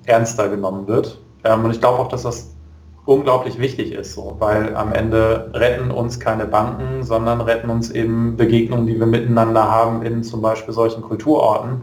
ernster 0.06 0.48
genommen 0.48 0.88
wird. 0.88 1.20
Ähm, 1.44 1.64
und 1.64 1.70
ich 1.70 1.80
glaube 1.80 1.98
auch, 1.98 2.08
dass 2.08 2.22
das 2.22 2.54
unglaublich 3.06 3.58
wichtig 3.58 3.92
ist, 3.92 4.14
so, 4.14 4.36
weil 4.38 4.76
am 4.76 4.92
Ende 4.92 5.50
retten 5.54 5.90
uns 5.90 6.20
keine 6.20 6.44
Banken, 6.44 7.02
sondern 7.02 7.40
retten 7.40 7.70
uns 7.70 7.90
eben 7.90 8.36
Begegnungen, 8.36 8.86
die 8.86 8.98
wir 8.98 9.06
miteinander 9.06 9.70
haben 9.70 10.02
in 10.02 10.22
zum 10.22 10.42
Beispiel 10.42 10.74
solchen 10.74 11.02
Kulturorten. 11.02 11.82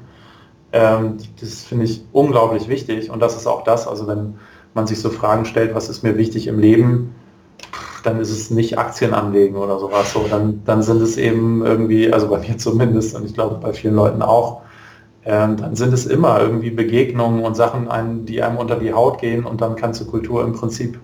Ähm, 0.71 1.17
das 1.41 1.63
finde 1.63 1.85
ich 1.85 2.03
unglaublich 2.11 2.69
wichtig 2.69 3.09
und 3.09 3.19
das 3.19 3.35
ist 3.35 3.47
auch 3.47 3.63
das, 3.63 3.87
also 3.87 4.07
wenn 4.07 4.35
man 4.73 4.87
sich 4.87 5.01
so 5.01 5.09
Fragen 5.09 5.45
stellt, 5.45 5.73
was 5.75 5.89
ist 5.89 6.03
mir 6.03 6.17
wichtig 6.17 6.47
im 6.47 6.59
Leben, 6.59 7.15
dann 8.03 8.21
ist 8.21 8.29
es 8.29 8.51
nicht 8.51 8.77
Aktien 8.77 9.13
anlegen 9.13 9.55
oder 9.55 9.79
sowas. 9.79 10.13
So, 10.13 10.27
dann, 10.29 10.61
dann 10.65 10.81
sind 10.83 11.01
es 11.01 11.17
eben 11.17 11.65
irgendwie, 11.65 12.13
also 12.13 12.29
bei 12.29 12.39
mir 12.39 12.57
zumindest 12.57 13.15
und 13.15 13.25
ich 13.25 13.33
glaube 13.33 13.55
bei 13.55 13.73
vielen 13.73 13.95
Leuten 13.95 14.21
auch, 14.21 14.61
ähm, 15.27 15.57
dann 15.57 15.75
sind 15.75 15.93
es 15.93 16.05
immer 16.05 16.39
irgendwie 16.39 16.69
Begegnungen 16.69 17.43
und 17.43 17.53
Sachen, 17.55 18.25
die 18.25 18.41
einem 18.41 18.57
unter 18.57 18.77
die 18.77 18.93
Haut 18.93 19.19
gehen 19.19 19.45
und 19.45 19.59
dann 19.59 19.75
kannst 19.75 19.99
du 19.99 20.05
Kultur 20.05 20.41
im 20.41 20.53
Prinzip 20.53 20.97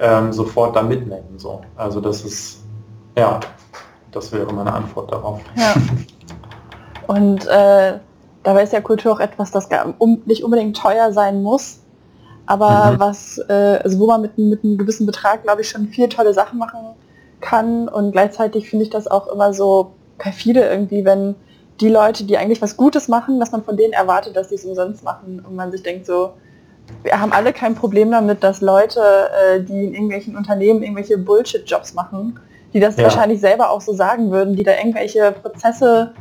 ähm, 0.00 0.34
sofort 0.34 0.76
da 0.76 0.82
mitnehmen. 0.82 1.38
So. 1.38 1.62
Also 1.74 2.02
das 2.02 2.26
ist, 2.26 2.58
ja, 3.16 3.40
das 4.12 4.32
wäre 4.32 4.52
meine 4.52 4.70
Antwort 4.70 5.10
darauf. 5.10 5.40
Ja. 5.56 5.74
Und 7.06 7.46
äh, 7.46 7.94
dabei 8.42 8.64
ist 8.64 8.74
ja 8.74 8.82
Kultur 8.82 9.12
auch 9.12 9.20
etwas, 9.20 9.50
das 9.50 9.66
um, 9.96 10.20
nicht 10.26 10.44
unbedingt 10.44 10.76
teuer 10.76 11.10
sein 11.10 11.42
muss, 11.42 11.80
aber 12.44 12.92
mhm. 12.92 13.00
was, 13.00 13.38
äh, 13.48 13.80
also 13.82 13.98
wo 13.98 14.08
man 14.08 14.20
mit, 14.20 14.36
mit 14.36 14.62
einem 14.62 14.76
gewissen 14.76 15.06
Betrag, 15.06 15.42
glaube 15.42 15.62
ich, 15.62 15.70
schon 15.70 15.88
viel 15.88 16.10
tolle 16.10 16.34
Sachen 16.34 16.58
machen 16.58 16.80
kann 17.40 17.88
und 17.88 18.12
gleichzeitig 18.12 18.68
finde 18.68 18.84
ich 18.84 18.90
das 18.90 19.06
auch 19.06 19.26
immer 19.28 19.54
so 19.54 19.92
perfide 20.18 20.60
irgendwie, 20.68 21.06
wenn 21.06 21.34
die 21.80 21.88
Leute, 21.88 22.24
die 22.24 22.36
eigentlich 22.36 22.60
was 22.60 22.76
Gutes 22.76 23.08
machen, 23.08 23.38
dass 23.40 23.52
man 23.52 23.62
von 23.62 23.76
denen 23.76 23.92
erwartet, 23.92 24.36
dass 24.36 24.48
sie 24.48 24.56
es 24.56 24.64
umsonst 24.64 25.04
machen 25.04 25.44
und 25.46 25.54
man 25.54 25.70
sich 25.70 25.82
denkt 25.82 26.06
so, 26.06 26.34
wir 27.02 27.20
haben 27.20 27.32
alle 27.32 27.52
kein 27.52 27.74
Problem 27.74 28.10
damit, 28.10 28.42
dass 28.42 28.60
Leute, 28.60 29.00
äh, 29.00 29.60
die 29.60 29.84
in 29.84 29.94
irgendwelchen 29.94 30.36
Unternehmen 30.36 30.82
irgendwelche 30.82 31.18
Bullshit-Jobs 31.18 31.94
machen, 31.94 32.40
die 32.72 32.80
das 32.80 32.96
ja. 32.96 33.04
wahrscheinlich 33.04 33.40
selber 33.40 33.70
auch 33.70 33.80
so 33.80 33.92
sagen 33.92 34.30
würden, 34.30 34.56
die 34.56 34.62
da 34.62 34.72
irgendwelche 34.72 35.32
Prozesse 35.32 36.14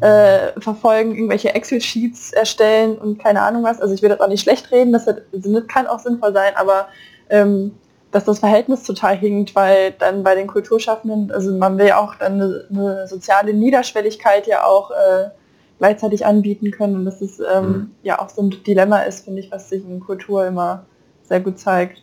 äh, 0.00 0.60
verfolgen, 0.60 1.14
irgendwelche 1.14 1.54
Excel-Sheets 1.54 2.32
erstellen 2.32 2.98
und 2.98 3.18
keine 3.18 3.42
Ahnung 3.42 3.62
was. 3.64 3.80
Also 3.80 3.94
ich 3.94 4.02
will 4.02 4.08
das 4.08 4.20
auch 4.20 4.28
nicht 4.28 4.42
schlecht 4.42 4.70
reden, 4.70 4.92
das, 4.92 5.06
hat, 5.06 5.22
das 5.32 5.66
kann 5.66 5.86
auch 5.86 5.98
sinnvoll 5.98 6.32
sein, 6.32 6.52
aber 6.56 6.88
ähm, 7.30 7.72
dass 8.10 8.24
das 8.24 8.38
Verhältnis 8.38 8.84
total 8.84 9.16
hinkt, 9.16 9.54
weil 9.54 9.92
dann 9.92 10.22
bei 10.22 10.34
den 10.34 10.46
Kulturschaffenden, 10.46 11.30
also 11.30 11.52
man 11.52 11.76
will 11.78 11.88
ja 11.88 11.98
auch 11.98 12.14
dann 12.14 12.34
eine, 12.34 12.64
eine 12.70 13.08
soziale 13.08 13.52
Niederschwelligkeit 13.52 14.46
ja 14.46 14.64
auch 14.64 14.90
äh, 14.90 15.28
gleichzeitig 15.78 16.24
anbieten 16.24 16.70
können 16.70 16.96
und 16.96 17.04
das 17.04 17.20
ist 17.20 17.40
ähm, 17.40 17.66
mhm. 17.66 17.90
ja 18.02 18.18
auch 18.20 18.30
so 18.30 18.42
ein 18.42 18.50
Dilemma 18.66 19.00
ist, 19.00 19.24
finde 19.24 19.40
ich, 19.40 19.52
was 19.52 19.68
sich 19.68 19.84
in 19.84 20.00
Kultur 20.00 20.46
immer 20.46 20.86
sehr 21.22 21.40
gut 21.40 21.58
zeigt. 21.58 22.02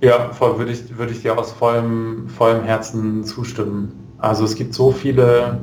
Ja, 0.00 0.30
voll 0.32 0.58
würde 0.58 0.72
ich, 0.72 0.98
würde 0.98 1.12
ich 1.12 1.22
dir 1.22 1.38
aus 1.38 1.52
vollem, 1.52 2.28
vollem 2.28 2.64
Herzen 2.64 3.22
zustimmen. 3.22 4.14
Also 4.18 4.44
es 4.44 4.56
gibt 4.56 4.74
so 4.74 4.90
viele 4.90 5.60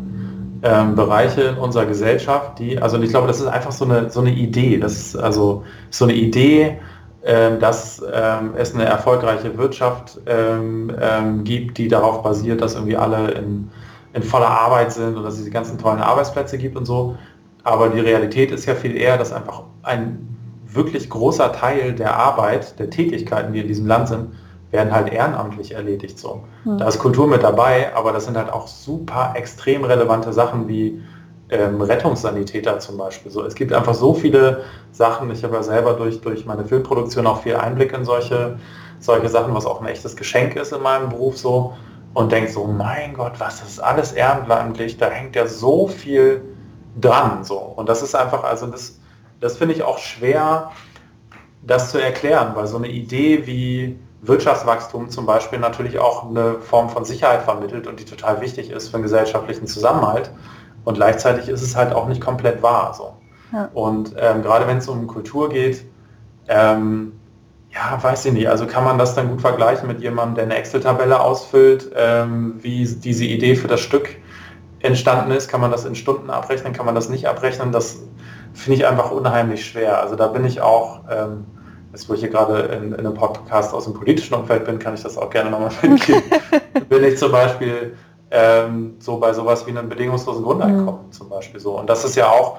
ähm, 0.63 0.95
Bereiche 0.95 1.41
in 1.41 1.57
unserer 1.57 1.85
Gesellschaft, 1.85 2.59
die, 2.59 2.81
also 2.81 3.01
ich 3.01 3.09
glaube, 3.09 3.27
das 3.27 3.41
ist 3.41 3.47
einfach 3.47 3.73
so 3.73 3.83
eine, 3.83 4.09
so 4.09 4.21
eine 4.21 4.31
Idee. 4.31 4.77
Das 4.77 4.93
ist 4.93 5.15
also 5.17 5.63
so 5.89 6.05
eine 6.05 6.13
Idee, 6.13 6.79
dass 7.21 8.01
ähm, 8.13 8.53
es 8.55 8.73
eine 8.73 8.85
erfolgreiche 8.85 9.57
Wirtschaft 9.57 10.19
ähm, 10.25 10.91
ähm, 11.01 11.43
gibt, 11.43 11.77
die 11.77 11.89
darauf 11.89 12.23
basiert, 12.23 12.61
dass 12.61 12.75
irgendwie 12.75 12.95
alle 12.95 13.31
in, 13.31 13.69
in 14.13 14.23
voller 14.23 14.49
Arbeit 14.49 14.93
sind 14.93 15.17
und 15.17 15.23
dass 15.23 15.37
es 15.37 15.43
die 15.43 15.51
ganzen 15.51 15.77
tollen 15.77 15.99
Arbeitsplätze 15.99 16.57
gibt 16.57 16.77
und 16.77 16.85
so. 16.85 17.17
Aber 17.63 17.89
die 17.89 17.99
Realität 17.99 18.51
ist 18.51 18.65
ja 18.65 18.73
viel 18.73 18.95
eher, 18.95 19.17
dass 19.17 19.33
einfach 19.33 19.63
ein 19.83 20.29
wirklich 20.65 21.09
großer 21.09 21.51
Teil 21.51 21.93
der 21.93 22.15
Arbeit, 22.15 22.79
der 22.79 22.89
Tätigkeiten, 22.89 23.53
die 23.53 23.59
in 23.59 23.67
diesem 23.67 23.87
Land 23.87 24.07
sind, 24.07 24.27
werden 24.71 24.93
halt 24.93 25.11
ehrenamtlich 25.11 25.73
erledigt. 25.73 26.19
So. 26.19 26.43
Hm. 26.63 26.77
Da 26.77 26.87
ist 26.87 26.99
Kultur 26.99 27.27
mit 27.27 27.43
dabei, 27.43 27.93
aber 27.95 28.11
das 28.11 28.25
sind 28.25 28.37
halt 28.37 28.51
auch 28.53 28.67
super 28.67 29.33
extrem 29.35 29.83
relevante 29.83 30.31
Sachen 30.31 30.67
wie 30.67 31.01
ähm, 31.49 31.81
Rettungssanitäter 31.81 32.79
zum 32.79 32.97
Beispiel. 32.97 33.31
So, 33.31 33.43
es 33.43 33.55
gibt 33.55 33.73
einfach 33.73 33.93
so 33.93 34.13
viele 34.13 34.63
Sachen. 34.91 35.31
Ich 35.31 35.43
habe 35.43 35.55
ja 35.55 35.63
selber 35.63 35.93
durch, 35.93 36.21
durch 36.21 36.45
meine 36.45 36.65
Filmproduktion 36.65 37.25
auch 37.27 37.41
viel 37.41 37.55
Einblick 37.55 37.93
in 37.93 38.05
solche, 38.05 38.57
solche 38.99 39.29
Sachen, 39.29 39.53
was 39.53 39.65
auch 39.65 39.81
ein 39.81 39.87
echtes 39.87 40.15
Geschenk 40.15 40.55
ist 40.55 40.71
in 40.71 40.81
meinem 40.81 41.09
Beruf 41.09 41.37
so. 41.37 41.73
Und 42.13 42.31
denke 42.31 42.51
so, 42.51 42.65
mein 42.65 43.13
Gott, 43.13 43.33
was 43.39 43.61
ist 43.61 43.79
alles 43.79 44.13
ehrenamtlich, 44.13 44.97
da 44.97 45.09
hängt 45.09 45.35
ja 45.35 45.47
so 45.47 45.87
viel 45.87 46.41
dran. 46.99 47.43
So. 47.43 47.57
Und 47.57 47.87
das 47.87 48.01
ist 48.01 48.15
einfach, 48.15 48.43
also 48.43 48.65
das, 48.65 48.99
das 49.39 49.57
finde 49.57 49.75
ich 49.75 49.83
auch 49.83 49.99
schwer, 49.99 50.71
das 51.61 51.91
zu 51.91 51.99
erklären, 51.99 52.53
weil 52.55 52.67
so 52.67 52.77
eine 52.77 52.87
Idee 52.87 53.45
wie 53.45 53.99
Wirtschaftswachstum 54.21 55.09
zum 55.09 55.25
Beispiel 55.25 55.59
natürlich 55.59 55.99
auch 55.99 56.29
eine 56.29 56.55
Form 56.55 56.89
von 56.89 57.05
Sicherheit 57.05 57.43
vermittelt 57.43 57.87
und 57.87 57.99
die 57.99 58.05
total 58.05 58.41
wichtig 58.41 58.69
ist 58.69 58.87
für 58.87 58.97
den 58.97 59.03
gesellschaftlichen 59.03 59.67
Zusammenhalt. 59.67 60.31
Und 60.85 60.95
gleichzeitig 60.95 61.49
ist 61.49 61.61
es 61.61 61.75
halt 61.75 61.93
auch 61.93 62.07
nicht 62.07 62.21
komplett 62.21 62.61
wahr. 62.61 62.93
So. 62.95 63.13
Ja. 63.53 63.69
Und 63.73 64.15
ähm, 64.17 64.41
gerade 64.41 64.67
wenn 64.67 64.77
es 64.77 64.87
um 64.87 65.07
Kultur 65.07 65.49
geht, 65.49 65.85
ähm, 66.47 67.13
ja, 67.71 68.01
weiß 68.01 68.25
ich 68.25 68.33
nicht, 68.33 68.49
also 68.49 68.65
kann 68.65 68.83
man 68.83 68.97
das 68.97 69.13
dann 69.13 69.29
gut 69.29 69.41
vergleichen 69.41 69.87
mit 69.87 70.01
jemandem, 70.01 70.35
der 70.35 70.43
eine 70.45 70.55
Excel-Tabelle 70.55 71.19
ausfüllt, 71.19 71.91
ähm, 71.95 72.55
wie 72.61 72.85
diese 72.85 73.25
Idee 73.25 73.55
für 73.55 73.67
das 73.67 73.79
Stück 73.81 74.17
entstanden 74.79 75.31
ist, 75.31 75.49
kann 75.49 75.61
man 75.61 75.71
das 75.71 75.85
in 75.85 75.93
Stunden 75.95 76.29
abrechnen, 76.29 76.73
kann 76.73 76.85
man 76.85 76.95
das 76.95 77.09
nicht 77.09 77.27
abrechnen, 77.27 77.71
das 77.71 77.99
finde 78.53 78.79
ich 78.79 78.87
einfach 78.87 79.11
unheimlich 79.11 79.65
schwer. 79.65 80.01
Also 80.01 80.15
da 80.15 80.27
bin 80.27 80.45
ich 80.45 80.61
auch, 80.61 81.01
ähm, 81.11 81.45
jetzt 81.91 82.09
wo 82.09 82.13
ich 82.13 82.21
hier 82.21 82.29
gerade 82.29 82.59
in, 82.59 82.93
in, 82.93 82.99
einem 82.99 83.13
Podcast 83.13 83.73
aus 83.73 83.85
dem 83.85 83.93
politischen 83.93 84.33
Umfeld 84.33 84.65
bin, 84.65 84.79
kann 84.79 84.95
ich 84.95 85.03
das 85.03 85.17
auch 85.17 85.29
gerne 85.29 85.51
nochmal 85.51 85.71
mitgeben. 85.81 86.23
bin 86.89 87.03
ich 87.03 87.17
zum 87.17 87.31
Beispiel 87.31 87.95
ähm, 88.31 88.95
so 88.99 89.17
bei 89.17 89.33
sowas 89.33 89.65
wie 89.65 89.71
einem 89.71 89.89
bedingungslosen 89.89 90.43
Grundeinkommen 90.43 91.07
mhm. 91.07 91.11
zum 91.11 91.29
Beispiel 91.29 91.59
so. 91.59 91.79
Und 91.79 91.89
das 91.89 92.05
ist 92.05 92.15
ja 92.15 92.29
auch 92.29 92.57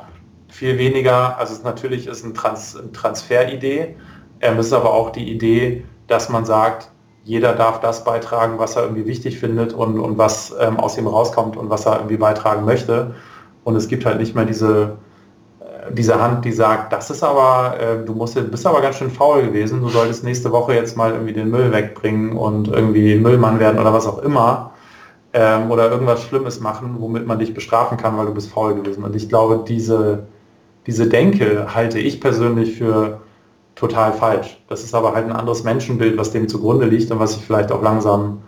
viel 0.48 0.78
weniger, 0.78 1.38
also 1.38 1.54
es 1.54 1.62
natürlich 1.62 2.06
ist 2.06 2.24
ein 2.24 2.34
Trans, 2.34 2.76
eine 2.76 2.92
Transferidee, 2.92 3.94
ähm, 4.40 4.58
es 4.58 4.66
ist 4.66 4.72
aber 4.72 4.92
auch 4.92 5.10
die 5.10 5.30
Idee, 5.30 5.84
dass 6.06 6.28
man 6.28 6.44
sagt, 6.44 6.90
jeder 7.24 7.52
darf 7.52 7.80
das 7.80 8.04
beitragen, 8.04 8.58
was 8.58 8.76
er 8.76 8.82
irgendwie 8.82 9.06
wichtig 9.06 9.38
findet 9.38 9.72
und, 9.72 9.98
und 9.98 10.18
was 10.18 10.54
ähm, 10.58 10.78
aus 10.78 10.96
ihm 10.98 11.06
rauskommt 11.06 11.56
und 11.56 11.70
was 11.70 11.86
er 11.86 11.96
irgendwie 11.96 12.16
beitragen 12.16 12.64
möchte. 12.64 13.14
Und 13.62 13.76
es 13.76 13.88
gibt 13.88 14.06
halt 14.06 14.18
nicht 14.18 14.34
mehr 14.34 14.46
diese, 14.46 14.96
äh, 15.60 15.92
diese 15.92 16.20
Hand, 16.20 16.44
die 16.44 16.52
sagt, 16.52 16.92
das 16.92 17.10
ist 17.10 17.22
aber, 17.22 17.78
äh, 17.78 18.04
du 18.04 18.14
musst, 18.14 18.50
bist 18.50 18.66
aber 18.66 18.80
ganz 18.80 18.96
schön 18.96 19.10
faul 19.10 19.42
gewesen, 19.42 19.82
du 19.82 19.88
solltest 19.88 20.24
nächste 20.24 20.50
Woche 20.50 20.74
jetzt 20.74 20.96
mal 20.96 21.12
irgendwie 21.12 21.34
den 21.34 21.50
Müll 21.50 21.70
wegbringen 21.70 22.36
und 22.36 22.68
irgendwie 22.68 23.14
Müllmann 23.16 23.60
werden 23.60 23.78
oder 23.78 23.92
was 23.92 24.06
auch 24.06 24.18
immer. 24.18 24.72
Ähm, 25.32 25.70
oder 25.70 25.90
irgendwas 25.90 26.22
Schlimmes 26.22 26.60
machen, 26.60 26.96
womit 26.98 27.26
man 27.26 27.38
dich 27.38 27.54
bestrafen 27.54 27.96
kann, 27.96 28.16
weil 28.18 28.26
du 28.26 28.34
bist 28.34 28.50
faul 28.50 28.74
gewesen. 28.74 29.04
Und 29.04 29.14
ich 29.14 29.28
glaube, 29.28 29.64
diese, 29.66 30.24
diese 30.86 31.08
Denke 31.08 31.74
halte 31.74 32.00
ich 32.00 32.20
persönlich 32.20 32.76
für 32.76 33.20
total 33.76 34.12
falsch. 34.12 34.60
Das 34.68 34.82
ist 34.82 34.94
aber 34.94 35.14
halt 35.14 35.26
ein 35.26 35.32
anderes 35.32 35.62
Menschenbild, 35.62 36.18
was 36.18 36.32
dem 36.32 36.48
zugrunde 36.48 36.86
liegt 36.86 37.10
und 37.12 37.20
was 37.20 37.36
ich 37.36 37.44
vielleicht 37.44 37.70
auch 37.70 37.82
langsam 37.82 38.42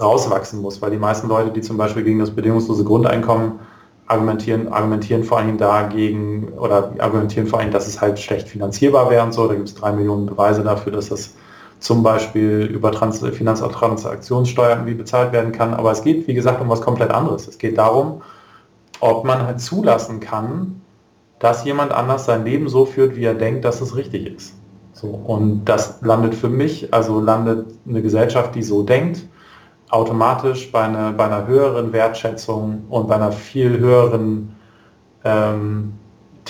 rauswachsen 0.00 0.62
muss, 0.62 0.80
weil 0.80 0.90
die 0.90 0.96
meisten 0.96 1.28
Leute, 1.28 1.50
die 1.50 1.60
zum 1.60 1.76
Beispiel 1.76 2.02
gegen 2.02 2.18
das 2.18 2.30
bedingungslose 2.30 2.84
Grundeinkommen 2.84 3.60
argumentieren, 4.06 4.68
argumentieren 4.72 5.22
vor 5.24 5.38
allem 5.38 5.58
dagegen 5.58 6.48
oder 6.56 6.92
argumentieren 6.98 7.46
vor 7.46 7.60
allem, 7.60 7.70
dass 7.70 7.86
es 7.86 8.00
halt 8.00 8.18
schlecht 8.18 8.48
finanzierbar 8.48 9.10
wäre 9.10 9.24
und 9.24 9.32
so. 9.32 9.46
Da 9.46 9.54
gibt 9.54 9.68
es 9.68 9.74
drei 9.74 9.92
Millionen 9.92 10.26
Beweise 10.26 10.62
dafür, 10.62 10.92
dass 10.92 11.10
das 11.10 11.34
zum 11.80 12.02
Beispiel 12.02 12.68
über 12.72 12.92
Trans 12.92 13.20
Finanztransaktionssteuer 13.20 14.70
irgendwie 14.70 14.94
bezahlt 14.94 15.32
werden 15.32 15.52
kann. 15.52 15.74
Aber 15.74 15.90
es 15.90 16.02
geht, 16.02 16.28
wie 16.28 16.34
gesagt, 16.34 16.60
um 16.60 16.68
was 16.68 16.82
komplett 16.82 17.10
anderes. 17.10 17.48
Es 17.48 17.58
geht 17.58 17.78
darum, 17.78 18.22
ob 19.00 19.24
man 19.24 19.46
halt 19.46 19.60
zulassen 19.60 20.20
kann, 20.20 20.82
dass 21.38 21.64
jemand 21.64 21.92
anders 21.92 22.26
sein 22.26 22.44
Leben 22.44 22.68
so 22.68 22.84
führt, 22.84 23.16
wie 23.16 23.24
er 23.24 23.34
denkt, 23.34 23.64
dass 23.64 23.80
es 23.80 23.96
richtig 23.96 24.26
ist. 24.26 24.54
So, 24.92 25.08
und 25.08 25.64
das 25.64 26.02
landet 26.02 26.34
für 26.34 26.50
mich, 26.50 26.92
also 26.92 27.20
landet 27.20 27.66
eine 27.88 28.02
Gesellschaft, 28.02 28.54
die 28.54 28.62
so 28.62 28.82
denkt, 28.82 29.26
automatisch 29.88 30.70
bei 30.70 30.82
einer, 30.82 31.12
bei 31.12 31.24
einer 31.24 31.46
höheren 31.46 31.92
Wertschätzung 31.94 32.84
und 32.90 33.08
bei 33.08 33.14
einer 33.14 33.32
viel 33.32 33.78
höheren 33.78 34.54
ähm, 35.24 35.94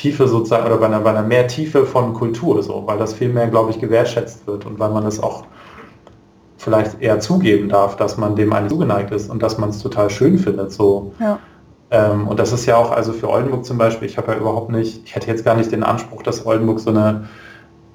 Tiefe 0.00 0.26
sozusagen 0.26 0.66
oder 0.66 0.78
bei 0.78 0.86
einer, 0.86 1.00
bei 1.00 1.10
einer 1.10 1.22
mehr 1.22 1.46
Tiefe 1.46 1.84
von 1.84 2.14
Kultur, 2.14 2.62
so, 2.62 2.84
weil 2.86 2.98
das 2.98 3.12
viel 3.12 3.28
mehr, 3.28 3.48
glaube 3.48 3.70
ich, 3.70 3.78
gewertschätzt 3.78 4.46
wird 4.46 4.64
und 4.64 4.78
weil 4.78 4.90
man 4.90 5.06
es 5.06 5.22
auch 5.22 5.44
vielleicht 6.56 7.00
eher 7.00 7.20
zugeben 7.20 7.68
darf, 7.68 7.96
dass 7.96 8.16
man 8.16 8.34
dem 8.36 8.52
eigentlich 8.52 8.70
zugeneigt 8.70 9.10
ist 9.12 9.30
und 9.30 9.42
dass 9.42 9.58
man 9.58 9.70
es 9.70 9.78
total 9.78 10.10
schön 10.10 10.38
findet. 10.38 10.72
So. 10.72 11.12
Ja. 11.20 11.38
Ähm, 11.90 12.28
und 12.28 12.38
das 12.38 12.52
ist 12.52 12.66
ja 12.66 12.76
auch, 12.76 12.90
also 12.90 13.12
für 13.12 13.28
Oldenburg 13.28 13.64
zum 13.64 13.76
Beispiel, 13.76 14.08
ich 14.08 14.16
habe 14.16 14.32
ja 14.32 14.38
überhaupt 14.38 14.70
nicht, 14.70 15.02
ich 15.04 15.14
hätte 15.14 15.26
jetzt 15.26 15.44
gar 15.44 15.54
nicht 15.54 15.70
den 15.72 15.82
Anspruch, 15.82 16.22
dass 16.22 16.46
Oldenburg 16.46 16.80
so 16.80 16.90
eine 16.90 17.28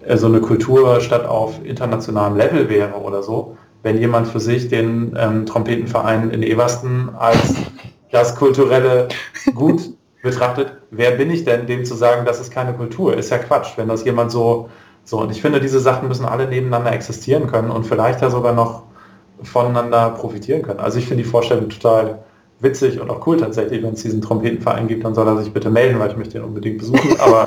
äh, 0.05 0.17
so 0.17 0.27
eine 0.27 0.41
Kulturstadt 0.41 1.25
auf 1.25 1.63
internationalem 1.63 2.37
Level 2.37 2.69
wäre 2.69 2.93
oder 2.93 3.23
so, 3.23 3.57
wenn 3.83 3.97
jemand 3.97 4.27
für 4.27 4.39
sich 4.39 4.67
den 4.67 5.15
ähm, 5.17 5.45
Trompetenverein 5.45 6.29
in 6.31 6.43
Eversten 6.43 7.09
als 7.17 7.55
das 8.11 8.35
kulturelle 8.35 9.07
Gut 9.53 9.81
betrachtet, 10.23 10.73
wer 10.97 11.11
bin 11.11 11.31
ich 11.31 11.43
denn, 11.45 11.67
dem 11.67 11.85
zu 11.85 11.95
sagen, 11.95 12.25
das 12.25 12.39
ist 12.39 12.51
keine 12.51 12.73
Kultur? 12.73 13.15
Ist 13.15 13.29
ja 13.29 13.37
Quatsch, 13.37 13.77
wenn 13.77 13.87
das 13.87 14.03
jemand 14.05 14.31
so, 14.31 14.69
so, 15.03 15.19
und 15.19 15.31
ich 15.31 15.41
finde, 15.41 15.59
diese 15.59 15.79
Sachen 15.79 16.07
müssen 16.07 16.25
alle 16.25 16.47
nebeneinander 16.47 16.91
existieren 16.91 17.47
können 17.47 17.69
und 17.69 17.85
vielleicht 17.85 18.21
ja 18.21 18.29
sogar 18.29 18.53
noch 18.53 18.83
voneinander 19.43 20.11
profitieren 20.11 20.61
können. 20.61 20.79
Also 20.79 20.97
ich 20.97 21.07
finde 21.07 21.23
die 21.23 21.29
Vorstellung 21.29 21.69
total 21.69 22.23
witzig 22.59 22.99
und 22.99 23.09
auch 23.09 23.25
cool 23.27 23.37
tatsächlich, 23.37 23.83
wenn 23.83 23.93
es 23.93 24.01
diesen 24.01 24.21
Trompetenverein 24.21 24.87
gibt, 24.87 25.05
dann 25.05 25.13
soll 25.13 25.27
er 25.27 25.37
sich 25.37 25.53
bitte 25.53 25.69
melden, 25.69 25.99
weil 25.99 26.09
ich 26.09 26.17
möchte 26.17 26.37
ihn 26.37 26.43
unbedingt 26.43 26.79
besuchen, 26.79 27.19
aber 27.19 27.45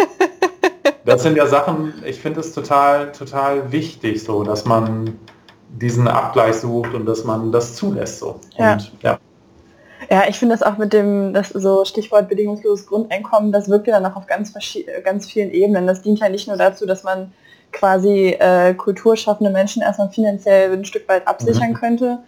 das 1.05 1.23
sind 1.23 1.37
ja 1.37 1.47
Sachen, 1.47 1.95
ich 2.05 2.21
finde 2.21 2.41
es 2.41 2.53
total, 2.53 3.13
total 3.13 3.73
wichtig, 3.73 4.23
so, 4.23 4.45
dass 4.45 4.65
man 4.65 5.19
diesen 5.71 6.09
Abgleich 6.09 6.57
sucht 6.57 6.95
und 6.95 7.07
dass 7.07 7.25
man 7.25 7.53
das 7.53 7.75
zulässt. 7.75 8.21
So. 8.21 8.41
Ja. 8.57 8.75
Und, 8.75 8.93
ja. 9.03 9.19
Ja, 10.11 10.25
ich 10.29 10.39
finde 10.39 10.55
das 10.55 10.63
auch 10.63 10.79
mit 10.79 10.93
dem, 10.93 11.35
das 11.35 11.51
so 11.51 11.85
Stichwort 11.85 12.29
bedingungsloses 12.29 12.87
Grundeinkommen, 12.87 13.53
das 13.53 13.69
wirkt 13.69 13.87
ja 13.87 14.01
dann 14.01 14.11
auch 14.11 14.17
auf 14.17 14.27
ganz, 14.27 14.55
ganz 15.05 15.31
vielen 15.31 15.51
Ebenen. 15.51 15.87
Das 15.87 16.03
dient 16.03 16.21
ja 16.21 16.29
nicht 16.29 16.49
nur 16.49 16.57
dazu, 16.57 16.87
dass 16.87 17.05
man 17.05 17.33
quasi 17.73 18.37
äh, 18.39 18.73
kulturschaffende 18.73 19.51
Menschen 19.51 19.83
erstmal 19.83 20.09
finanziell 20.09 20.73
ein 20.73 20.87
Stück 20.87 21.07
weit 21.09 21.29
absichern 21.29 21.71
mhm. 21.71 21.75
könnte, 21.75 22.19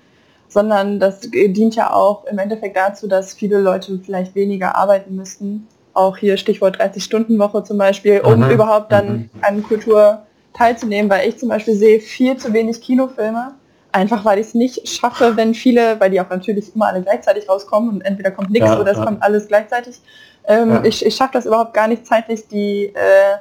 sondern 0.48 1.00
das 1.00 1.20
dient 1.20 1.74
ja 1.74 1.92
auch 1.92 2.24
im 2.26 2.38
Endeffekt 2.38 2.76
dazu, 2.76 3.08
dass 3.08 3.32
viele 3.32 3.58
Leute 3.58 3.98
vielleicht 4.04 4.34
weniger 4.34 4.76
arbeiten 4.76 5.16
müssten 5.16 5.66
auch 5.94 6.16
hier 6.16 6.36
Stichwort 6.36 6.80
30-Stunden-Woche 6.80 7.64
zum 7.64 7.78
Beispiel, 7.78 8.20
um 8.20 8.40
mhm. 8.40 8.50
überhaupt 8.50 8.92
dann 8.92 9.12
mhm. 9.12 9.30
an 9.42 9.62
Kultur 9.62 10.22
teilzunehmen, 10.52 11.10
weil 11.10 11.28
ich 11.28 11.38
zum 11.38 11.48
Beispiel 11.48 11.74
sehe 11.74 12.00
viel 12.00 12.36
zu 12.36 12.52
wenig 12.52 12.80
Kinofilme, 12.80 13.52
einfach 13.92 14.24
weil 14.24 14.38
ich 14.38 14.48
es 14.48 14.54
nicht 14.54 14.88
schaffe, 14.88 15.36
wenn 15.36 15.54
viele, 15.54 15.98
weil 16.00 16.10
die 16.10 16.20
auch 16.20 16.28
natürlich 16.28 16.74
immer 16.74 16.88
alle 16.88 17.02
gleichzeitig 17.02 17.48
rauskommen 17.48 17.90
und 17.90 18.00
entweder 18.02 18.30
kommt 18.30 18.50
nichts 18.50 18.68
ja, 18.68 18.80
oder 18.80 18.92
es 18.92 18.98
ja. 18.98 19.04
kommt 19.04 19.22
alles 19.22 19.48
gleichzeitig. 19.48 20.00
Ähm, 20.44 20.70
ja. 20.70 20.84
Ich, 20.84 21.04
ich 21.04 21.14
schaffe 21.14 21.32
das 21.34 21.46
überhaupt 21.46 21.74
gar 21.74 21.88
nicht 21.88 22.06
zeitlich, 22.06 22.48
die, 22.48 22.86
äh, 22.86 23.38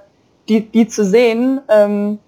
die, 0.48 0.70
die 0.70 0.88
zu 0.88 1.04
sehen. 1.04 1.62
Ähm, 1.70 2.20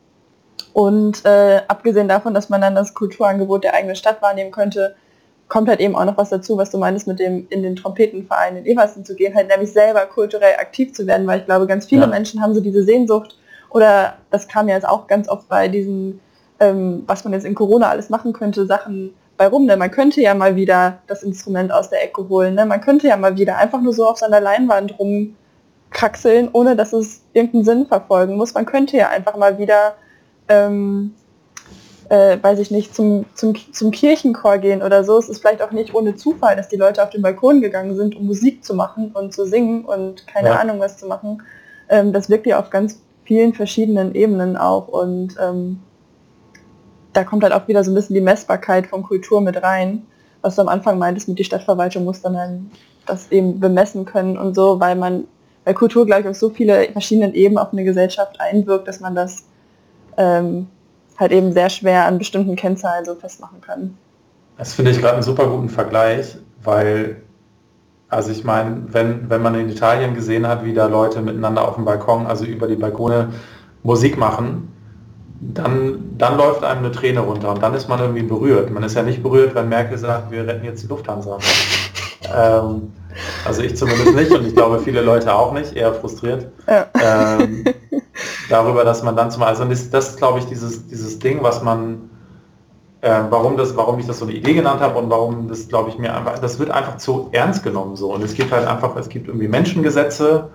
und 0.74 1.26
äh, 1.26 1.62
abgesehen 1.68 2.08
davon, 2.08 2.34
dass 2.34 2.50
man 2.50 2.62
dann 2.62 2.76
das 2.76 2.94
Kulturangebot 2.94 3.64
der 3.64 3.74
eigenen 3.74 3.96
Stadt 3.96 4.22
wahrnehmen 4.22 4.52
könnte, 4.52 4.96
kommt 5.52 5.68
halt 5.68 5.82
eben 5.82 5.98
auch 5.98 6.06
noch 6.06 6.18
was 6.18 6.30
dazu, 6.30 6.56
was 6.58 6.72
du 6.72 6.78
meinst, 6.78 7.08
mit 7.08 7.20
dem 7.20 7.46
in 7.50 7.62
den 7.62 7.76
Trompetenverein 7.76 8.56
in 8.56 8.66
Eversen 8.66 9.04
zu 9.04 9.16
gehen, 9.16 9.36
halt 9.36 9.50
nämlich 9.50 9.74
selber 9.74 10.06
kulturell 10.06 10.56
aktiv 10.58 10.94
zu 10.94 11.06
werden, 11.08 11.28
weil 11.28 11.42
ich 11.42 11.46
glaube, 11.46 11.68
ganz 11.68 11.86
viele 11.86 12.04
ja. 12.04 12.08
Menschen 12.08 12.42
haben 12.42 12.54
so 12.54 12.62
diese 12.62 12.84
Sehnsucht 12.84 13.38
oder 13.70 14.16
das 14.30 14.48
kam 14.48 14.70
ja 14.70 14.76
jetzt 14.76 14.88
auch 14.88 15.08
ganz 15.08 15.28
oft 15.28 15.50
bei 15.50 15.68
diesen, 15.68 16.22
ähm, 16.62 17.04
was 17.08 17.26
man 17.26 17.34
jetzt 17.34 17.46
in 17.46 17.56
Corona 17.56 17.90
alles 17.90 18.10
machen 18.10 18.32
könnte, 18.32 18.66
Sachen 18.66 19.14
bei 19.36 19.48
rum. 19.48 19.66
Ne? 19.66 19.76
Man 19.76 19.92
könnte 19.92 20.22
ja 20.22 20.34
mal 20.34 20.56
wieder 20.56 21.00
das 21.08 21.24
Instrument 21.24 21.72
aus 21.72 21.90
der 21.90 22.04
Ecke 22.04 22.30
holen. 22.30 22.56
Ne? 22.56 22.66
Man 22.66 22.80
könnte 22.80 23.08
ja 23.08 23.18
mal 23.18 23.38
wieder 23.38 23.58
einfach 23.58 23.82
nur 23.82 23.94
so 23.94 24.08
auf 24.08 24.20
seiner 24.20 24.40
Leinwand 24.40 24.98
rumkraxeln, 25.00 26.50
ohne 26.54 26.76
dass 26.76 26.94
es 26.94 27.24
irgendeinen 27.34 27.66
Sinn 27.66 27.86
verfolgen 27.88 28.38
muss. 28.38 28.54
Man 28.54 28.66
könnte 28.66 28.96
ja 28.96 29.10
einfach 29.10 29.36
mal 29.36 29.58
wieder 29.58 29.96
ähm, 30.48 31.14
äh, 32.10 32.38
weiß 32.42 32.60
ich 32.60 32.72
nicht, 32.72 32.94
zum, 32.94 33.26
zum, 33.36 33.56
zum 33.72 33.90
Kirchenchor 33.90 34.58
gehen 34.58 34.84
oder 34.84 35.06
so. 35.06 35.18
Es 35.18 35.30
ist 35.30 35.40
vielleicht 35.40 35.62
auch 35.62 35.72
nicht 35.72 35.96
ohne 35.96 36.16
Zufall, 36.16 36.58
dass 36.58 36.68
die 36.68 36.76
Leute 36.76 37.02
auf 37.02 37.10
den 37.10 37.22
Balkon 37.22 37.62
gegangen 37.62 37.96
sind, 37.96 38.18
um 38.18 38.28
Musik 38.28 38.66
zu 38.66 38.76
machen 38.76 39.12
und 39.14 39.34
zu 39.34 39.46
singen 39.46 39.86
und 39.86 40.28
keine 40.28 40.50
ja. 40.50 40.56
Ahnung 40.56 40.82
was 40.82 40.98
zu 40.98 41.08
machen. 41.08 41.42
Ähm, 41.88 42.12
das 42.12 42.30
wirkt 42.30 42.46
ja 42.48 42.60
auf 42.60 42.70
ganz 42.70 43.02
vielen 43.24 43.54
verschiedenen 43.54 44.14
Ebenen 44.14 44.58
auch 44.58 44.90
und 44.90 45.38
ähm, 45.42 45.80
da 47.14 47.24
kommt 47.24 47.44
halt 47.44 47.54
auch 47.54 47.68
wieder 47.68 47.84
so 47.84 47.92
ein 47.92 47.96
bisschen 47.96 48.14
die 48.14 48.22
Messbarkeit 48.22 48.88
von 48.88 49.04
Kultur 49.04 49.42
mit 49.42 49.62
rein, 49.62 50.04
was 50.42 50.56
du 50.56 50.62
am 50.62 50.68
Anfang 50.68 50.98
meintest 50.98 51.28
mit 51.28 51.40
die 51.40 51.44
Stadtverwaltung 51.44 52.04
muss 52.04 52.22
dann, 52.22 52.34
dann 52.34 52.72
das 53.06 53.32
eben 53.32 53.60
bemessen 53.60 54.06
können 54.06 54.38
und 54.38 54.56
so, 54.56 54.80
weil 54.80 54.96
man, 54.96 55.26
weil 55.66 55.74
Kultur 55.74 56.06
gleich 56.06 56.28
auf 56.28 56.36
so 56.36 56.50
viele 56.50 56.92
verschiedenen 56.92 57.34
Ebenen 57.34 57.58
auf 57.58 57.74
eine 57.74 57.84
Gesellschaft 57.84 58.40
einwirkt, 58.40 58.88
dass 58.88 59.00
man 59.00 59.16
das 59.16 59.44
ähm, 60.18 60.68
halt 61.18 61.32
eben 61.32 61.52
sehr 61.52 61.70
schwer 61.70 62.06
an 62.06 62.18
bestimmten 62.18 62.56
Kennzahlen 62.56 63.06
so 63.06 63.16
festmachen 63.16 63.62
können. 63.62 63.98
Das 64.58 64.74
finde 64.74 64.92
ich 64.92 65.00
gerade 65.00 65.16
einen 65.16 65.24
super 65.24 65.48
guten 65.48 65.70
Vergleich, 65.70 66.38
weil, 66.64 67.22
also 68.10 68.32
ich 68.32 68.44
meine, 68.44 68.84
wenn, 68.88 69.30
wenn 69.30 69.42
man 69.42 69.56
in 69.56 69.70
Italien 69.70 70.14
gesehen 70.14 70.48
hat, 70.48 70.64
wie 70.64 70.74
da 70.74 70.88
Leute 70.88 71.22
miteinander 71.22 71.68
auf 71.68 71.76
dem 71.76 71.86
Balkon, 71.86 72.28
also 72.28 72.46
über 72.46 72.68
die 72.68 72.76
Balkone 72.76 73.34
Musik 73.84 74.18
machen, 74.18 74.72
dann, 75.42 76.18
dann 76.18 76.38
läuft 76.38 76.64
einem 76.64 76.86
eine 76.86 76.92
Träne 76.92 77.22
runter 77.22 77.50
und 77.50 77.64
dann 77.64 77.74
ist 77.74 77.90
man 77.90 78.00
irgendwie 78.00 78.22
berührt. 78.22 78.70
Man 78.70 78.84
ist 78.84 78.96
ja 78.96 79.02
nicht 79.02 79.24
berührt, 79.24 79.56
wenn 79.56 79.70
Merkel 79.70 79.98
sagt, 79.98 80.32
wir 80.32 80.46
retten 80.46 80.64
jetzt 80.66 80.84
die 80.84 80.88
Lufthansa. 80.88 81.40
ähm, 82.36 82.94
also 83.44 83.64
ich 83.64 83.76
zumindest 83.76 84.14
nicht 84.14 84.32
und 84.32 84.46
ich 84.46 84.54
glaube 84.54 84.80
viele 84.80 85.02
Leute 85.02 85.34
auch 85.34 85.52
nicht, 85.52 85.76
eher 85.76 85.94
frustriert. 85.96 86.48
Ja. 86.68 86.86
Ähm, 87.02 87.66
darüber, 88.50 88.84
dass 88.84 89.02
man 89.02 89.16
dann 89.16 89.32
zum 89.32 89.42
also 89.42 89.66
das, 89.66 89.90
das 89.90 90.10
ist 90.10 90.18
glaube 90.18 90.40
ich 90.40 90.46
dieses, 90.46 90.88
dieses 90.88 91.18
Ding, 91.18 91.42
was 91.42 91.64
man 91.64 92.10
äh, 93.02 93.22
warum 93.32 93.58
das, 93.58 93.76
warum 93.76 93.98
ich 93.98 94.06
das 94.06 94.20
so 94.20 94.26
eine 94.26 94.36
Idee 94.36 94.54
genannt 94.54 94.80
habe 94.80 95.00
und 95.00 95.10
warum 95.10 95.48
das 95.48 95.68
glaube 95.68 95.90
ich 95.90 95.98
mir 95.98 96.16
einfach, 96.16 96.38
das 96.38 96.60
wird 96.60 96.70
einfach 96.70 96.98
zu 96.98 97.30
ernst 97.32 97.64
genommen 97.64 97.96
so. 97.96 98.14
Und 98.14 98.24
es 98.24 98.36
gibt 98.36 98.52
halt 98.52 98.68
einfach, 98.68 98.96
es 98.96 99.10
gibt 99.10 99.28
irgendwie 99.28 99.48
Menschengesetze 99.48 100.50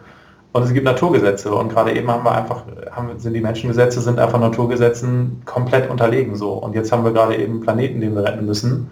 und 0.56 0.62
es 0.62 0.72
gibt 0.72 0.86
Naturgesetze. 0.86 1.54
Und 1.54 1.68
gerade 1.68 1.94
eben 1.94 2.10
haben 2.10 2.24
wir 2.24 2.32
einfach, 2.32 2.62
haben, 2.90 3.18
sind 3.18 3.34
die 3.34 3.42
Menschengesetze, 3.42 4.00
sind 4.00 4.18
einfach 4.18 4.40
Naturgesetzen 4.40 5.42
komplett 5.44 5.90
unterlegen 5.90 6.34
so. 6.34 6.54
Und 6.54 6.74
jetzt 6.74 6.90
haben 6.92 7.04
wir 7.04 7.12
gerade 7.12 7.36
eben 7.36 7.60
Planeten, 7.60 8.00
den 8.00 8.14
wir 8.14 8.24
retten 8.24 8.46
müssen. 8.46 8.90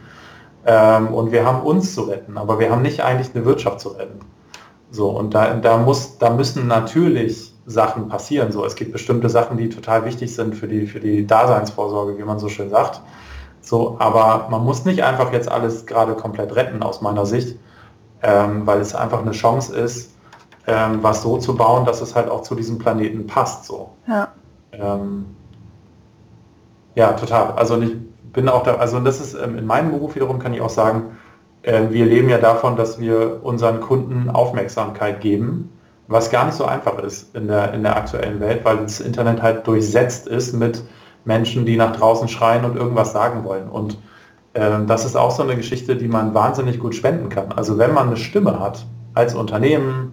Ähm, 0.66 1.08
und 1.08 1.32
wir 1.32 1.46
haben 1.46 1.62
uns 1.62 1.94
zu 1.94 2.02
retten, 2.02 2.36
aber 2.36 2.58
wir 2.58 2.70
haben 2.70 2.82
nicht 2.82 3.00
eigentlich 3.02 3.34
eine 3.34 3.46
Wirtschaft 3.46 3.80
zu 3.80 3.90
retten. 3.90 4.20
So, 4.90 5.08
und 5.08 5.34
da, 5.34 5.54
da, 5.54 5.78
muss, 5.78 6.18
da 6.18 6.30
müssen 6.30 6.66
natürlich 6.66 7.54
Sachen 7.66 8.08
passieren. 8.08 8.52
So, 8.52 8.64
es 8.66 8.74
gibt 8.74 8.92
bestimmte 8.92 9.30
Sachen, 9.30 9.56
die 9.56 9.70
total 9.70 10.04
wichtig 10.04 10.34
sind 10.34 10.54
für 10.54 10.68
die, 10.68 10.86
für 10.86 11.00
die 11.00 11.26
Daseinsvorsorge, 11.26 12.18
wie 12.18 12.24
man 12.24 12.38
so 12.38 12.48
schön 12.48 12.68
sagt. 12.68 13.00
So, 13.62 13.96
aber 13.98 14.48
man 14.50 14.62
muss 14.64 14.84
nicht 14.84 15.02
einfach 15.02 15.32
jetzt 15.32 15.50
alles 15.50 15.86
gerade 15.86 16.14
komplett 16.14 16.54
retten 16.54 16.82
aus 16.82 17.00
meiner 17.00 17.24
Sicht, 17.24 17.58
ähm, 18.22 18.66
weil 18.66 18.80
es 18.80 18.94
einfach 18.94 19.22
eine 19.22 19.32
Chance 19.32 19.74
ist, 19.74 20.13
ähm, 20.66 21.02
was 21.02 21.22
so 21.22 21.38
zu 21.38 21.56
bauen, 21.56 21.84
dass 21.84 22.00
es 22.00 22.14
halt 22.14 22.28
auch 22.30 22.42
zu 22.42 22.54
diesem 22.54 22.78
Planeten 22.78 23.26
passt. 23.26 23.64
So. 23.66 23.90
Ja. 24.06 24.28
Ähm, 24.72 25.26
ja, 26.94 27.12
total. 27.12 27.52
Also 27.52 27.76
nicht, 27.76 27.96
bin 28.32 28.48
auch 28.48 28.62
da, 28.62 28.76
also 28.76 29.00
das 29.00 29.20
ist 29.20 29.34
ähm, 29.34 29.58
in 29.58 29.66
meinem 29.66 29.90
Beruf 29.90 30.14
wiederum 30.14 30.38
kann 30.38 30.54
ich 30.54 30.60
auch 30.60 30.70
sagen, 30.70 31.16
äh, 31.62 31.90
wir 31.90 32.06
leben 32.06 32.28
ja 32.28 32.38
davon, 32.38 32.76
dass 32.76 32.98
wir 32.98 33.40
unseren 33.42 33.80
Kunden 33.80 34.30
Aufmerksamkeit 34.30 35.20
geben, 35.20 35.70
was 36.08 36.30
gar 36.30 36.46
nicht 36.46 36.54
so 36.54 36.64
einfach 36.64 36.98
ist 36.98 37.34
in 37.34 37.48
der, 37.48 37.72
in 37.72 37.82
der 37.82 37.96
aktuellen 37.96 38.40
Welt, 38.40 38.64
weil 38.64 38.78
das 38.78 39.00
Internet 39.00 39.42
halt 39.42 39.66
durchsetzt 39.66 40.26
ist 40.26 40.52
mit 40.52 40.82
Menschen, 41.24 41.64
die 41.64 41.76
nach 41.76 41.96
draußen 41.96 42.28
schreien 42.28 42.64
und 42.64 42.76
irgendwas 42.76 43.12
sagen 43.12 43.44
wollen. 43.44 43.68
Und 43.68 43.98
äh, 44.52 44.84
das 44.86 45.04
ist 45.04 45.16
auch 45.16 45.30
so 45.30 45.42
eine 45.42 45.56
Geschichte, 45.56 45.96
die 45.96 46.08
man 46.08 46.34
wahnsinnig 46.34 46.78
gut 46.78 46.94
spenden 46.94 47.28
kann. 47.28 47.52
Also 47.52 47.78
wenn 47.78 47.94
man 47.94 48.08
eine 48.08 48.16
Stimme 48.16 48.60
hat, 48.60 48.86
als 49.14 49.34
Unternehmen, 49.34 50.12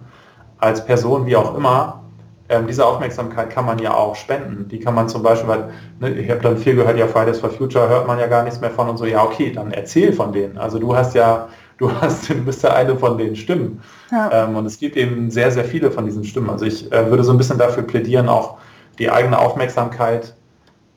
als 0.62 0.84
Person, 0.84 1.26
wie 1.26 1.36
auch 1.36 1.56
immer, 1.56 2.02
ähm, 2.48 2.66
diese 2.66 2.86
Aufmerksamkeit 2.86 3.50
kann 3.50 3.66
man 3.66 3.78
ja 3.78 3.94
auch 3.94 4.14
spenden. 4.14 4.68
Die 4.68 4.78
kann 4.78 4.94
man 4.94 5.08
zum 5.08 5.22
Beispiel, 5.22 5.48
weil 5.48 5.70
ne, 6.00 6.10
ich 6.10 6.30
habe 6.30 6.40
dann 6.40 6.56
viel 6.56 6.76
gehört, 6.76 6.96
ja 6.96 7.08
Fridays 7.08 7.40
for 7.40 7.50
Future 7.50 7.88
hört 7.88 8.06
man 8.06 8.18
ja 8.18 8.28
gar 8.28 8.44
nichts 8.44 8.60
mehr 8.60 8.70
von 8.70 8.88
und 8.88 8.96
so, 8.96 9.04
ja 9.04 9.24
okay, 9.24 9.52
dann 9.52 9.72
erzähl 9.72 10.12
von 10.12 10.32
denen. 10.32 10.58
Also 10.58 10.78
du 10.78 10.94
hast 10.94 11.14
ja, 11.14 11.48
du 11.78 11.90
hast, 12.00 12.28
du 12.30 12.34
bist 12.34 12.62
ja 12.62 12.74
eine 12.74 12.96
von 12.96 13.18
den 13.18 13.34
Stimmen. 13.34 13.82
Ja. 14.12 14.44
Ähm, 14.44 14.56
und 14.56 14.66
es 14.66 14.78
gibt 14.78 14.96
eben 14.96 15.30
sehr, 15.30 15.50
sehr 15.50 15.64
viele 15.64 15.90
von 15.90 16.04
diesen 16.04 16.22
Stimmen. 16.22 16.50
Also 16.50 16.64
ich 16.64 16.92
äh, 16.92 17.10
würde 17.10 17.24
so 17.24 17.32
ein 17.32 17.38
bisschen 17.38 17.58
dafür 17.58 17.82
plädieren, 17.82 18.28
auch 18.28 18.58
die 19.00 19.10
eigene 19.10 19.38
Aufmerksamkeit 19.38 20.34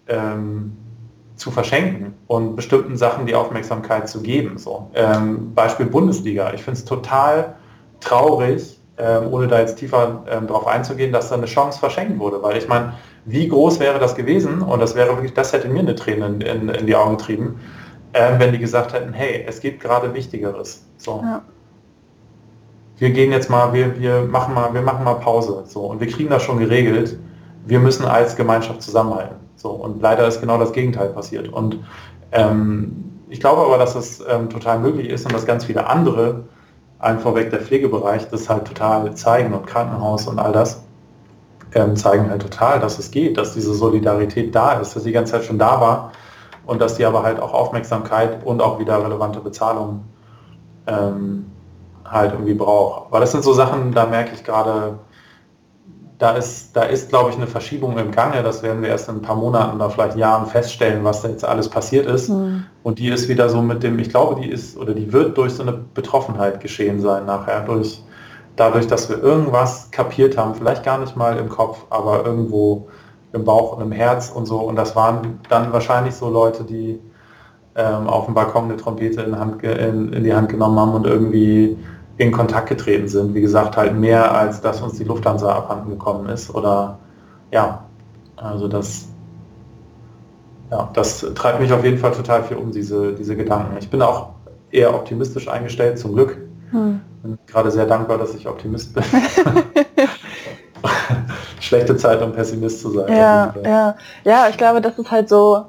ähm, 0.08 0.78
zu 1.38 1.50
verschenken 1.50 2.14
und 2.28 2.56
bestimmten 2.56 2.98
Sachen 2.98 3.26
die 3.26 3.34
Aufmerksamkeit 3.34 4.08
zu 4.10 4.22
geben. 4.22 4.60
So. 4.60 4.92
Ähm, 4.94 5.56
Beispiel 5.56 5.88
Bundesliga. 5.88 6.54
Ich 6.54 6.62
finde 6.62 6.80
es 6.80 6.86
total 6.86 7.56
traurig, 8.00 8.80
ähm, 8.98 9.32
ohne 9.32 9.48
da 9.48 9.60
jetzt 9.60 9.78
tiefer 9.78 10.24
ähm, 10.30 10.48
drauf 10.48 10.68
einzugehen, 10.68 11.12
dass 11.12 11.30
da 11.30 11.36
eine 11.36 11.46
Chance 11.46 11.80
verschenkt 11.80 12.18
wurde. 12.20 12.42
Weil 12.42 12.58
ich 12.58 12.68
meine, 12.68 12.94
wie 13.26 13.48
groß 13.48 13.80
wäre 13.80 14.00
das 14.00 14.16
gewesen? 14.16 14.62
Und 14.62 14.80
das 14.80 14.96
wäre 14.96 15.10
wirklich, 15.10 15.34
das 15.34 15.52
hätte 15.52 15.68
mir 15.68 15.80
eine 15.80 15.96
Träne 15.96 16.28
in, 16.28 16.42
in, 16.42 16.70
in 16.70 16.88
die 16.88 16.96
Augen 16.96 17.18
getrieben, 17.18 17.60
ähm, 18.14 18.40
wenn 18.40 18.54
die 18.54 18.60
gesagt 18.60 18.94
hätten, 18.94 19.12
hey, 19.14 19.44
es 19.48 19.60
gibt 19.60 19.82
gerade 19.82 20.14
Wichtigeres. 20.14 20.86
So. 20.98 21.22
Ja. 21.24 21.42
Wir 22.98 23.10
gehen 23.10 23.32
jetzt 23.32 23.50
mal, 23.50 23.74
wir, 23.74 24.00
wir 24.00 24.22
machen 24.22 24.54
mal, 24.54 24.74
wir 24.74 24.82
machen 24.82 25.04
mal 25.04 25.16
Pause. 25.16 25.64
So. 25.66 25.82
Und 25.82 26.00
wir 26.00 26.08
kriegen 26.08 26.30
das 26.30 26.44
schon 26.44 26.60
geregelt. 26.60 27.20
Wir 27.66 27.80
müssen 27.80 28.06
als 28.06 28.36
Gemeinschaft 28.36 28.82
zusammenhalten. 28.82 29.36
So. 29.58 29.72
Und 29.72 30.02
leider 30.02 30.26
ist 30.28 30.40
genau 30.40 30.58
das 30.58 30.72
Gegenteil 30.72 31.10
passiert. 31.10 31.50
Und 31.50 31.80
ähm, 32.32 33.12
ich 33.30 33.42
glaube 33.42 33.64
aber, 33.64 33.78
dass 33.78 33.96
es 33.96 34.24
ähm, 34.30 34.50
total 34.50 34.80
möglich 34.80 35.10
ist 35.10 35.26
und 35.26 35.34
dass 35.34 35.46
ganz 35.46 35.66
viele 35.66 35.88
andere 35.88 36.46
allen 37.00 37.20
vorweg 37.20 37.50
der 37.50 37.62
Pflegebereich, 37.62 38.28
das 38.30 38.50
halt 38.50 38.66
total 38.66 39.14
zeigen 39.16 39.54
und 39.54 39.68
Krankenhaus 39.68 40.28
und 40.28 40.40
all 40.40 40.52
das 40.52 40.84
ähm, 41.74 41.96
zeigen 41.96 42.30
halt 42.30 42.42
total, 42.42 42.80
dass 42.80 42.98
es 43.00 43.12
geht, 43.12 43.38
dass 43.38 43.54
diese 43.54 43.74
Solidarität 43.74 44.56
da 44.56 44.74
ist, 44.74 44.96
dass 44.96 45.04
die 45.04 45.12
ganze 45.12 45.34
Zeit 45.34 45.44
schon 45.44 45.60
da 45.60 45.80
war 45.82 46.12
und 46.66 46.82
dass 46.82 46.96
die 46.96 47.06
aber 47.06 47.24
halt 47.24 47.40
auch 47.40 47.54
Aufmerksamkeit 47.54 48.46
und 48.46 48.62
auch 48.62 48.80
wieder 48.80 49.04
relevante 49.04 49.40
Bezahlung 49.40 50.06
ähm, 50.88 51.46
halt 52.06 52.32
irgendwie 52.32 52.54
braucht. 52.54 53.12
Weil 53.12 53.22
das 53.22 53.32
sind 53.32 53.44
so 53.44 53.54
Sachen, 53.54 53.92
da 53.92 54.06
merke 54.06 54.32
ich 54.34 54.44
gerade, 54.44 54.98
da 56.18 56.32
ist, 56.32 56.76
da 56.76 56.84
ist, 56.84 57.10
glaube 57.10 57.32
ich, 57.32 57.36
eine 57.36 57.48
Verschiebung 57.48 57.98
im 57.98 58.12
Gange. 58.12 58.42
Das 58.42 58.64
werden 58.64 58.82
wir 58.82 58.90
erst 58.90 59.10
in 59.10 59.16
ein 59.16 59.22
paar 59.22 59.36
Monaten 59.36 59.76
oder 59.76 59.90
vielleicht 59.90 60.16
Jahren 60.16 60.46
feststellen, 60.46 61.04
was 61.04 61.22
da 61.22 61.30
jetzt 61.30 61.44
alles 61.44 61.70
passiert 61.70 62.06
ist. 62.06 62.30
Mhm. 62.30 62.66
Und 62.84 63.00
die 63.00 63.10
ist 63.10 63.28
wieder 63.28 63.50
so 63.50 63.62
mit 63.62 63.84
dem, 63.84 64.00
ich 64.00 64.10
glaube, 64.10 64.40
die 64.40 64.50
ist 64.50 64.78
oder 64.78 64.94
die 64.94 65.12
wird 65.12 65.38
durch 65.38 65.54
so 65.54 65.64
eine 65.64 65.74
Betroffenheit 65.74 66.62
geschehen 66.62 67.02
sein 67.02 67.26
nachher, 67.26 67.62
durch 67.62 68.02
dadurch, 68.56 68.88
dass 68.88 69.10
wir 69.10 69.22
irgendwas 69.22 69.92
kapiert 69.92 70.38
haben, 70.38 70.56
vielleicht 70.56 70.84
gar 70.84 70.98
nicht 70.98 71.18
mal 71.18 71.38
im 71.38 71.50
Kopf, 71.50 71.86
aber 71.90 72.26
irgendwo 72.26 72.88
im 73.34 73.44
Bauch 73.44 73.76
und 73.76 73.84
im 73.84 73.92
Herz 73.92 74.30
und 74.30 74.46
so. 74.46 74.60
Und 74.60 74.78
das 74.78 74.96
waren 74.96 75.40
dann 75.50 75.74
wahrscheinlich 75.74 76.16
so 76.16 76.30
Leute, 76.30 76.64
die 76.64 77.00
ähm, 77.76 78.08
auf 78.08 78.26
dem 78.26 78.34
Balkon 78.34 78.66
eine 78.66 78.78
Trompete 78.78 79.22
in, 79.22 79.38
Hand, 79.38 79.62
in, 79.64 80.14
in 80.14 80.24
die 80.24 80.34
Hand 80.34 80.48
genommen 80.48 80.80
haben 80.80 80.94
und 80.94 81.06
irgendwie 81.06 81.78
in 82.18 82.32
Kontakt 82.32 82.70
getreten 82.70 83.08
sind. 83.08 83.34
Wie 83.34 83.42
gesagt, 83.42 83.78
halt 83.78 83.96
mehr 83.96 84.34
als 84.34 84.62
dass 84.62 84.82
uns 84.82 84.98
die 84.98 85.04
Lufthansa 85.04 85.52
abhanden 85.52 85.90
gekommen 85.90 86.30
ist. 86.30 86.54
Oder 86.54 87.00
ja, 87.52 87.84
also 88.38 88.68
das, 88.68 89.08
ja, 90.72 90.90
das 90.94 91.26
treibt 91.36 91.60
mich 91.60 91.72
auf 91.74 91.84
jeden 91.84 91.98
Fall 91.98 92.12
total 92.12 92.44
viel 92.44 92.58
um, 92.58 92.72
diese, 92.72 93.14
diese 93.14 93.36
Gedanken. 93.36 93.78
Ich 93.80 93.90
bin 93.90 94.02
auch 94.02 94.30
eher 94.72 94.94
optimistisch 94.94 95.48
eingestellt, 95.48 96.00
zum 96.00 96.14
Glück. 96.14 96.38
Hm. 96.72 97.02
Bin 97.24 97.38
gerade 97.48 97.72
sehr 97.72 97.86
dankbar, 97.86 98.18
dass 98.18 98.34
ich 98.36 98.48
Optimist 98.48 98.94
bin. 98.94 99.04
Schlechte 101.60 101.98
Zeit, 101.98 102.22
um 102.22 102.32
Pessimist 102.32 102.82
zu 102.82 102.92
sein. 102.92 103.12
Ja, 103.12 103.54
ja. 103.64 103.96
ja, 104.24 104.48
ich 104.50 104.58
glaube, 104.58 104.82
das 104.82 104.98
ist 105.00 105.10
halt 105.10 105.30
so, 105.30 105.66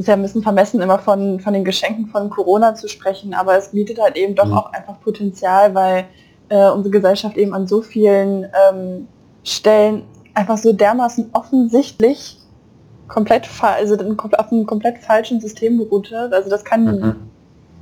ist 0.00 0.08
ja 0.08 0.14
ein 0.14 0.22
bisschen 0.22 0.42
vermessen, 0.42 0.80
immer 0.80 0.98
von, 0.98 1.40
von 1.40 1.52
den 1.52 1.64
Geschenken 1.64 2.06
von 2.06 2.30
Corona 2.30 2.74
zu 2.74 2.88
sprechen, 2.88 3.34
aber 3.34 3.56
es 3.56 3.68
bietet 3.68 4.00
halt 4.00 4.16
eben 4.16 4.34
doch 4.34 4.46
mhm. 4.46 4.54
auch 4.54 4.72
einfach 4.72 5.00
Potenzial, 5.00 5.74
weil 5.74 6.06
äh, 6.48 6.70
unsere 6.70 6.90
Gesellschaft 6.90 7.36
eben 7.36 7.54
an 7.54 7.66
so 7.66 7.82
vielen 7.82 8.44
ähm, 8.44 9.08
Stellen 9.44 10.02
einfach 10.34 10.58
so 10.58 10.72
dermaßen 10.72 11.30
offensichtlich 11.32 12.38
komplett 13.08 13.48
also 13.60 13.96
auf 13.96 14.52
einem 14.52 14.66
komplett 14.66 14.98
falschen 14.98 15.40
System 15.40 15.76
beruht. 15.76 16.12
Also 16.12 16.48
das 16.48 16.64
kann 16.64 16.84
mhm. 16.84 17.16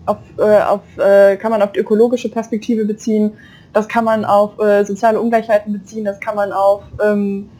auf, 0.06 0.18
äh, 0.38 0.60
auf 0.62 0.80
äh, 0.98 1.36
kann 1.36 1.50
man 1.50 1.62
auf 1.62 1.72
die 1.72 1.80
ökologische 1.80 2.30
Perspektive 2.30 2.84
beziehen, 2.84 3.32
das 3.74 3.86
kann 3.86 4.04
man 4.04 4.24
auf 4.24 4.58
äh, 4.58 4.84
soziale 4.84 5.20
Ungleichheiten 5.20 5.72
beziehen, 5.72 6.04
das 6.04 6.18
kann 6.18 6.34
man 6.34 6.52
auf 6.52 6.82
ähm, 7.04 7.50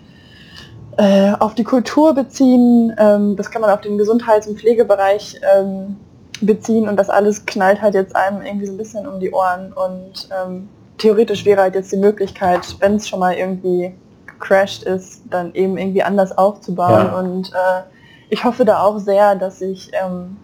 äh, 0.98 1.32
auf 1.38 1.54
die 1.54 1.62
Kultur 1.62 2.12
beziehen, 2.12 2.92
ähm, 2.98 3.36
das 3.36 3.52
kann 3.52 3.62
man 3.62 3.70
auf 3.70 3.80
den 3.80 3.96
Gesundheits- 3.98 4.48
und 4.48 4.58
Pflegebereich 4.58 5.40
ähm, 5.56 5.96
beziehen 6.40 6.88
und 6.88 6.96
das 6.96 7.08
alles 7.08 7.46
knallt 7.46 7.80
halt 7.80 7.94
jetzt 7.94 8.16
einem 8.16 8.42
irgendwie 8.42 8.66
so 8.66 8.72
ein 8.72 8.78
bisschen 8.78 9.06
um 9.06 9.20
die 9.20 9.30
Ohren 9.30 9.72
und 9.72 10.28
ähm, 10.36 10.68
theoretisch 10.98 11.44
wäre 11.44 11.62
halt 11.62 11.76
jetzt 11.76 11.92
die 11.92 11.98
Möglichkeit, 11.98 12.76
wenn 12.80 12.96
es 12.96 13.08
schon 13.08 13.20
mal 13.20 13.34
irgendwie 13.34 13.94
gecrashed 14.26 14.82
ist, 14.82 15.22
dann 15.30 15.54
eben 15.54 15.78
irgendwie 15.78 16.02
anders 16.02 16.36
aufzubauen 16.36 17.06
ja. 17.06 17.18
und 17.18 17.52
äh, 17.52 17.82
ich 18.30 18.42
hoffe 18.42 18.64
da 18.64 18.82
auch 18.82 18.98
sehr, 18.98 19.36
dass 19.36 19.60
sich 19.60 19.92
ähm, 19.92 20.36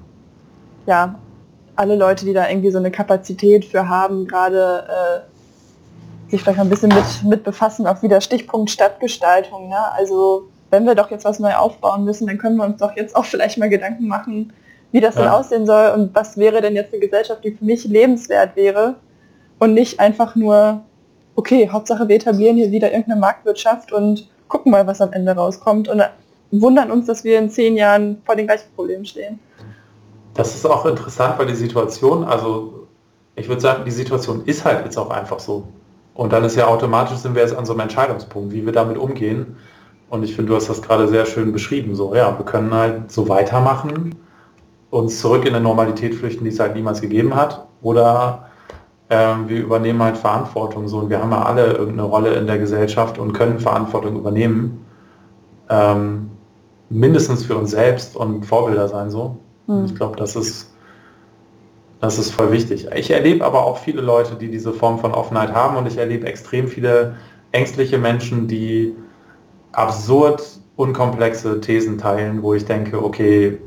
ja 0.86 1.16
alle 1.74 1.96
Leute, 1.96 2.24
die 2.24 2.32
da 2.32 2.48
irgendwie 2.48 2.70
so 2.70 2.78
eine 2.78 2.92
Kapazität 2.92 3.64
für 3.64 3.88
haben, 3.88 4.28
gerade 4.28 4.84
äh, 4.88 5.33
sich 6.28 6.42
vielleicht 6.42 6.58
ein 6.58 6.68
bisschen 6.68 6.88
mit, 6.88 7.24
mit 7.24 7.44
befassen, 7.44 7.86
auch 7.86 8.02
wieder 8.02 8.20
Stichpunkt 8.20 8.70
Stadtgestaltung. 8.70 9.68
Ne? 9.68 9.92
Also 9.92 10.48
wenn 10.70 10.86
wir 10.86 10.94
doch 10.94 11.10
jetzt 11.10 11.24
was 11.24 11.38
neu 11.38 11.54
aufbauen 11.54 12.04
müssen, 12.04 12.26
dann 12.26 12.38
können 12.38 12.56
wir 12.56 12.64
uns 12.64 12.78
doch 12.78 12.96
jetzt 12.96 13.14
auch 13.14 13.24
vielleicht 13.24 13.58
mal 13.58 13.68
Gedanken 13.68 14.08
machen, 14.08 14.52
wie 14.92 15.00
das 15.00 15.14
ja. 15.14 15.22
denn 15.22 15.30
aussehen 15.30 15.66
soll 15.66 15.92
und 15.94 16.14
was 16.14 16.36
wäre 16.36 16.60
denn 16.60 16.74
jetzt 16.74 16.92
eine 16.92 17.00
Gesellschaft, 17.00 17.44
die 17.44 17.52
für 17.52 17.64
mich 17.64 17.84
lebenswert 17.84 18.56
wäre 18.56 18.96
und 19.58 19.74
nicht 19.74 20.00
einfach 20.00 20.34
nur, 20.34 20.82
okay, 21.36 21.68
Hauptsache 21.70 22.08
wir 22.08 22.16
etablieren 22.16 22.56
hier 22.56 22.70
wieder 22.70 22.90
irgendeine 22.90 23.20
Marktwirtschaft 23.20 23.92
und 23.92 24.28
gucken 24.48 24.72
mal, 24.72 24.86
was 24.86 25.00
am 25.00 25.12
Ende 25.12 25.32
rauskommt 25.32 25.88
und 25.88 26.02
wundern 26.50 26.90
uns, 26.90 27.06
dass 27.06 27.24
wir 27.24 27.38
in 27.38 27.50
zehn 27.50 27.76
Jahren 27.76 28.22
vor 28.24 28.36
den 28.36 28.46
gleichen 28.46 28.72
Problemen 28.74 29.04
stehen. 29.04 29.38
Das 30.34 30.54
ist 30.54 30.66
auch 30.66 30.86
interessant, 30.86 31.38
weil 31.38 31.46
die 31.46 31.54
Situation, 31.54 32.24
also 32.24 32.86
ich 33.36 33.48
würde 33.48 33.60
sagen, 33.60 33.84
die 33.84 33.90
Situation 33.90 34.44
ist 34.44 34.64
halt 34.64 34.84
jetzt 34.84 34.96
auch 34.96 35.10
einfach 35.10 35.38
so. 35.38 35.64
Und 36.14 36.32
dann 36.32 36.44
ist 36.44 36.56
ja 36.56 36.66
automatisch, 36.68 37.18
sind 37.18 37.34
wir 37.34 37.42
jetzt 37.42 37.56
an 37.56 37.66
so 37.66 37.72
einem 37.72 37.80
Entscheidungspunkt, 37.80 38.52
wie 38.52 38.64
wir 38.64 38.72
damit 38.72 38.96
umgehen. 38.96 39.56
Und 40.08 40.22
ich 40.22 40.34
finde, 40.36 40.50
du 40.50 40.56
hast 40.56 40.68
das 40.68 40.80
gerade 40.80 41.08
sehr 41.08 41.26
schön 41.26 41.52
beschrieben. 41.52 41.96
So, 41.96 42.14
ja, 42.14 42.38
wir 42.38 42.44
können 42.44 42.72
halt 42.72 43.10
so 43.10 43.28
weitermachen, 43.28 44.14
uns 44.90 45.20
zurück 45.20 45.44
in 45.44 45.54
eine 45.54 45.64
Normalität 45.64 46.14
flüchten, 46.14 46.44
die 46.44 46.50
es 46.50 46.60
halt 46.60 46.76
niemals 46.76 47.00
gegeben 47.00 47.34
hat. 47.34 47.66
Oder 47.82 48.46
ähm, 49.10 49.48
wir 49.48 49.60
übernehmen 49.60 50.02
halt 50.02 50.16
Verantwortung. 50.16 50.86
So, 50.86 50.98
und 50.98 51.10
wir 51.10 51.20
haben 51.20 51.32
ja 51.32 51.42
alle 51.42 51.72
irgendeine 51.72 52.02
Rolle 52.02 52.34
in 52.34 52.46
der 52.46 52.58
Gesellschaft 52.58 53.18
und 53.18 53.32
können 53.32 53.58
Verantwortung 53.58 54.16
übernehmen. 54.16 54.86
Ähm, 55.68 56.30
mindestens 56.90 57.44
für 57.44 57.56
uns 57.56 57.72
selbst 57.72 58.14
und 58.14 58.46
Vorbilder 58.46 58.86
sein 58.86 59.10
so. 59.10 59.36
Mhm. 59.66 59.86
Ich 59.86 59.94
glaube, 59.96 60.16
das 60.16 60.36
ist 60.36 60.73
das 62.04 62.18
ist 62.18 62.32
voll 62.32 62.52
wichtig. 62.52 62.86
Ich 62.94 63.10
erlebe 63.10 63.44
aber 63.44 63.64
auch 63.64 63.78
viele 63.78 64.02
Leute, 64.02 64.34
die 64.34 64.50
diese 64.50 64.74
Form 64.74 64.98
von 64.98 65.12
Offenheit 65.12 65.54
haben 65.54 65.76
und 65.76 65.86
ich 65.86 65.96
erlebe 65.96 66.26
extrem 66.26 66.68
viele 66.68 67.16
ängstliche 67.50 67.96
Menschen, 67.96 68.46
die 68.46 68.94
absurd 69.72 70.42
unkomplexe 70.76 71.62
Thesen 71.62 71.96
teilen, 71.96 72.42
wo 72.42 72.52
ich 72.52 72.66
denke, 72.66 73.02
okay, 73.02 73.58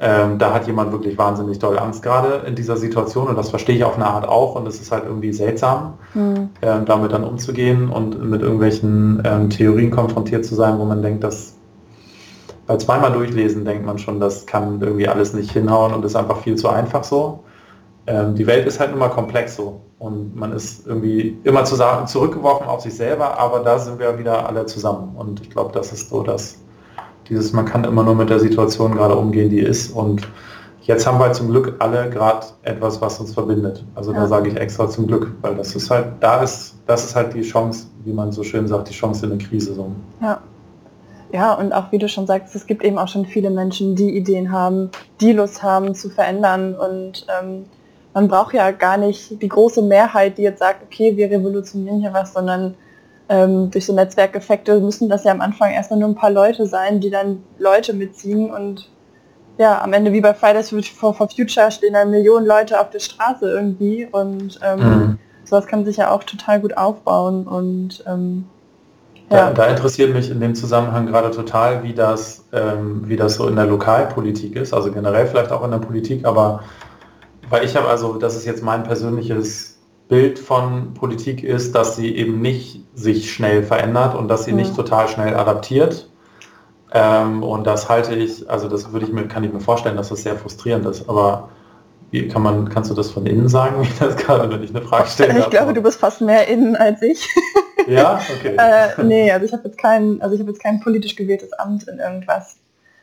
ähm, 0.00 0.38
da 0.38 0.52
hat 0.52 0.66
jemand 0.66 0.92
wirklich 0.92 1.16
wahnsinnig 1.16 1.58
doll 1.58 1.78
Angst 1.78 2.02
gerade 2.02 2.46
in 2.46 2.54
dieser 2.54 2.76
Situation 2.76 3.28
und 3.28 3.38
das 3.38 3.48
verstehe 3.48 3.76
ich 3.76 3.84
auf 3.84 3.94
eine 3.94 4.06
Art 4.06 4.28
auch 4.28 4.54
und 4.56 4.68
es 4.68 4.78
ist 4.78 4.92
halt 4.92 5.04
irgendwie 5.06 5.32
seltsam, 5.32 5.94
mhm. 6.12 6.50
ähm, 6.60 6.84
damit 6.84 7.12
dann 7.12 7.24
umzugehen 7.24 7.88
und 7.88 8.22
mit 8.22 8.42
irgendwelchen 8.42 9.22
ähm, 9.24 9.48
Theorien 9.48 9.90
konfrontiert 9.90 10.44
zu 10.44 10.54
sein, 10.54 10.78
wo 10.78 10.84
man 10.84 11.00
denkt, 11.00 11.24
dass 11.24 11.56
bei 12.66 12.76
zweimal 12.76 13.12
durchlesen 13.12 13.64
denkt 13.64 13.86
man 13.86 13.98
schon, 13.98 14.20
das 14.20 14.46
kann 14.46 14.80
irgendwie 14.80 15.08
alles 15.08 15.34
nicht 15.34 15.52
hinhauen 15.52 15.94
und 15.94 16.04
ist 16.04 16.16
einfach 16.16 16.38
viel 16.38 16.56
zu 16.56 16.68
einfach 16.68 17.04
so. 17.04 17.44
Ähm, 18.06 18.34
die 18.34 18.46
Welt 18.46 18.66
ist 18.66 18.80
halt 18.80 18.92
immer 18.92 19.08
komplex 19.08 19.56
so 19.56 19.80
und 19.98 20.36
man 20.36 20.52
ist 20.52 20.86
irgendwie 20.86 21.38
immer 21.44 21.64
zu 21.64 21.76
zurückgeworfen 22.06 22.66
auf 22.66 22.80
sich 22.82 22.94
selber, 22.94 23.38
aber 23.38 23.60
da 23.60 23.78
sind 23.78 23.98
wir 23.98 24.18
wieder 24.18 24.48
alle 24.48 24.66
zusammen 24.66 25.14
und 25.16 25.40
ich 25.40 25.50
glaube, 25.50 25.72
das 25.72 25.92
ist 25.92 26.10
so 26.10 26.22
das, 26.22 26.58
Dieses, 27.28 27.52
man 27.52 27.64
kann 27.64 27.84
immer 27.84 28.04
nur 28.04 28.14
mit 28.14 28.30
der 28.30 28.38
Situation 28.38 28.94
gerade 28.94 29.16
umgehen, 29.16 29.50
die 29.50 29.58
ist. 29.58 29.90
Und 29.90 30.22
jetzt 30.82 31.06
haben 31.06 31.18
wir 31.18 31.32
zum 31.32 31.50
Glück 31.50 31.74
alle 31.80 32.08
gerade 32.10 32.46
etwas, 32.62 33.00
was 33.00 33.18
uns 33.18 33.34
verbindet. 33.34 33.84
Also 33.94 34.12
ja. 34.12 34.20
da 34.20 34.28
sage 34.28 34.50
ich 34.50 34.56
extra 34.56 34.88
zum 34.88 35.08
Glück, 35.08 35.32
weil 35.42 35.56
das 35.56 35.74
ist 35.74 35.90
halt, 35.90 36.06
da 36.20 36.42
ist, 36.42 36.76
das 36.86 37.04
ist 37.04 37.16
halt 37.16 37.34
die 37.34 37.42
Chance, 37.42 37.86
wie 38.04 38.12
man 38.12 38.30
so 38.30 38.44
schön 38.44 38.68
sagt, 38.68 38.88
die 38.88 38.94
Chance 38.94 39.26
in 39.26 39.38
der 39.38 39.48
Krise. 39.48 39.74
So. 39.74 39.90
Ja. 40.20 40.40
Ja, 41.36 41.52
und 41.52 41.74
auch 41.74 41.92
wie 41.92 41.98
du 41.98 42.08
schon 42.08 42.26
sagst, 42.26 42.54
es 42.54 42.66
gibt 42.66 42.82
eben 42.82 42.96
auch 42.96 43.08
schon 43.08 43.26
viele 43.26 43.50
Menschen, 43.50 43.94
die 43.94 44.16
Ideen 44.16 44.50
haben, 44.50 44.90
die 45.20 45.32
Lust 45.32 45.62
haben 45.62 45.94
zu 45.94 46.08
verändern. 46.08 46.74
Und 46.74 47.26
ähm, 47.28 47.66
man 48.14 48.26
braucht 48.26 48.54
ja 48.54 48.70
gar 48.70 48.96
nicht 48.96 49.42
die 49.42 49.48
große 49.48 49.82
Mehrheit, 49.82 50.38
die 50.38 50.42
jetzt 50.44 50.60
sagt, 50.60 50.82
okay, 50.82 51.14
wir 51.14 51.30
revolutionieren 51.30 52.00
hier 52.00 52.14
was, 52.14 52.32
sondern 52.32 52.74
ähm, 53.28 53.70
durch 53.70 53.84
so 53.84 53.92
Netzwerkeffekte 53.92 54.80
müssen 54.80 55.10
das 55.10 55.24
ja 55.24 55.32
am 55.32 55.42
Anfang 55.42 55.72
erstmal 55.72 55.98
nur 55.98 56.08
ein 56.08 56.14
paar 56.14 56.30
Leute 56.30 56.66
sein, 56.66 57.00
die 57.00 57.10
dann 57.10 57.42
Leute 57.58 57.92
mitziehen 57.92 58.50
und 58.50 58.88
ja, 59.58 59.82
am 59.82 59.92
Ende 59.92 60.14
wie 60.14 60.22
bei 60.22 60.32
Fridays 60.32 60.70
for, 60.70 61.12
for 61.12 61.28
Future 61.28 61.70
stehen 61.70 61.92
dann 61.92 62.10
Millionen 62.10 62.46
Leute 62.46 62.80
auf 62.80 62.88
der 62.88 63.00
Straße 63.00 63.46
irgendwie 63.46 64.08
und 64.10 64.58
ähm, 64.62 64.78
mhm. 64.78 65.18
sowas 65.44 65.66
kann 65.66 65.84
sich 65.84 65.98
ja 65.98 66.10
auch 66.12 66.24
total 66.24 66.60
gut 66.60 66.78
aufbauen 66.78 67.46
und 67.46 68.02
ähm, 68.06 68.46
ja. 69.30 69.48
Da, 69.48 69.52
da, 69.52 69.66
interessiert 69.66 70.14
mich 70.14 70.30
in 70.30 70.40
dem 70.40 70.54
Zusammenhang 70.54 71.06
gerade 71.06 71.30
total, 71.30 71.82
wie 71.82 71.94
das, 71.94 72.44
ähm, 72.52 73.02
wie 73.06 73.16
das 73.16 73.36
so 73.36 73.48
in 73.48 73.56
der 73.56 73.66
Lokalpolitik 73.66 74.56
ist, 74.56 74.72
also 74.72 74.92
generell 74.92 75.26
vielleicht 75.26 75.52
auch 75.52 75.64
in 75.64 75.70
der 75.70 75.78
Politik, 75.78 76.24
aber 76.24 76.62
weil 77.50 77.64
ich 77.64 77.76
habe 77.76 77.88
also, 77.88 78.14
das 78.14 78.36
ist 78.36 78.44
jetzt 78.44 78.62
mein 78.62 78.82
persönliches 78.82 79.78
Bild 80.08 80.38
von 80.38 80.94
Politik 80.94 81.42
ist, 81.42 81.74
dass 81.74 81.96
sie 81.96 82.16
eben 82.16 82.40
nicht 82.40 82.84
sich 82.94 83.32
schnell 83.32 83.62
verändert 83.62 84.14
und 84.14 84.28
dass 84.28 84.44
sie 84.44 84.52
mhm. 84.52 84.58
nicht 84.58 84.76
total 84.76 85.08
schnell 85.08 85.34
adaptiert. 85.34 86.08
Ähm, 86.92 87.42
und 87.42 87.66
das 87.66 87.88
halte 87.88 88.14
ich, 88.14 88.48
also 88.48 88.68
das 88.68 88.92
würde 88.92 89.06
ich 89.06 89.12
mir, 89.12 89.26
kann 89.26 89.42
ich 89.42 89.52
mir 89.52 89.60
vorstellen, 89.60 89.96
dass 89.96 90.10
das 90.10 90.22
sehr 90.22 90.36
frustrierend 90.36 90.86
ist. 90.86 91.08
Aber 91.08 91.48
wie 92.10 92.28
kann 92.28 92.42
man, 92.42 92.68
kannst 92.68 92.90
du 92.90 92.94
das 92.94 93.10
von 93.10 93.26
innen 93.26 93.48
sagen, 93.48 93.76
wie 93.82 93.88
das 93.98 94.16
gerade, 94.16 94.48
wenn 94.50 94.62
ich 94.62 94.70
eine 94.70 94.82
Frage 94.82 95.08
stelle? 95.08 95.40
Ich 95.40 95.50
glaube, 95.50 95.74
du 95.74 95.82
bist 95.82 95.98
fast 95.98 96.20
mehr 96.20 96.46
innen 96.48 96.76
als 96.76 97.02
ich. 97.02 97.28
Ja, 97.86 98.20
okay. 98.36 98.56
äh, 98.58 99.02
nee, 99.02 99.30
also 99.30 99.46
ich 99.46 99.52
habe 99.52 99.64
jetzt 99.64 99.78
kein, 99.78 100.20
also 100.20 100.34
ich 100.34 100.40
habe 100.40 100.50
jetzt 100.50 100.62
kein 100.62 100.80
politisch 100.80 101.16
gewähltes 101.16 101.52
Amt 101.52 101.88
in 101.88 101.98
irgendwas. 101.98 102.58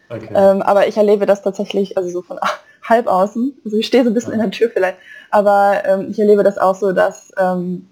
Okay. 0.09 0.29
Ähm, 0.33 0.61
aber 0.61 0.87
ich 0.87 0.97
erlebe 0.97 1.25
das 1.25 1.41
tatsächlich, 1.41 1.97
also 1.97 2.09
so 2.09 2.21
von 2.21 2.39
halb 2.83 3.07
außen. 3.07 3.61
Also 3.65 3.77
ich 3.77 3.87
stehe 3.87 4.03
so 4.03 4.09
ein 4.09 4.13
bisschen 4.13 4.31
ja. 4.31 4.35
in 4.35 4.41
der 4.41 4.51
Tür 4.51 4.69
vielleicht. 4.71 4.97
Aber 5.31 5.81
ähm, 5.85 6.07
ich 6.09 6.19
erlebe 6.19 6.43
das 6.43 6.57
auch 6.57 6.75
so, 6.75 6.91
dass 6.91 7.31
ähm, 7.37 7.87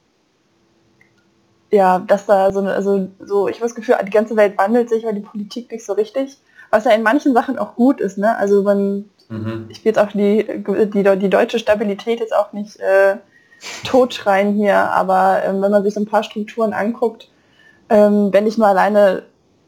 ja, 1.71 1.99
dass 1.99 2.25
da 2.25 2.51
so, 2.51 2.59
eine, 2.59 2.73
also 2.73 3.07
so, 3.19 3.47
ich 3.47 3.55
habe 3.55 3.65
das 3.65 3.75
Gefühl, 3.75 3.95
die 4.05 4.11
ganze 4.11 4.35
Welt 4.35 4.57
wandelt 4.57 4.89
sich, 4.89 5.05
weil 5.05 5.13
die 5.13 5.21
Politik 5.21 5.71
nicht 5.71 5.85
so 5.85 5.93
richtig, 5.93 6.37
was 6.69 6.83
ja 6.83 6.91
in 6.91 7.01
manchen 7.01 7.33
Sachen 7.33 7.57
auch 7.57 7.75
gut 7.75 8.01
ist, 8.01 8.17
ne? 8.17 8.37
Also 8.37 8.61
man, 8.61 9.09
mhm. 9.29 9.67
ich 9.69 9.83
will 9.83 9.91
jetzt 9.91 9.99
auch 9.99 10.11
die, 10.11 10.45
die, 10.93 11.19
die 11.19 11.29
deutsche 11.29 11.59
Stabilität 11.59 12.19
jetzt 12.19 12.35
auch 12.35 12.51
nicht 12.51 12.77
äh, 12.79 13.17
totschreien 13.85 14.53
hier, 14.53 14.75
aber 14.75 15.43
ähm, 15.45 15.61
wenn 15.61 15.71
man 15.71 15.83
sich 15.83 15.93
so 15.93 16.01
ein 16.01 16.05
paar 16.05 16.23
Strukturen 16.23 16.73
anguckt, 16.73 17.29
ähm, 17.89 18.29
wenn 18.31 18.47
ich 18.47 18.57
nur 18.57 18.67
alleine 18.67 19.23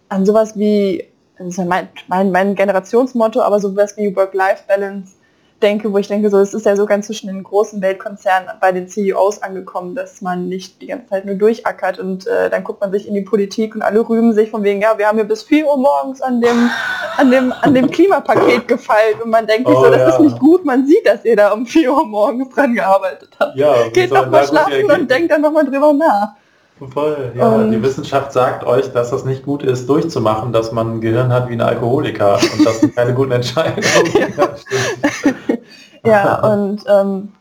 an 0.09 0.25
sowas 0.25 0.57
wie, 0.57 1.05
das 1.37 1.47
ist 1.47 1.57
ja 1.57 1.65
mein, 1.65 1.89
mein, 2.07 2.31
mein 2.31 2.55
Generationsmotto, 2.55 3.41
aber 3.41 3.59
sowas 3.59 3.97
wie 3.97 4.15
Work-Life-Balance 4.15 5.15
denke, 5.63 5.91
wo 5.93 5.97
ich 5.97 6.07
denke, 6.07 6.29
so, 6.29 6.37
es 6.37 6.53
ist 6.53 6.65
ja 6.65 6.75
sogar 6.75 7.01
zwischen 7.01 7.27
den 7.27 7.41
großen 7.41 7.81
Weltkonzernen 7.81 8.49
bei 8.59 8.71
den 8.71 8.87
CEOs 8.87 9.41
angekommen, 9.41 9.95
dass 9.95 10.21
man 10.21 10.49
nicht 10.49 10.81
die 10.81 10.87
ganze 10.87 11.07
Zeit 11.07 11.25
nur 11.25 11.35
durchackert 11.35 11.97
und 11.97 12.27
äh, 12.27 12.49
dann 12.49 12.63
guckt 12.63 12.81
man 12.81 12.91
sich 12.91 13.07
in 13.07 13.13
die 13.13 13.21
Politik 13.21 13.73
und 13.73 13.81
alle 13.81 14.07
rühmen 14.07 14.33
sich 14.33 14.51
von 14.51 14.63
wegen, 14.63 14.81
ja, 14.81 14.97
wir 14.97 15.07
haben 15.07 15.17
ja 15.17 15.23
bis 15.23 15.43
4 15.43 15.65
Uhr 15.65 15.77
morgens 15.77 16.21
an 16.21 16.41
dem, 16.41 16.69
an 17.17 17.31
dem, 17.31 17.53
an 17.61 17.73
dem 17.73 17.89
Klimapaket 17.89 18.67
gefeilt 18.67 19.23
und 19.23 19.29
man 19.29 19.47
denkt 19.47 19.67
sich 19.67 19.77
oh, 19.77 19.85
so, 19.85 19.89
das 19.89 19.99
ja. 19.99 20.09
ist 20.09 20.19
nicht 20.19 20.39
gut, 20.39 20.65
man 20.65 20.85
sieht, 20.85 21.07
dass 21.07 21.23
ihr 21.23 21.37
da 21.37 21.53
um 21.53 21.65
4 21.65 21.91
Uhr 21.91 22.05
morgens 22.05 22.53
dran 22.53 22.73
gearbeitet 22.73 23.29
habt. 23.39 23.57
Ja, 23.57 23.87
Geht 23.93 24.11
doch 24.11 24.29
mal 24.29 24.45
schlafen 24.45 24.91
und 24.91 25.09
denkt 25.09 25.31
dann 25.31 25.41
nochmal 25.41 25.65
drüber 25.65 25.93
nach. 25.93 26.35
Voll, 26.79 27.31
ja. 27.35 27.47
Und 27.49 27.71
die 27.71 27.81
Wissenschaft 27.81 28.31
sagt 28.33 28.65
euch, 28.65 28.91
dass 28.91 29.11
das 29.11 29.25
nicht 29.25 29.43
gut 29.43 29.63
ist, 29.63 29.87
durchzumachen, 29.87 30.51
dass 30.51 30.71
man 30.71 30.95
ein 30.95 31.01
Gehirn 31.01 31.31
hat 31.31 31.47
wie 31.47 31.53
ein 31.53 31.61
Alkoholiker 31.61 32.35
und 32.35 32.65
das 32.65 32.79
sind 32.79 32.95
keine 32.95 33.13
guten 33.13 33.31
Entscheidungen. 33.31 33.83
ja, 34.13 35.57
ja 36.05 36.39
und 36.39 36.83
ähm, 36.87 37.31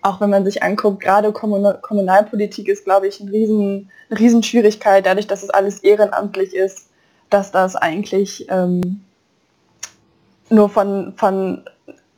auch 0.00 0.20
wenn 0.20 0.30
man 0.30 0.44
sich 0.44 0.62
anguckt, 0.62 1.00
gerade 1.00 1.32
Kommunal 1.32 1.78
Kommunalpolitik 1.80 2.68
ist, 2.68 2.84
glaube 2.84 3.06
ich, 3.06 3.20
ein 3.20 3.28
riesen, 3.28 3.90
eine 4.10 4.18
Riesenschwierigkeit, 4.18 5.06
dadurch, 5.06 5.26
dass 5.26 5.42
es 5.42 5.50
alles 5.50 5.78
ehrenamtlich 5.80 6.54
ist, 6.54 6.88
dass 7.30 7.52
das 7.52 7.76
eigentlich 7.76 8.46
ähm, 8.50 9.02
nur 10.48 10.68
von, 10.68 11.12
von 11.16 11.62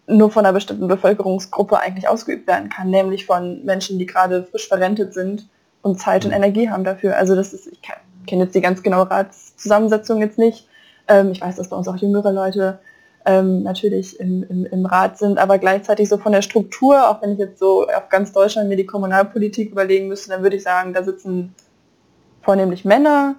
nur 0.07 0.31
von 0.31 0.45
einer 0.45 0.53
bestimmten 0.53 0.87
Bevölkerungsgruppe 0.87 1.79
eigentlich 1.79 2.09
ausgeübt 2.09 2.47
werden 2.47 2.69
kann, 2.69 2.91
nämlich 2.91 3.27
von 3.27 3.65
Menschen, 3.65 3.99
die 3.99 4.07
gerade 4.07 4.45
frisch 4.45 4.69
verrentet 4.69 5.15
sind 5.15 5.47
und 5.85 6.01
Zeit 6.01 6.24
und 6.24 6.30
mhm. 6.30 6.39
Energie 6.39 6.70
haben 6.70 6.82
dafür. 6.82 7.16
Also 7.16 7.37
das 7.37 7.53
ist, 7.53 7.66
ich 7.66 7.80
kenne 8.26 8.45
jetzt 8.45 8.55
die 8.55 8.62
ganz 8.62 8.82
genaue 8.82 9.11
Ratszusammensetzung 9.11 10.20
jetzt 10.20 10.39
nicht. 10.39 10.66
Ähm, 11.07 11.30
ich 11.30 11.41
weiß, 11.41 11.57
dass 11.57 11.68
bei 11.68 11.76
uns 11.76 11.87
auch 11.87 11.97
jüngere 11.97 12.32
Leute 12.32 12.78
ähm, 13.26 13.62
natürlich 13.62 14.18
im, 14.18 14.43
im, 14.49 14.66
im, 14.66 14.87
Rat 14.87 15.18
sind, 15.18 15.39
aber 15.39 15.59
gleichzeitig 15.59 16.09
so 16.09 16.18
von 16.18 16.32
der 16.32 16.43
Struktur, 16.43 17.09
auch 17.09 17.22
wenn 17.22 17.32
ich 17.32 17.39
jetzt 17.39 17.59
so 17.59 17.87
auf 17.87 18.09
ganz 18.09 18.32
Deutschland 18.32 18.68
mir 18.68 18.76
die 18.76 18.87
Kommunalpolitik 18.87 19.72
überlegen 19.72 20.09
müsste, 20.09 20.30
dann 20.30 20.43
würde 20.43 20.57
ich 20.57 20.62
sagen, 20.62 20.95
da 20.95 21.03
sitzen 21.03 21.55
vornehmlich 22.43 22.85
Männer, 22.85 23.37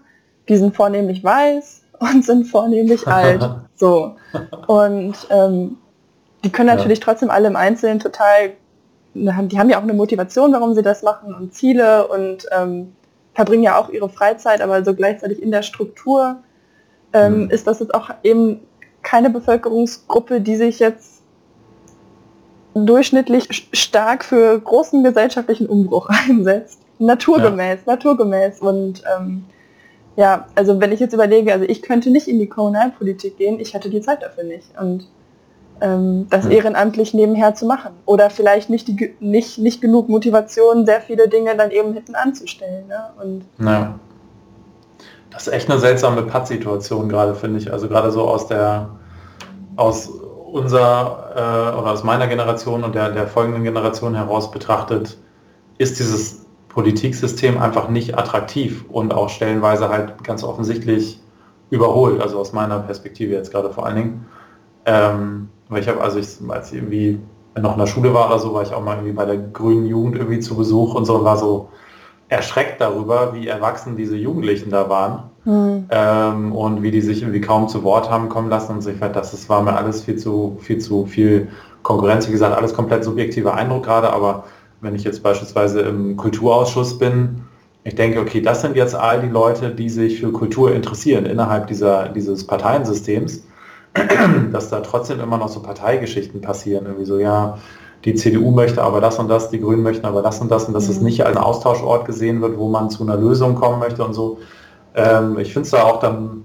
die 0.47 0.57
sind 0.57 0.75
vornehmlich 0.75 1.23
weiß 1.23 1.81
und 1.99 2.23
sind 2.23 2.45
vornehmlich 2.45 3.07
alt. 3.07 3.49
So. 3.75 4.15
Und 4.67 5.15
ähm, 5.29 5.77
die 6.43 6.51
können 6.51 6.67
natürlich 6.67 6.99
ja. 6.99 7.05
trotzdem 7.05 7.29
alle 7.29 7.47
im 7.47 7.55
Einzelnen 7.55 7.99
total 7.99 8.51
die 9.15 9.57
haben 9.59 9.69
ja 9.69 9.77
auch 9.77 9.83
eine 9.83 9.93
Motivation, 9.93 10.51
warum 10.51 10.75
sie 10.75 10.83
das 10.83 11.01
machen 11.01 11.33
und 11.33 11.53
Ziele 11.53 12.07
und 12.07 12.45
ähm, 12.51 12.93
verbringen 13.33 13.63
ja 13.63 13.79
auch 13.79 13.89
ihre 13.89 14.09
Freizeit, 14.09 14.61
aber 14.61 14.83
so 14.83 14.93
gleichzeitig 14.93 15.41
in 15.41 15.51
der 15.51 15.63
Struktur 15.63 16.37
ähm, 17.13 17.43
mhm. 17.43 17.49
ist 17.49 17.65
das 17.65 17.79
jetzt 17.79 17.93
auch 17.93 18.09
eben 18.23 18.59
keine 19.01 19.29
Bevölkerungsgruppe, 19.29 20.41
die 20.41 20.57
sich 20.57 20.79
jetzt 20.79 21.21
durchschnittlich 22.73 23.69
stark 23.71 24.25
für 24.25 24.59
großen 24.59 25.03
gesellschaftlichen 25.03 25.67
Umbruch 25.67 26.09
einsetzt. 26.27 26.81
Naturgemäß, 26.99 27.79
ja. 27.85 27.93
naturgemäß. 27.93 28.59
Und 28.59 29.03
ähm, 29.17 29.45
ja, 30.17 30.47
also 30.55 30.79
wenn 30.79 30.91
ich 30.91 30.99
jetzt 30.99 31.13
überlege, 31.13 31.53
also 31.53 31.65
ich 31.65 31.81
könnte 31.81 32.09
nicht 32.09 32.27
in 32.27 32.39
die 32.39 32.47
Kommunalpolitik 32.47 33.37
gehen, 33.37 33.59
ich 33.59 33.73
hätte 33.73 33.89
die 33.89 34.01
Zeit 34.01 34.23
dafür 34.23 34.43
nicht. 34.43 34.67
Und 34.79 35.07
ähm, 35.81 36.27
das 36.29 36.45
ehrenamtlich 36.45 37.13
nebenher 37.13 37.55
zu 37.55 37.65
machen. 37.65 37.91
Oder 38.05 38.29
vielleicht 38.29 38.69
nicht, 38.69 38.87
die, 38.87 39.15
nicht, 39.19 39.57
nicht 39.57 39.81
genug 39.81 40.09
Motivation, 40.09 40.85
sehr 40.85 41.01
viele 41.01 41.27
Dinge 41.27 41.55
dann 41.55 41.71
eben 41.71 41.93
hinten 41.93 42.15
anzustellen. 42.15 42.87
Ne? 42.87 43.09
Und 43.21 43.65
ja. 43.65 43.99
Das 45.31 45.47
ist 45.47 45.53
echt 45.53 45.69
eine 45.69 45.79
seltsame 45.79 46.21
Pattsituation 46.23 47.09
gerade, 47.09 47.35
finde 47.35 47.59
ich. 47.59 47.71
Also 47.71 47.89
gerade 47.89 48.11
so 48.11 48.21
aus 48.21 48.47
der 48.47 48.89
aus 49.75 50.07
unserer 50.07 51.73
äh, 51.75 51.77
oder 51.77 51.91
aus 51.91 52.03
meiner 52.03 52.27
Generation 52.27 52.83
und 52.85 52.95
der, 52.95 53.09
der 53.09 53.27
folgenden 53.27 53.63
Generation 53.65 54.15
heraus 54.15 54.51
betrachtet, 54.51 55.17
ist 55.77 55.99
dieses 55.99 56.45
Politiksystem 56.69 57.57
einfach 57.57 57.89
nicht 57.89 58.17
attraktiv 58.17 58.85
und 58.89 59.13
auch 59.13 59.29
stellenweise 59.29 59.89
halt 59.89 60.23
ganz 60.23 60.43
offensichtlich 60.43 61.19
überholt, 61.69 62.21
also 62.21 62.39
aus 62.39 62.53
meiner 62.53 62.79
Perspektive 62.79 63.33
jetzt 63.33 63.51
gerade 63.51 63.71
vor 63.71 63.85
allen 63.85 63.95
Dingen. 63.95 64.25
Ähm, 64.85 65.49
weil 65.69 65.81
ich 65.81 65.87
habe, 65.87 66.01
also 66.01 66.19
ich, 66.19 66.27
als 66.47 66.71
ich 66.71 66.77
irgendwie 66.77 67.19
noch 67.59 67.73
in 67.73 67.79
der 67.79 67.87
Schule 67.87 68.13
war 68.13 68.27
oder 68.27 68.39
so, 68.39 68.53
war 68.53 68.63
ich 68.63 68.73
auch 68.73 68.83
mal 68.83 68.95
irgendwie 68.95 69.13
bei 69.13 69.25
der 69.25 69.37
grünen 69.37 69.85
Jugend 69.85 70.17
irgendwie 70.17 70.39
zu 70.39 70.55
Besuch 70.55 70.93
und 70.93 71.05
so 71.05 71.15
und 71.15 71.23
war 71.23 71.37
so 71.37 71.69
erschreckt 72.27 72.81
darüber, 72.81 73.33
wie 73.33 73.47
erwachsen 73.47 73.95
diese 73.95 74.15
Jugendlichen 74.15 74.71
da 74.71 74.89
waren 74.89 75.29
mhm. 75.45 75.85
ähm, 75.89 76.51
und 76.53 76.81
wie 76.81 76.91
die 76.91 77.01
sich 77.01 77.21
irgendwie 77.21 77.41
kaum 77.41 77.67
zu 77.67 77.83
Wort 77.83 78.09
haben 78.09 78.29
kommen 78.29 78.49
lassen 78.49 78.73
und 78.73 78.81
so. 78.81 78.89
Ich 78.89 78.97
fand, 78.97 79.15
das, 79.15 79.31
das 79.31 79.47
war 79.47 79.61
mir 79.61 79.75
alles 79.75 80.03
viel 80.03 80.17
zu 80.17 80.57
viel 80.59 80.79
zu 80.79 81.05
viel 81.05 81.49
Konkurrenz. 81.83 82.27
Wie 82.27 82.31
gesagt, 82.31 82.55
alles 82.57 82.73
komplett 82.73 83.03
subjektiver 83.03 83.53
Eindruck 83.53 83.83
gerade, 83.83 84.11
aber 84.11 84.45
wenn 84.81 84.95
ich 84.95 85.03
jetzt 85.03 85.23
beispielsweise 85.23 85.81
im 85.81 86.17
Kulturausschuss 86.17 86.97
bin, 86.97 87.41
ich 87.83 87.95
denke, 87.95 88.19
okay, 88.19 88.41
das 88.41 88.61
sind 88.61 88.75
jetzt 88.75 88.95
all 88.95 89.21
die 89.21 89.29
Leute, 89.29 89.69
die 89.69 89.89
sich 89.89 90.19
für 90.19 90.31
Kultur 90.31 90.73
interessieren 90.73 91.27
innerhalb 91.27 91.67
dieser, 91.67 92.09
dieses 92.09 92.45
Parteiensystems 92.45 93.43
dass 94.51 94.69
da 94.69 94.81
trotzdem 94.81 95.19
immer 95.19 95.37
noch 95.37 95.47
so 95.47 95.61
Parteigeschichten 95.61 96.41
passieren. 96.41 96.85
Irgendwie 96.85 97.05
so, 97.05 97.17
ja, 97.17 97.57
die 98.03 98.13
CDU 98.13 98.51
möchte 98.51 98.83
aber 98.83 99.01
das 99.01 99.17
und 99.19 99.29
das, 99.29 99.49
die 99.49 99.59
Grünen 99.59 99.83
möchten 99.83 100.05
aber 100.05 100.21
das 100.21 100.39
und 100.41 100.51
das 100.51 100.65
und 100.65 100.73
dass 100.73 100.85
mhm. 100.85 100.91
es 100.91 101.01
nicht 101.01 101.25
als 101.25 101.37
Austauschort 101.37 102.05
gesehen 102.05 102.41
wird, 102.41 102.57
wo 102.57 102.69
man 102.69 102.89
zu 102.89 103.03
einer 103.03 103.17
Lösung 103.17 103.55
kommen 103.55 103.79
möchte 103.79 104.03
und 104.03 104.13
so. 104.13 104.39
Ähm, 104.93 105.39
ich 105.39 105.53
finde 105.53 105.65
es 105.65 105.71
da 105.71 105.83
auch 105.83 105.99
dann 105.99 106.43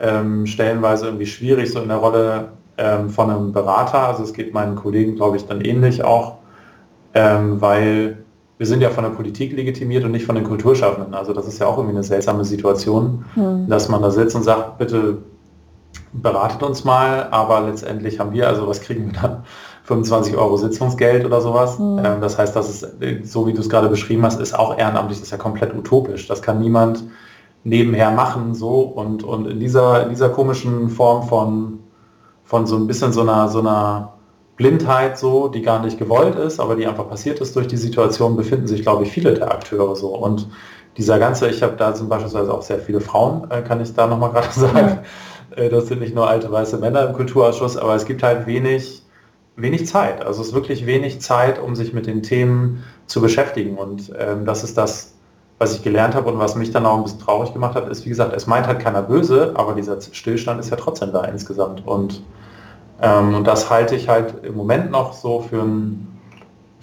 ähm, 0.00 0.46
stellenweise 0.46 1.06
irgendwie 1.06 1.26
schwierig, 1.26 1.72
so 1.72 1.80
in 1.80 1.88
der 1.88 1.98
Rolle 1.98 2.48
ähm, 2.76 3.08
von 3.08 3.30
einem 3.30 3.52
Berater. 3.52 4.08
Also 4.08 4.24
es 4.24 4.34
geht 4.34 4.52
meinen 4.52 4.76
Kollegen, 4.76 5.14
glaube 5.14 5.36
ich, 5.36 5.46
dann 5.46 5.60
ähnlich 5.60 6.04
auch, 6.04 6.36
ähm, 7.14 7.60
weil 7.60 8.18
wir 8.58 8.66
sind 8.66 8.82
ja 8.82 8.90
von 8.90 9.04
der 9.04 9.10
Politik 9.10 9.52
legitimiert 9.52 10.04
und 10.04 10.12
nicht 10.12 10.26
von 10.26 10.34
den 10.34 10.44
Kulturschaffenden. 10.44 11.14
Also 11.14 11.32
das 11.32 11.46
ist 11.46 11.58
ja 11.58 11.66
auch 11.66 11.76
irgendwie 11.76 11.96
eine 11.96 12.04
seltsame 12.04 12.44
Situation, 12.44 13.24
mhm. 13.34 13.68
dass 13.68 13.88
man 13.88 14.02
da 14.02 14.10
sitzt 14.10 14.36
und 14.36 14.42
sagt, 14.42 14.78
bitte 14.78 15.18
beratet 16.14 16.62
uns 16.62 16.84
mal, 16.84 17.28
aber 17.30 17.62
letztendlich 17.62 18.20
haben 18.20 18.32
wir, 18.32 18.48
also 18.48 18.66
was 18.66 18.80
kriegen 18.80 19.12
wir 19.12 19.20
da? 19.20 19.44
25 19.84 20.36
Euro 20.36 20.56
Sitzungsgeld 20.56 21.26
oder 21.26 21.40
sowas. 21.40 21.78
Mhm. 21.78 22.00
Ähm, 22.04 22.20
das 22.20 22.38
heißt, 22.38 22.56
das 22.56 22.70
ist, 22.70 22.86
so 23.24 23.46
wie 23.46 23.52
du 23.52 23.60
es 23.60 23.68
gerade 23.68 23.88
beschrieben 23.88 24.24
hast, 24.24 24.40
ist 24.40 24.58
auch 24.58 24.78
ehrenamtlich, 24.78 25.18
das 25.18 25.26
ist 25.26 25.32
ja 25.32 25.36
komplett 25.36 25.74
utopisch. 25.74 26.26
Das 26.26 26.40
kann 26.40 26.58
niemand 26.58 27.04
nebenher 27.64 28.10
machen 28.10 28.54
so 28.54 28.80
und, 28.80 29.24
und 29.24 29.46
in 29.46 29.58
dieser, 29.60 30.04
in 30.04 30.10
dieser 30.10 30.28
komischen 30.28 30.88
Form 30.88 31.26
von, 31.26 31.80
von 32.44 32.66
so 32.66 32.76
ein 32.76 32.86
bisschen 32.86 33.12
so 33.12 33.22
einer, 33.22 33.48
so 33.48 33.60
einer 33.60 34.14
Blindheit 34.56 35.18
so, 35.18 35.48
die 35.48 35.62
gar 35.62 35.80
nicht 35.80 35.98
gewollt 35.98 36.36
ist, 36.36 36.60
aber 36.60 36.76
die 36.76 36.86
einfach 36.86 37.08
passiert 37.08 37.40
ist 37.40 37.56
durch 37.56 37.66
die 37.66 37.76
Situation, 37.76 38.36
befinden 38.36 38.66
sich, 38.66 38.82
glaube 38.82 39.02
ich, 39.02 39.10
viele 39.10 39.34
der 39.34 39.50
Akteure 39.50 39.96
so. 39.96 40.08
Und 40.08 40.46
dieser 40.96 41.18
ganze, 41.18 41.48
ich 41.48 41.62
habe 41.62 41.74
da 41.76 41.92
sind 41.94 42.08
beispielsweise 42.08 42.54
auch 42.54 42.62
sehr 42.62 42.78
viele 42.78 43.00
Frauen, 43.00 43.50
äh, 43.50 43.62
kann 43.62 43.80
ich 43.80 43.92
da 43.94 44.06
nochmal 44.06 44.30
gerade 44.30 44.48
sagen. 44.52 45.00
Äh, 45.56 45.68
das 45.68 45.88
sind 45.88 46.00
nicht 46.00 46.14
nur 46.14 46.28
alte 46.28 46.50
weiße 46.50 46.78
Männer 46.78 47.08
im 47.08 47.14
Kulturausschuss, 47.14 47.76
aber 47.76 47.94
es 47.94 48.04
gibt 48.04 48.22
halt 48.22 48.46
wenig, 48.46 49.02
wenig 49.56 49.86
Zeit. 49.86 50.24
Also 50.24 50.42
es 50.42 50.48
ist 50.48 50.54
wirklich 50.54 50.86
wenig 50.86 51.20
Zeit, 51.20 51.60
um 51.60 51.74
sich 51.74 51.92
mit 51.92 52.06
den 52.06 52.22
Themen 52.22 52.84
zu 53.06 53.20
beschäftigen. 53.20 53.76
Und 53.76 54.12
ähm, 54.18 54.44
das 54.44 54.64
ist 54.64 54.76
das, 54.78 55.14
was 55.58 55.74
ich 55.74 55.82
gelernt 55.82 56.14
habe 56.14 56.30
und 56.30 56.38
was 56.38 56.56
mich 56.56 56.72
dann 56.72 56.84
auch 56.84 56.96
ein 56.96 57.04
bisschen 57.04 57.20
traurig 57.20 57.52
gemacht 57.52 57.74
hat, 57.76 57.88
ist, 57.88 58.04
wie 58.04 58.08
gesagt, 58.08 58.34
es 58.34 58.46
meint 58.46 58.66
halt 58.66 58.80
keiner 58.80 59.02
böse, 59.02 59.52
aber 59.54 59.74
dieser 59.74 60.00
Stillstand 60.00 60.60
ist 60.60 60.70
ja 60.70 60.76
trotzdem 60.76 61.12
da 61.12 61.24
insgesamt. 61.24 61.86
Und, 61.86 62.22
ähm, 63.00 63.34
und 63.34 63.46
das 63.46 63.70
halte 63.70 63.94
ich 63.94 64.08
halt 64.08 64.44
im 64.44 64.56
Moment 64.56 64.90
noch 64.90 65.12
so 65.12 65.40
für 65.40 65.62
einen 65.62 66.10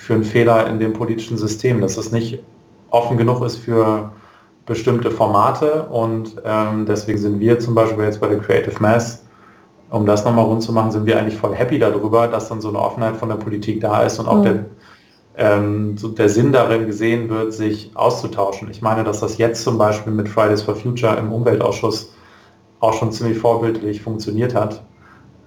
für 0.02 0.16
einen 0.16 0.24
Fehler 0.24 0.66
in 0.68 0.80
dem 0.80 0.94
politischen 0.94 1.38
System, 1.38 1.80
dass 1.80 1.96
es 1.96 2.12
nicht 2.12 2.40
offen 2.90 3.18
genug 3.18 3.44
ist 3.44 3.58
für 3.58 4.12
bestimmte 4.72 5.12
Formate 5.12 5.84
und 5.84 6.36
ähm, 6.44 6.86
deswegen 6.86 7.20
sind 7.20 7.40
wir 7.40 7.60
zum 7.60 7.76
Beispiel 7.76 8.04
jetzt 8.06 8.20
bei 8.20 8.28
der 8.28 8.40
Creative 8.40 8.76
Mass, 8.80 9.24
um 9.90 10.06
das 10.06 10.24
nochmal 10.26 10.46
rund 10.46 10.64
zu 10.64 10.72
machen, 10.72 10.92
sind 10.92 11.06
wir 11.06 11.20
eigentlich 11.20 11.38
voll 11.38 11.54
happy 11.54 11.78
darüber, 11.78 12.28
dass 12.28 12.50
dann 12.50 12.62
so 12.62 12.70
eine 12.70 12.80
Offenheit 12.80 13.18
von 13.18 13.30
der 13.30 13.36
Politik 13.36 13.82
da 13.82 14.04
ist 14.04 14.18
und 14.20 14.28
auch 14.28 14.38
mhm. 14.38 14.44
der 14.44 14.66
ähm, 15.38 15.98
so 15.98 16.10
der 16.10 16.30
Sinn 16.30 16.52
darin 16.52 16.86
gesehen 16.88 17.30
wird, 17.30 17.54
sich 17.54 17.92
auszutauschen. 17.96 18.70
Ich 18.70 18.82
meine, 18.82 19.04
dass 19.04 19.22
das 19.22 19.38
jetzt 19.38 19.64
zum 19.64 19.78
Beispiel 19.78 20.14
mit 20.14 20.28
Fridays 20.30 20.62
for 20.62 20.76
Future 20.76 21.18
im 21.18 21.32
Umweltausschuss 21.32 22.14
auch 22.80 22.94
schon 22.94 23.12
ziemlich 23.12 23.38
vorbildlich 23.38 24.02
funktioniert 24.02 24.56
hat. 24.56 24.82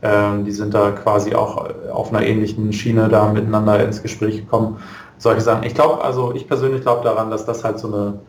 Ähm, 0.02 0.44
die 0.44 0.52
sind 0.52 0.74
da 0.74 0.90
quasi 0.90 1.34
auch 1.34 1.68
auf 1.92 2.12
einer 2.12 2.24
ähnlichen 2.26 2.72
Schiene 2.72 3.08
da 3.08 3.28
miteinander 3.28 3.82
ins 3.84 4.02
Gespräch 4.02 4.36
gekommen. 4.36 4.78
Solche 5.18 5.40
Sachen. 5.40 5.64
Ich 5.64 5.74
glaube, 5.74 6.02
also 6.02 6.34
ich 6.34 6.46
persönlich 6.46 6.82
glaube 6.82 7.04
daran, 7.04 7.30
dass 7.30 7.46
das 7.46 7.64
halt 7.64 7.78
so 7.78 7.88
eine, 7.88 8.20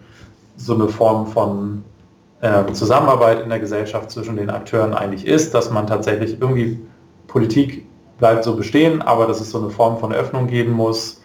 so 0.57 0.73
eine 0.73 0.87
Form 0.87 1.27
von 1.27 1.83
äh, 2.41 2.71
Zusammenarbeit 2.73 3.41
in 3.41 3.49
der 3.49 3.59
Gesellschaft 3.59 4.11
zwischen 4.11 4.35
den 4.35 4.49
Akteuren 4.49 4.93
eigentlich 4.93 5.25
ist, 5.25 5.53
dass 5.53 5.71
man 5.71 5.87
tatsächlich 5.87 6.39
irgendwie 6.39 6.79
Politik 7.27 7.85
bleibt 8.17 8.43
so 8.43 8.55
bestehen, 8.55 9.01
aber 9.01 9.27
dass 9.27 9.41
es 9.41 9.51
so 9.51 9.59
eine 9.59 9.69
Form 9.69 9.97
von 9.97 10.13
Öffnung 10.13 10.47
geben 10.47 10.71
muss, 10.71 11.21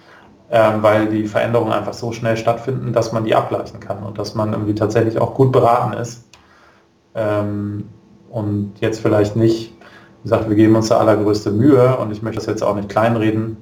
ähm, 0.51 0.83
weil 0.83 1.07
die 1.07 1.27
Veränderungen 1.27 1.73
einfach 1.73 1.95
so 1.95 2.13
schnell 2.13 2.37
stattfinden, 2.37 2.93
dass 2.93 3.13
man 3.13 3.25
die 3.25 3.35
abgleichen 3.35 3.81
kann 3.81 4.03
und 4.03 4.19
dass 4.19 4.35
man 4.35 4.53
irgendwie 4.53 4.75
tatsächlich 4.75 5.19
auch 5.21 5.35
gut 5.35 5.53
beraten 5.53 5.93
ist. 5.93 6.25
Ähm, 7.15 7.89
und 8.31 8.73
jetzt 8.81 9.01
vielleicht 9.01 9.37
nicht, 9.37 9.73
wie 10.23 10.23
gesagt, 10.25 10.49
wir 10.49 10.57
geben 10.57 10.75
uns 10.77 10.89
da 10.89 10.99
allergrößte 10.99 11.51
Mühe 11.51 11.97
und 11.97 12.13
ich 12.13 12.23
möchte 12.23 12.39
das 12.39 12.47
jetzt 12.47 12.63
auch 12.63 12.75
nicht 12.75 12.89
kleinreden, 12.89 13.57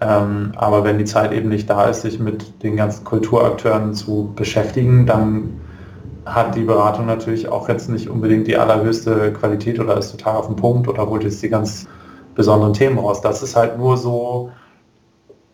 ähm, 0.00 0.52
aber 0.56 0.84
wenn 0.84 0.98
die 0.98 1.04
Zeit 1.04 1.32
eben 1.32 1.48
nicht 1.48 1.68
da 1.68 1.84
ist, 1.84 2.02
sich 2.02 2.18
mit 2.18 2.62
den 2.62 2.76
ganzen 2.76 3.04
Kulturakteuren 3.04 3.94
zu 3.94 4.32
beschäftigen, 4.34 5.06
dann 5.06 5.60
hat 6.24 6.54
die 6.54 6.62
Beratung 6.62 7.06
natürlich 7.06 7.48
auch 7.48 7.68
jetzt 7.68 7.88
nicht 7.88 8.08
unbedingt 8.08 8.46
die 8.46 8.56
allerhöchste 8.56 9.32
Qualität 9.32 9.80
oder 9.80 9.96
ist 9.96 10.12
total 10.12 10.36
auf 10.36 10.46
dem 10.46 10.56
Punkt 10.56 10.88
oder 10.88 11.06
holt 11.08 11.24
jetzt 11.24 11.42
die 11.42 11.48
ganz 11.48 11.86
besonderen 12.34 12.72
Themen 12.72 12.98
raus. 12.98 13.20
Das 13.20 13.42
ist 13.42 13.56
halt 13.56 13.78
nur 13.78 13.96
so 13.96 14.50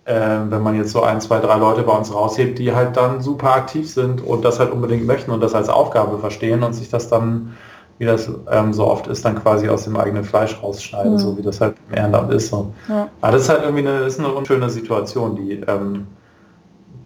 äh, 0.07 0.39
wenn 0.49 0.63
man 0.63 0.77
jetzt 0.77 0.93
so 0.93 1.03
ein, 1.03 1.21
zwei, 1.21 1.41
drei 1.41 1.57
Leute 1.57 1.83
bei 1.83 1.93
uns 1.93 2.15
raushebt, 2.15 2.59
die 2.59 2.73
halt 2.73 2.97
dann 2.97 3.21
super 3.21 3.55
aktiv 3.55 3.91
sind 3.93 4.25
und 4.25 4.45
das 4.45 4.61
halt 4.61 4.71
unbedingt 4.71 5.05
möchten 5.07 5.33
und 5.33 5.41
das 5.41 5.55
als 5.55 5.69
Aufgabe 5.69 6.19
verstehen 6.19 6.63
und 6.63 6.75
sich 6.75 6.89
das 6.89 7.09
dann, 7.09 7.57
wie 7.99 8.05
das 8.05 8.31
ähm, 8.51 8.73
so 8.73 8.87
oft 8.87 9.07
ist, 9.07 9.25
dann 9.25 9.37
quasi 9.37 9.69
aus 9.69 9.85
dem 9.85 9.97
eigenen 9.97 10.25
Fleisch 10.25 10.61
rausschneiden, 10.63 11.13
mhm. 11.13 11.19
so 11.19 11.39
wie 11.39 11.43
das 11.43 11.61
halt 11.61 11.77
im 11.89 11.97
Ehrenamt 11.97 12.33
ist. 12.33 12.49
So. 12.49 12.73
Ja. 12.89 13.09
Aber 13.21 13.33
das 13.33 13.43
ist 13.43 13.49
halt 13.49 13.63
irgendwie 13.63 13.89
eine, 13.89 14.01
ist 14.01 14.19
eine 14.19 14.29
unschöne 14.29 14.69
Situation, 14.69 15.37
die, 15.37 15.53
ähm, 15.67 16.07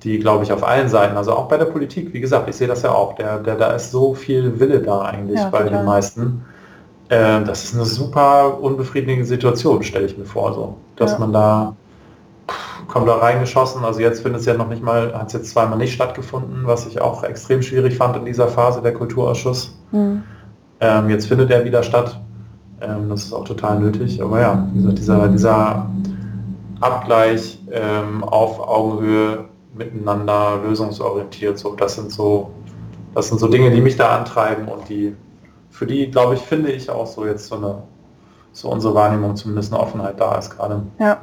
die 0.03 0.19
glaube 0.19 0.45
ich 0.45 0.53
auf 0.53 0.65
allen 0.65 0.89
Seiten, 0.89 1.17
also 1.17 1.33
auch 1.33 1.47
bei 1.47 1.59
der 1.59 1.67
Politik, 1.67 2.13
wie 2.13 2.21
gesagt, 2.21 2.49
ich 2.49 2.57
sehe 2.57 2.67
das 2.67 2.83
ja 2.83 2.93
auch, 2.93 3.15
der, 3.15 3.39
der, 3.39 3.57
da 3.57 3.73
ist 3.73 3.93
so 3.93 4.15
viel 4.15 4.59
Wille 4.59 4.81
da 4.81 5.03
eigentlich 5.03 5.39
ja, 5.39 5.49
bei 5.49 5.63
den 5.63 5.85
meisten. 5.85 6.45
Äh, 7.09 7.45
das 7.45 7.65
ist 7.65 7.75
eine 7.75 7.85
super 7.85 8.61
unbefriedigende 8.61 9.25
Situation, 9.25 9.83
stelle 9.83 10.07
ich 10.07 10.19
mir 10.19 10.25
vor, 10.25 10.55
so, 10.55 10.77
dass 10.97 11.13
ja. 11.13 11.19
man 11.19 11.33
da 11.33 11.77
kommt 12.89 13.09
da 13.09 13.17
reingeschossen. 13.17 13.85
Also 13.85 14.01
jetzt 14.01 14.23
findet 14.23 14.41
es 14.41 14.47
ja 14.47 14.55
noch 14.55 14.69
nicht 14.69 14.83
mal, 14.83 15.15
hat 15.15 15.29
es 15.29 15.33
jetzt 15.35 15.51
zweimal 15.51 15.79
nicht 15.79 15.93
stattgefunden, 15.95 16.63
was 16.65 16.87
ich 16.87 17.01
auch 17.01 17.23
extrem 17.23 17.63
schwierig 17.63 17.97
fand 17.97 18.17
in 18.17 18.25
dieser 18.25 18.49
Phase 18.49 18.83
der 18.83 18.93
Kulturausschuss. 18.93 19.77
Mhm. 19.93 20.25
Ähm, 20.81 21.11
jetzt 21.11 21.27
findet 21.27 21.51
er 21.51 21.65
wieder 21.65 21.83
statt. 21.83 22.19
Ähm, 22.81 23.09
das 23.09 23.25
ist 23.25 23.33
auch 23.33 23.45
total 23.45 23.81
nötig. 23.81 24.23
Aber 24.23 24.41
ja, 24.41 24.67
dieser, 24.75 24.93
dieser, 24.93 25.29
dieser 25.29 25.87
Abgleich 26.81 27.59
ähm, 27.71 28.25
auf 28.25 28.59
Augenhöhe 28.61 29.45
miteinander 29.75 30.61
lösungsorientiert, 30.65 31.59
so 31.59 31.75
das 31.75 31.95
sind 31.95 32.11
so, 32.11 32.51
das 33.15 33.29
sind 33.29 33.39
so 33.39 33.49
Dinge, 33.49 33.71
die 33.71 33.81
mich 33.81 33.97
da 33.97 34.17
antreiben 34.17 34.69
und 34.69 34.89
die, 34.89 35.15
für 35.71 35.87
die, 35.87 36.11
glaube 36.11 36.35
ich, 36.35 36.41
finde 36.41 36.73
ich 36.73 36.91
auch 36.91 37.07
so 37.07 37.27
jetzt 37.27 37.47
so 37.47 37.57
eine, 37.57 37.83
so 38.53 38.71
unsere 38.71 38.95
Wahrnehmung 38.95 39.37
zumindest 39.37 39.73
eine 39.73 39.83
Offenheit 39.83 40.19
da 40.19 40.37
ist 40.37 40.51
gerade. 40.51 40.83
Ja, 40.99 41.21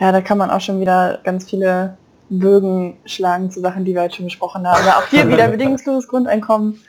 ja, 0.00 0.12
da 0.12 0.22
kann 0.22 0.38
man 0.38 0.50
auch 0.50 0.60
schon 0.60 0.80
wieder 0.80 1.18
ganz 1.24 1.48
viele 1.48 1.98
Bögen 2.30 2.96
schlagen 3.04 3.50
zu 3.50 3.60
Sachen, 3.60 3.84
die 3.84 3.94
wir 3.94 4.02
heute 4.02 4.16
schon 4.16 4.24
besprochen 4.24 4.66
haben. 4.66 4.82
Aber 4.82 4.98
auch 4.98 5.06
hier 5.08 5.28
wieder 5.28 5.48
bedingungsloses 5.50 6.08
Grundeinkommen 6.08 6.80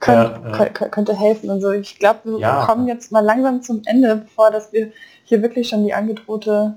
könnt, 0.00 0.30
ja, 0.44 0.58
ja. 0.58 0.68
könnte 0.68 1.14
helfen 1.14 1.50
und 1.50 1.60
so. 1.60 1.70
Ich 1.72 1.98
glaube, 1.98 2.20
wir 2.24 2.38
ja. 2.38 2.64
kommen 2.66 2.86
jetzt 2.88 3.12
mal 3.12 3.24
langsam 3.24 3.62
zum 3.62 3.82
Ende, 3.86 4.16
bevor 4.16 4.50
dass 4.50 4.72
wir 4.72 4.92
hier 5.24 5.42
wirklich 5.42 5.68
schon 5.68 5.84
die 5.84 5.94
angedrohte 5.94 6.74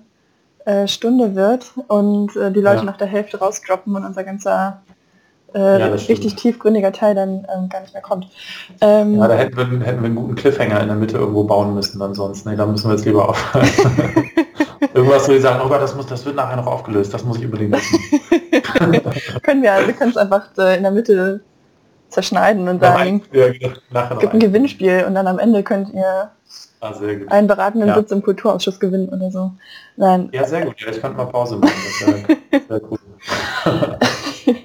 äh, 0.65 0.87
Stunde 0.87 1.35
wird 1.35 1.71
und 1.87 2.35
äh, 2.35 2.51
die 2.51 2.61
Leute 2.61 2.85
nach 2.85 2.97
der 2.97 3.07
Hälfte 3.07 3.39
rausdroppen 3.39 3.95
und 3.95 4.05
unser 4.05 4.23
ganzer 4.23 4.81
äh, 5.53 5.59
richtig 5.59 6.35
tiefgründiger 6.35 6.91
Teil 6.91 7.15
dann 7.15 7.47
ähm, 7.55 7.69
gar 7.69 7.81
nicht 7.81 7.93
mehr 7.93 8.01
kommt. 8.01 8.27
Ähm, 8.81 9.15
ja, 9.15 9.27
da 9.27 9.35
hätten 9.35 9.57
wir, 9.57 9.65
hätten 9.65 10.01
wir 10.01 10.05
einen 10.05 10.15
guten 10.15 10.35
Cliffhanger 10.35 10.81
in 10.81 10.87
der 10.87 10.97
Mitte 10.97 11.17
irgendwo 11.17 11.43
bauen 11.43 11.73
müssen 11.73 12.01
ansonsten. 12.01 12.49
Nee, 12.49 12.55
da 12.55 12.65
müssen 12.65 12.89
wir 12.89 12.95
jetzt 12.95 13.05
lieber 13.05 13.29
aufhören. 13.29 13.67
Irgendwas, 14.93 15.27
wo 15.27 15.33
die 15.33 15.39
sagen, 15.39 15.61
oh 15.63 15.69
Gott, 15.69 15.81
das, 15.81 15.95
muss, 15.95 16.07
das 16.07 16.25
wird 16.25 16.35
nachher 16.35 16.55
noch 16.55 16.67
aufgelöst, 16.67 17.13
das 17.13 17.23
muss 17.23 17.37
ich 17.37 17.45
unbedingt 17.45 17.73
wissen. 17.73 17.99
können 19.43 19.61
wir, 19.61 19.85
wir 19.85 19.93
können 19.93 20.11
es 20.11 20.17
einfach 20.17 20.45
äh, 20.57 20.77
in 20.77 20.83
der 20.83 20.91
Mitte 20.91 21.41
zerschneiden 22.09 22.67
und 22.67 22.79
sagen, 22.79 23.23
ja, 23.31 23.49
genau. 23.51 24.17
gibt 24.19 24.33
ein 24.33 24.39
Gewinnspiel 24.39 25.05
und 25.07 25.15
dann 25.15 25.27
am 25.27 25.39
Ende 25.39 25.63
könnt 25.63 25.93
ihr 25.93 26.31
ah, 26.81 26.93
einen 27.29 27.47
beratenden 27.47 27.89
ja. 27.89 27.95
Sitz 27.95 28.11
im 28.11 28.21
Kulturausschuss 28.21 28.79
gewinnen 28.79 29.09
oder 29.09 29.31
so. 29.31 29.51
Nein. 29.95 30.29
Ja, 30.31 30.45
sehr 30.45 30.65
gut. 30.65 30.79
Ja, 30.79 30.89
ich 30.89 31.01
könnte 31.01 31.17
mal 31.17 31.25
Pause 31.25 31.57
machen. 31.57 31.73
Das 32.51 32.69
wäre 32.69 32.81
cool. 32.89 32.99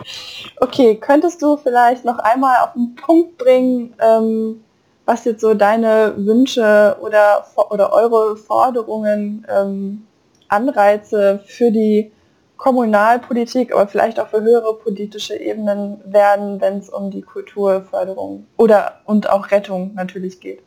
okay, 0.60 0.96
könntest 0.96 1.42
du 1.42 1.56
vielleicht 1.56 2.04
noch 2.04 2.18
einmal 2.18 2.56
auf 2.62 2.72
den 2.72 2.94
Punkt 2.94 3.38
bringen, 3.38 3.94
ähm, 4.00 4.64
was 5.04 5.24
jetzt 5.24 5.40
so 5.40 5.54
deine 5.54 6.14
Wünsche 6.16 6.96
oder, 7.00 7.44
oder 7.70 7.92
eure 7.92 8.36
Forderungen, 8.36 9.46
ähm, 9.48 10.06
Anreize 10.48 11.42
für 11.46 11.70
die 11.70 12.12
Kommunalpolitik, 12.56 13.74
aber 13.74 13.86
vielleicht 13.86 14.20
auch 14.20 14.28
für 14.28 14.40
höhere 14.40 14.74
politische 14.74 15.36
Ebenen 15.36 16.00
werden, 16.04 16.60
wenn 16.60 16.78
es 16.78 16.88
um 16.88 17.10
die 17.10 17.22
Kulturförderung 17.22 18.46
oder 18.56 19.00
und 19.04 19.28
auch 19.28 19.50
Rettung 19.50 19.92
natürlich 19.94 20.40
geht. 20.40 20.62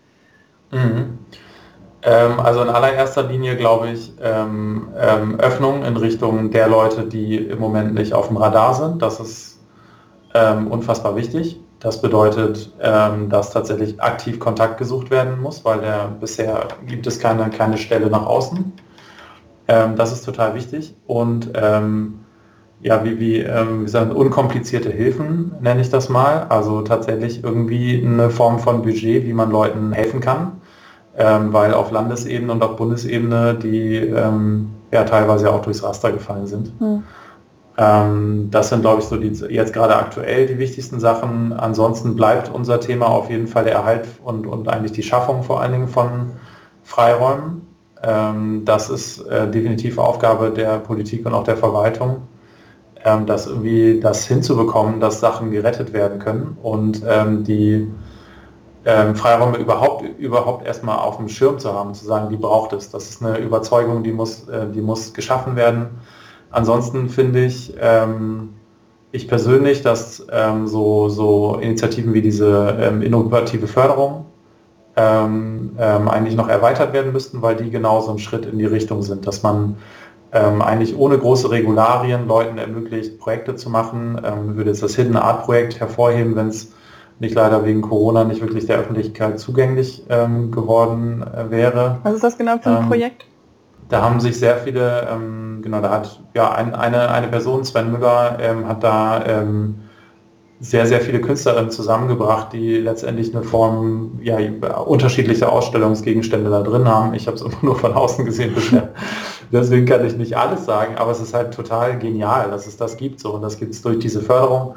Mhm. 0.71 1.19
Ähm, 2.03 2.39
also 2.39 2.61
in 2.61 2.69
allererster 2.69 3.23
Linie 3.23 3.55
glaube 3.55 3.89
ich 3.89 4.13
ähm, 4.21 4.89
ähm, 4.99 5.39
Öffnung 5.39 5.83
in 5.83 5.97
Richtung 5.97 6.51
der 6.51 6.67
Leute, 6.67 7.03
die 7.03 7.37
im 7.37 7.59
Moment 7.59 7.93
nicht 7.93 8.13
auf 8.13 8.27
dem 8.27 8.37
Radar 8.37 8.73
sind. 8.73 9.01
Das 9.01 9.19
ist 9.19 9.59
ähm, 10.33 10.67
unfassbar 10.67 11.15
wichtig. 11.15 11.59
Das 11.79 12.01
bedeutet, 12.01 12.71
ähm, 12.81 13.29
dass 13.29 13.51
tatsächlich 13.51 14.01
aktiv 14.01 14.39
Kontakt 14.39 14.77
gesucht 14.77 15.11
werden 15.11 15.39
muss, 15.41 15.63
weil 15.63 15.79
der, 15.79 16.11
bisher 16.19 16.67
gibt 16.87 17.05
es 17.07 17.19
keine, 17.19 17.49
keine 17.49 17.77
Stelle 17.77 18.07
nach 18.07 18.25
außen. 18.25 18.73
Ähm, 19.67 19.95
das 19.95 20.11
ist 20.11 20.23
total 20.23 20.55
wichtig. 20.55 20.95
Und 21.05 21.51
ähm, 21.55 22.19
ja, 22.81 23.03
wie, 23.03 23.19
wie, 23.19 23.39
ähm, 23.39 23.85
wie 23.85 23.89
sagen, 23.89 24.11
unkomplizierte 24.11 24.91
Hilfen 24.91 25.53
nenne 25.61 25.81
ich 25.81 25.89
das 25.89 26.09
mal. 26.09 26.45
Also 26.49 26.81
tatsächlich 26.81 27.43
irgendwie 27.43 28.03
eine 28.03 28.29
Form 28.29 28.59
von 28.59 28.81
Budget, 28.81 29.25
wie 29.25 29.33
man 29.33 29.51
Leuten 29.51 29.91
helfen 29.91 30.19
kann. 30.19 30.61
Ähm, 31.19 31.51
weil 31.51 31.73
auf 31.73 31.91
Landesebene 31.91 32.51
und 32.51 32.63
auf 32.63 32.75
Bundesebene 32.75 33.55
die 33.55 33.95
ähm, 33.95 34.69
ja 34.91 35.03
teilweise 35.03 35.51
auch 35.51 35.63
durchs 35.63 35.81
Raster 35.81 36.11
gefallen 36.11 36.45
sind. 36.45 36.71
Hm. 36.77 37.03
Ähm, 37.77 38.49
das 38.51 38.69
sind, 38.69 38.81
glaube 38.81 39.01
ich, 39.01 39.07
so 39.07 39.17
die 39.17 39.27
jetzt 39.27 39.73
gerade 39.73 39.95
aktuell 39.95 40.47
die 40.47 40.57
wichtigsten 40.57 40.99
Sachen. 40.99 41.53
Ansonsten 41.53 42.15
bleibt 42.15 42.51
unser 42.53 42.79
Thema 42.79 43.07
auf 43.07 43.29
jeden 43.29 43.47
Fall 43.47 43.63
der 43.63 43.73
Erhalt 43.73 44.07
und, 44.23 44.47
und 44.47 44.67
eigentlich 44.67 44.91
die 44.91 45.03
Schaffung 45.03 45.43
vor 45.43 45.61
allen 45.61 45.71
Dingen 45.71 45.87
von 45.87 46.31
Freiräumen. 46.83 47.66
Ähm, 48.03 48.63
das 48.65 48.89
ist 48.89 49.19
äh, 49.27 49.49
definitiv 49.49 49.97
Aufgabe 49.97 50.51
der 50.51 50.79
Politik 50.79 51.25
und 51.25 51.33
auch 51.33 51.43
der 51.43 51.57
Verwaltung, 51.57 52.21
ähm, 53.03 53.25
das 53.25 53.47
irgendwie 53.47 53.99
das 53.99 54.25
hinzubekommen, 54.25 54.99
dass 54.99 55.19
Sachen 55.19 55.51
gerettet 55.51 55.93
werden 55.93 56.19
können 56.19 56.57
und 56.61 57.03
ähm, 57.07 57.43
die 57.43 57.91
ähm, 58.85 59.15
Freiräume 59.15 59.57
überhaupt, 59.57 60.05
überhaupt 60.19 60.65
erstmal 60.65 60.99
auf 60.99 61.17
dem 61.17 61.27
Schirm 61.27 61.59
zu 61.59 61.73
haben, 61.73 61.93
zu 61.93 62.05
sagen, 62.05 62.29
die 62.29 62.37
braucht 62.37 62.73
es. 62.73 62.89
Das 62.91 63.09
ist 63.09 63.23
eine 63.23 63.37
Überzeugung, 63.39 64.03
die 64.03 64.11
muss, 64.11 64.47
äh, 64.47 64.67
die 64.73 64.81
muss 64.81 65.13
geschaffen 65.13 65.55
werden 65.55 65.89
Ansonsten 66.49 67.09
finde 67.09 67.45
ich, 67.45 67.73
ähm, 67.79 68.53
ich 69.11 69.27
persönlich, 69.27 69.81
dass 69.81 70.25
ähm, 70.31 70.67
so, 70.67 71.09
so 71.09 71.59
Initiativen 71.61 72.13
wie 72.13 72.21
diese 72.21 72.77
ähm, 72.79 73.01
innovative 73.01 73.67
Förderung 73.67 74.26
ähm, 74.97 75.71
ähm, 75.79 76.09
eigentlich 76.09 76.35
noch 76.35 76.49
erweitert 76.49 76.91
werden 76.93 77.13
müssten, 77.13 77.41
weil 77.41 77.55
die 77.55 77.69
genau 77.69 78.01
so 78.01 78.11
ein 78.11 78.19
Schritt 78.19 78.45
in 78.45 78.57
die 78.57 78.65
Richtung 78.65 79.03
sind, 79.03 79.27
dass 79.27 79.43
man 79.43 79.77
ähm, 80.33 80.61
eigentlich 80.61 80.97
ohne 80.97 81.17
große 81.17 81.49
Regularien 81.49 82.27
Leuten 82.27 82.57
ermöglicht, 82.57 83.19
Projekte 83.19 83.55
zu 83.55 83.69
machen. 83.69 84.19
ich 84.51 84.57
würde 84.57 84.71
jetzt 84.71 84.83
das 84.83 84.95
Hidden 84.95 85.15
Art 85.15 85.45
Projekt 85.45 85.79
hervorheben, 85.79 86.35
wenn 86.35 86.49
es 86.49 86.73
nicht 87.19 87.33
leider 87.33 87.63
wegen 87.63 87.81
Corona 87.81 88.25
nicht 88.25 88.41
wirklich 88.41 88.65
der 88.65 88.79
Öffentlichkeit 88.79 89.39
zugänglich 89.39 90.03
geworden 90.07 91.23
äh, 91.23 91.49
wäre. 91.49 91.99
Was 92.03 92.15
ist 92.15 92.23
das 92.23 92.37
genau 92.37 92.57
für 92.57 92.69
ein 92.69 92.87
Projekt? 92.87 93.25
da 93.89 94.01
haben 94.01 94.19
sich 94.19 94.37
sehr 94.39 94.57
viele, 94.57 95.07
ähm, 95.09 95.61
genau, 95.61 95.81
da 95.81 95.91
hat 95.91 96.19
ja 96.33 96.51
ein, 96.51 96.75
eine, 96.75 97.09
eine 97.09 97.27
Person, 97.27 97.63
Sven 97.63 97.91
Müller, 97.91 98.37
ähm, 98.41 98.67
hat 98.67 98.83
da 98.83 99.25
ähm, 99.25 99.75
sehr, 100.59 100.87
sehr 100.87 101.01
viele 101.01 101.21
Künstlerinnen 101.21 101.69
zusammengebracht, 101.69 102.51
die 102.51 102.77
letztendlich 102.77 103.33
eine 103.35 103.43
Form, 103.43 104.19
ja, 104.23 104.37
unterschiedliche 104.79 105.49
Ausstellungsgegenstände 105.49 106.49
da 106.49 106.61
drin 106.61 106.87
haben. 106.87 107.13
Ich 107.13 107.27
habe 107.27 107.37
es 107.37 107.41
immer 107.43 107.57
nur 107.61 107.75
von 107.75 107.93
außen 107.93 108.25
gesehen 108.25 108.55
bisher. 108.55 108.89
Deswegen 109.51 109.85
kann 109.85 110.05
ich 110.05 110.17
nicht 110.17 110.35
alles 110.35 110.65
sagen, 110.65 110.95
aber 110.97 111.11
es 111.11 111.21
ist 111.21 111.33
halt 111.33 111.53
total 111.53 111.97
genial, 111.99 112.49
dass 112.49 112.67
es 112.67 112.75
das 112.75 112.97
gibt 112.97 113.19
so 113.19 113.33
und 113.33 113.41
das 113.41 113.57
gibt 113.57 113.73
es 113.73 113.81
durch 113.81 113.99
diese 113.99 114.21
Förderung. 114.21 114.75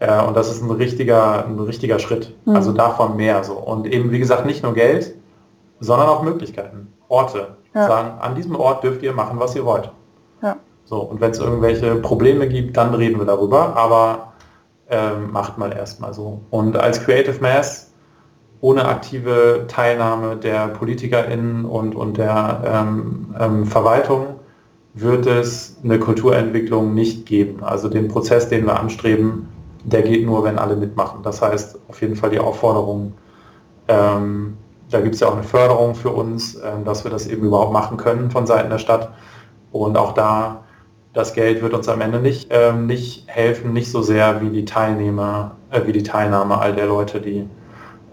Äh, 0.00 0.22
und 0.24 0.36
das 0.36 0.50
ist 0.50 0.62
ein 0.62 0.70
richtiger, 0.70 1.44
ein 1.46 1.58
richtiger 1.58 1.98
Schritt. 1.98 2.34
Mhm. 2.46 2.56
Also 2.56 2.72
davon 2.72 3.16
mehr 3.16 3.44
so. 3.44 3.54
Und 3.54 3.86
eben, 3.86 4.10
wie 4.10 4.18
gesagt, 4.18 4.46
nicht 4.46 4.62
nur 4.62 4.74
Geld, 4.74 5.14
sondern 5.80 6.08
auch 6.08 6.22
Möglichkeiten, 6.22 6.92
Orte, 7.08 7.56
ja. 7.74 7.86
Sagen, 7.86 8.18
an 8.20 8.34
diesem 8.34 8.56
Ort 8.56 8.82
dürft 8.82 9.02
ihr 9.02 9.12
machen, 9.12 9.38
was 9.38 9.54
ihr 9.54 9.64
wollt. 9.64 9.90
Ja. 10.42 10.56
So, 10.84 11.00
und 11.00 11.20
wenn 11.20 11.32
es 11.32 11.38
irgendwelche 11.38 11.96
Probleme 11.96 12.48
gibt, 12.48 12.76
dann 12.76 12.94
reden 12.94 13.18
wir 13.18 13.26
darüber, 13.26 13.76
aber 13.76 14.27
ähm, 14.90 15.30
macht 15.32 15.58
mal 15.58 15.72
erstmal 15.72 16.14
so. 16.14 16.40
Und 16.50 16.76
als 16.76 17.02
Creative 17.04 17.40
Mass 17.40 17.92
ohne 18.60 18.86
aktive 18.86 19.66
Teilnahme 19.68 20.36
der 20.36 20.68
PolitikerInnen 20.68 21.64
und, 21.64 21.94
und 21.94 22.18
der 22.18 22.62
ähm, 22.64 23.34
ähm, 23.38 23.66
Verwaltung 23.66 24.40
wird 24.94 25.26
es 25.26 25.76
eine 25.84 25.98
Kulturentwicklung 25.98 26.92
nicht 26.94 27.26
geben. 27.26 27.62
Also 27.62 27.88
den 27.88 28.08
Prozess, 28.08 28.48
den 28.48 28.66
wir 28.66 28.78
anstreben, 28.78 29.48
der 29.84 30.02
geht 30.02 30.26
nur, 30.26 30.42
wenn 30.44 30.58
alle 30.58 30.76
mitmachen. 30.76 31.22
Das 31.22 31.40
heißt, 31.40 31.78
auf 31.88 32.00
jeden 32.00 32.16
Fall 32.16 32.30
die 32.30 32.40
Aufforderung, 32.40 33.14
ähm, 33.86 34.56
da 34.90 35.00
gibt 35.00 35.14
es 35.14 35.20
ja 35.20 35.28
auch 35.28 35.34
eine 35.34 35.44
Förderung 35.44 35.94
für 35.94 36.10
uns, 36.10 36.56
ähm, 36.56 36.84
dass 36.84 37.04
wir 37.04 37.10
das 37.10 37.26
eben 37.26 37.46
überhaupt 37.46 37.72
machen 37.72 37.96
können 37.96 38.30
von 38.30 38.46
Seiten 38.46 38.70
der 38.70 38.78
Stadt. 38.78 39.12
Und 39.70 39.96
auch 39.96 40.14
da, 40.14 40.64
das 41.18 41.32
Geld 41.32 41.62
wird 41.62 41.74
uns 41.74 41.88
am 41.88 42.00
Ende 42.00 42.20
nicht, 42.20 42.46
ähm, 42.50 42.86
nicht 42.86 43.24
helfen, 43.26 43.72
nicht 43.72 43.90
so 43.90 44.02
sehr 44.02 44.40
wie 44.40 44.50
die 44.50 44.64
Teilnehmer, 44.64 45.56
äh, 45.72 45.80
wie 45.84 45.90
die 45.90 46.04
Teilnahme 46.04 46.58
all 46.58 46.76
der 46.76 46.86
Leute, 46.86 47.20
die 47.20 47.44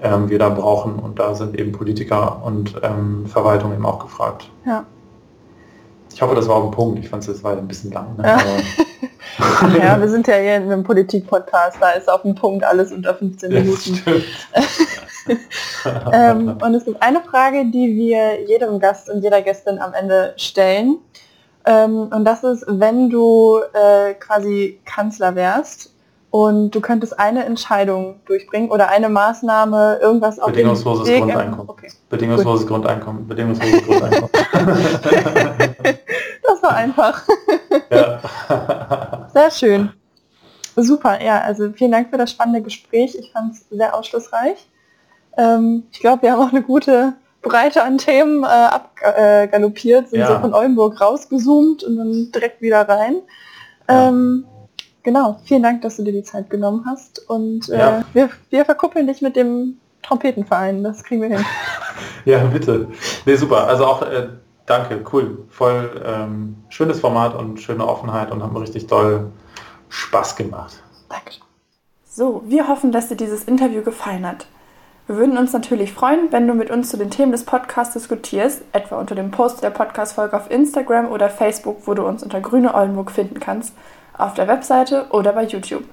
ähm, 0.01 0.27
wir 0.27 0.39
da 0.39 0.49
brauchen. 0.49 0.97
Und 0.97 1.19
da 1.19 1.35
sind 1.35 1.55
eben 1.59 1.71
Politiker 1.71 2.41
und 2.43 2.73
ähm, 2.81 3.27
Verwaltung 3.27 3.73
eben 3.73 3.85
auch 3.85 3.99
gefragt. 3.99 4.49
Ja. 4.65 4.85
Ich 6.11 6.19
hoffe, 6.19 6.33
das 6.33 6.47
war 6.47 6.55
auf 6.55 6.63
den 6.63 6.71
Punkt. 6.71 6.97
Ich 6.97 7.07
fand 7.07 7.21
es 7.21 7.27
jetzt 7.27 7.43
war 7.43 7.55
ein 7.55 7.67
bisschen 7.67 7.91
lang. 7.91 8.17
Ne? 8.17 8.23
Ja. 8.25 8.39
Ja, 9.77 9.99
wir 9.99 10.07
sind 10.07 10.27
ja 10.27 10.35
hier 10.35 10.55
in 10.55 10.63
einem 10.63 10.83
Politik-Podcast, 10.83 11.77
da 11.81 11.89
ist 11.91 12.09
auf 12.09 12.21
den 12.21 12.35
Punkt 12.35 12.63
alles 12.63 12.93
unter 12.93 13.13
15 13.13 13.51
Minuten. 13.51 14.01
ähm, 16.13 16.57
und 16.61 16.73
es 16.73 16.85
gibt 16.85 17.01
eine 17.01 17.19
Frage, 17.19 17.65
die 17.65 17.95
wir 17.95 18.47
jedem 18.47 18.79
Gast 18.79 19.09
und 19.09 19.21
jeder 19.21 19.41
Gästin 19.41 19.79
am 19.79 19.93
Ende 19.93 20.33
stellen. 20.37 20.99
Ähm, 21.65 22.09
und 22.11 22.25
das 22.25 22.43
ist, 22.43 22.65
wenn 22.67 23.09
du 23.09 23.59
äh, 23.73 24.13
quasi 24.15 24.79
Kanzler 24.85 25.35
wärst 25.35 25.91
und 26.29 26.71
du 26.71 26.81
könntest 26.81 27.17
eine 27.17 27.45
Entscheidung 27.45 28.19
durchbringen 28.25 28.69
oder 28.69 28.89
eine 28.89 29.09
Maßnahme, 29.09 29.99
irgendwas 30.01 30.37
auf 30.37 30.51
Bedingungsloses 30.51 31.07
Weg 31.07 31.23
Grundeinkommen. 31.23 31.69
Okay. 31.69 31.91
Bedingungsloses 32.09 32.61
Gut. 32.61 32.69
Grundeinkommen. 32.69 33.27
Bedingungsloses 33.27 33.83
Grundeinkommen. 33.83 34.29
das 36.43 36.61
war 36.61 36.75
einfach. 36.75 37.23
Ja. 37.89 38.19
Sehr 39.33 39.51
schön. 39.51 39.91
Super, 40.75 41.23
ja, 41.23 41.39
also 41.39 41.71
vielen 41.71 41.91
Dank 41.91 42.09
für 42.09 42.17
das 42.17 42.31
spannende 42.31 42.61
Gespräch. 42.61 43.15
Ich 43.17 43.31
fand 43.31 43.53
es 43.53 43.65
sehr 43.69 43.95
aufschlussreich. 43.95 44.57
Ähm, 45.37 45.83
ich 45.91 46.01
glaube, 46.01 46.23
wir 46.23 46.33
haben 46.33 46.41
auch 46.41 46.51
eine 46.51 46.63
gute 46.63 47.13
Breite 47.45 47.83
an 47.83 47.97
Themen 47.97 48.43
äh, 48.43 48.47
abgaloppiert, 48.47 50.09
sind 50.09 50.19
ja. 50.19 50.27
so 50.27 50.39
von 50.39 50.53
Oldenburg 50.53 50.99
rausgezoomt 50.99 51.83
und 51.83 51.97
dann 51.97 52.31
direkt 52.33 52.61
wieder 52.61 52.87
rein. 52.89 53.21
Ja. 53.87 54.09
Ähm, 54.09 54.45
genau, 55.03 55.39
vielen 55.45 55.61
Dank, 55.61 55.83
dass 55.83 55.97
du 55.97 56.03
dir 56.03 56.11
die 56.11 56.23
Zeit 56.23 56.49
genommen 56.49 56.85
hast 56.87 57.29
und 57.29 57.69
äh, 57.69 57.77
ja. 57.77 58.03
wir, 58.13 58.29
wir 58.49 58.65
verkuppeln 58.65 59.07
dich 59.07 59.21
mit 59.21 59.35
dem 59.35 59.77
Trompetenverein, 60.01 60.83
das 60.83 61.03
kriegen 61.03 61.21
wir 61.21 61.29
hin. 61.29 61.45
ja, 62.25 62.43
bitte. 62.45 62.87
Nee, 63.25 63.35
super. 63.35 63.67
Also 63.67 63.85
auch 63.85 64.01
äh, 64.01 64.27
danke, 64.65 65.03
cool. 65.13 65.45
Voll 65.49 66.01
ähm, 66.03 66.57
schönes 66.69 66.99
Format 66.99 67.35
und 67.35 67.59
schöne 67.59 67.87
Offenheit 67.87 68.31
und 68.31 68.39
mir 68.39 68.61
richtig 68.61 68.87
toll 68.87 69.31
Spaß 69.89 70.35
gemacht. 70.35 70.81
Danke. 71.09 71.31
So, 72.07 72.43
wir 72.45 72.67
hoffen, 72.67 72.91
dass 72.91 73.09
dir 73.09 73.17
dieses 73.17 73.43
Interview 73.43 73.81
gefallen 73.83 74.27
hat. 74.27 74.47
Wir 75.07 75.17
würden 75.17 75.37
uns 75.37 75.53
natürlich 75.53 75.93
freuen, 75.93 76.31
wenn 76.31 76.47
du 76.47 76.55
mit 76.55 76.71
uns 76.71 76.89
zu 76.89 76.97
den 76.97 77.11
Themen 77.11 77.31
des 77.31 77.43
Podcasts 77.43 77.93
diskutierst, 77.93 78.63
etwa 78.71 78.99
unter 78.99 79.13
dem 79.13 79.29
Post 79.29 79.61
der 79.61 79.69
Podcast-Folge 79.69 80.35
auf 80.35 80.49
Instagram 80.49 81.11
oder 81.11 81.29
Facebook, 81.29 81.85
wo 81.85 81.93
du 81.93 82.03
uns 82.03 82.23
unter 82.23 82.41
Grüne 82.41 82.73
Oldenburg 82.73 83.11
finden 83.11 83.39
kannst, 83.39 83.75
auf 84.17 84.33
der 84.33 84.47
Webseite 84.47 85.05
oder 85.11 85.33
bei 85.33 85.43
YouTube. 85.43 85.83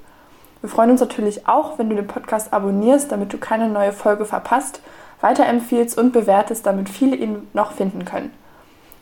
Wir 0.63 0.71
freuen 0.71 0.93
uns 0.93 1.01
natürlich 1.01 1.47
auch, 1.47 1.79
wenn 1.79 1.91
du 1.91 1.97
den 1.97 2.07
Podcast 2.07 2.55
abonnierst, 2.55 3.13
damit 3.13 3.35
du 3.35 3.37
keine 3.37 3.69
neue 3.69 3.93
Folge 3.93 4.25
verpasst, 4.25 4.81
weiterempfiehlst 5.21 5.99
und 5.99 6.15
bewertest, 6.15 6.65
damit 6.65 6.89
viele 6.89 7.17
ihn 7.17 7.49
noch 7.53 7.73
finden 7.73 8.07
können. 8.07 8.33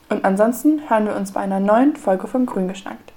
Und 0.09 0.25
ansonsten 0.25 0.91
hören 0.91 1.07
wir 1.07 1.15
uns 1.15 1.31
bei 1.31 1.41
einer 1.41 1.61
neuen 1.61 1.95
Folge 1.95 2.27
von 2.27 2.47
Grün 2.47 2.67
geschnackt. 2.67 3.10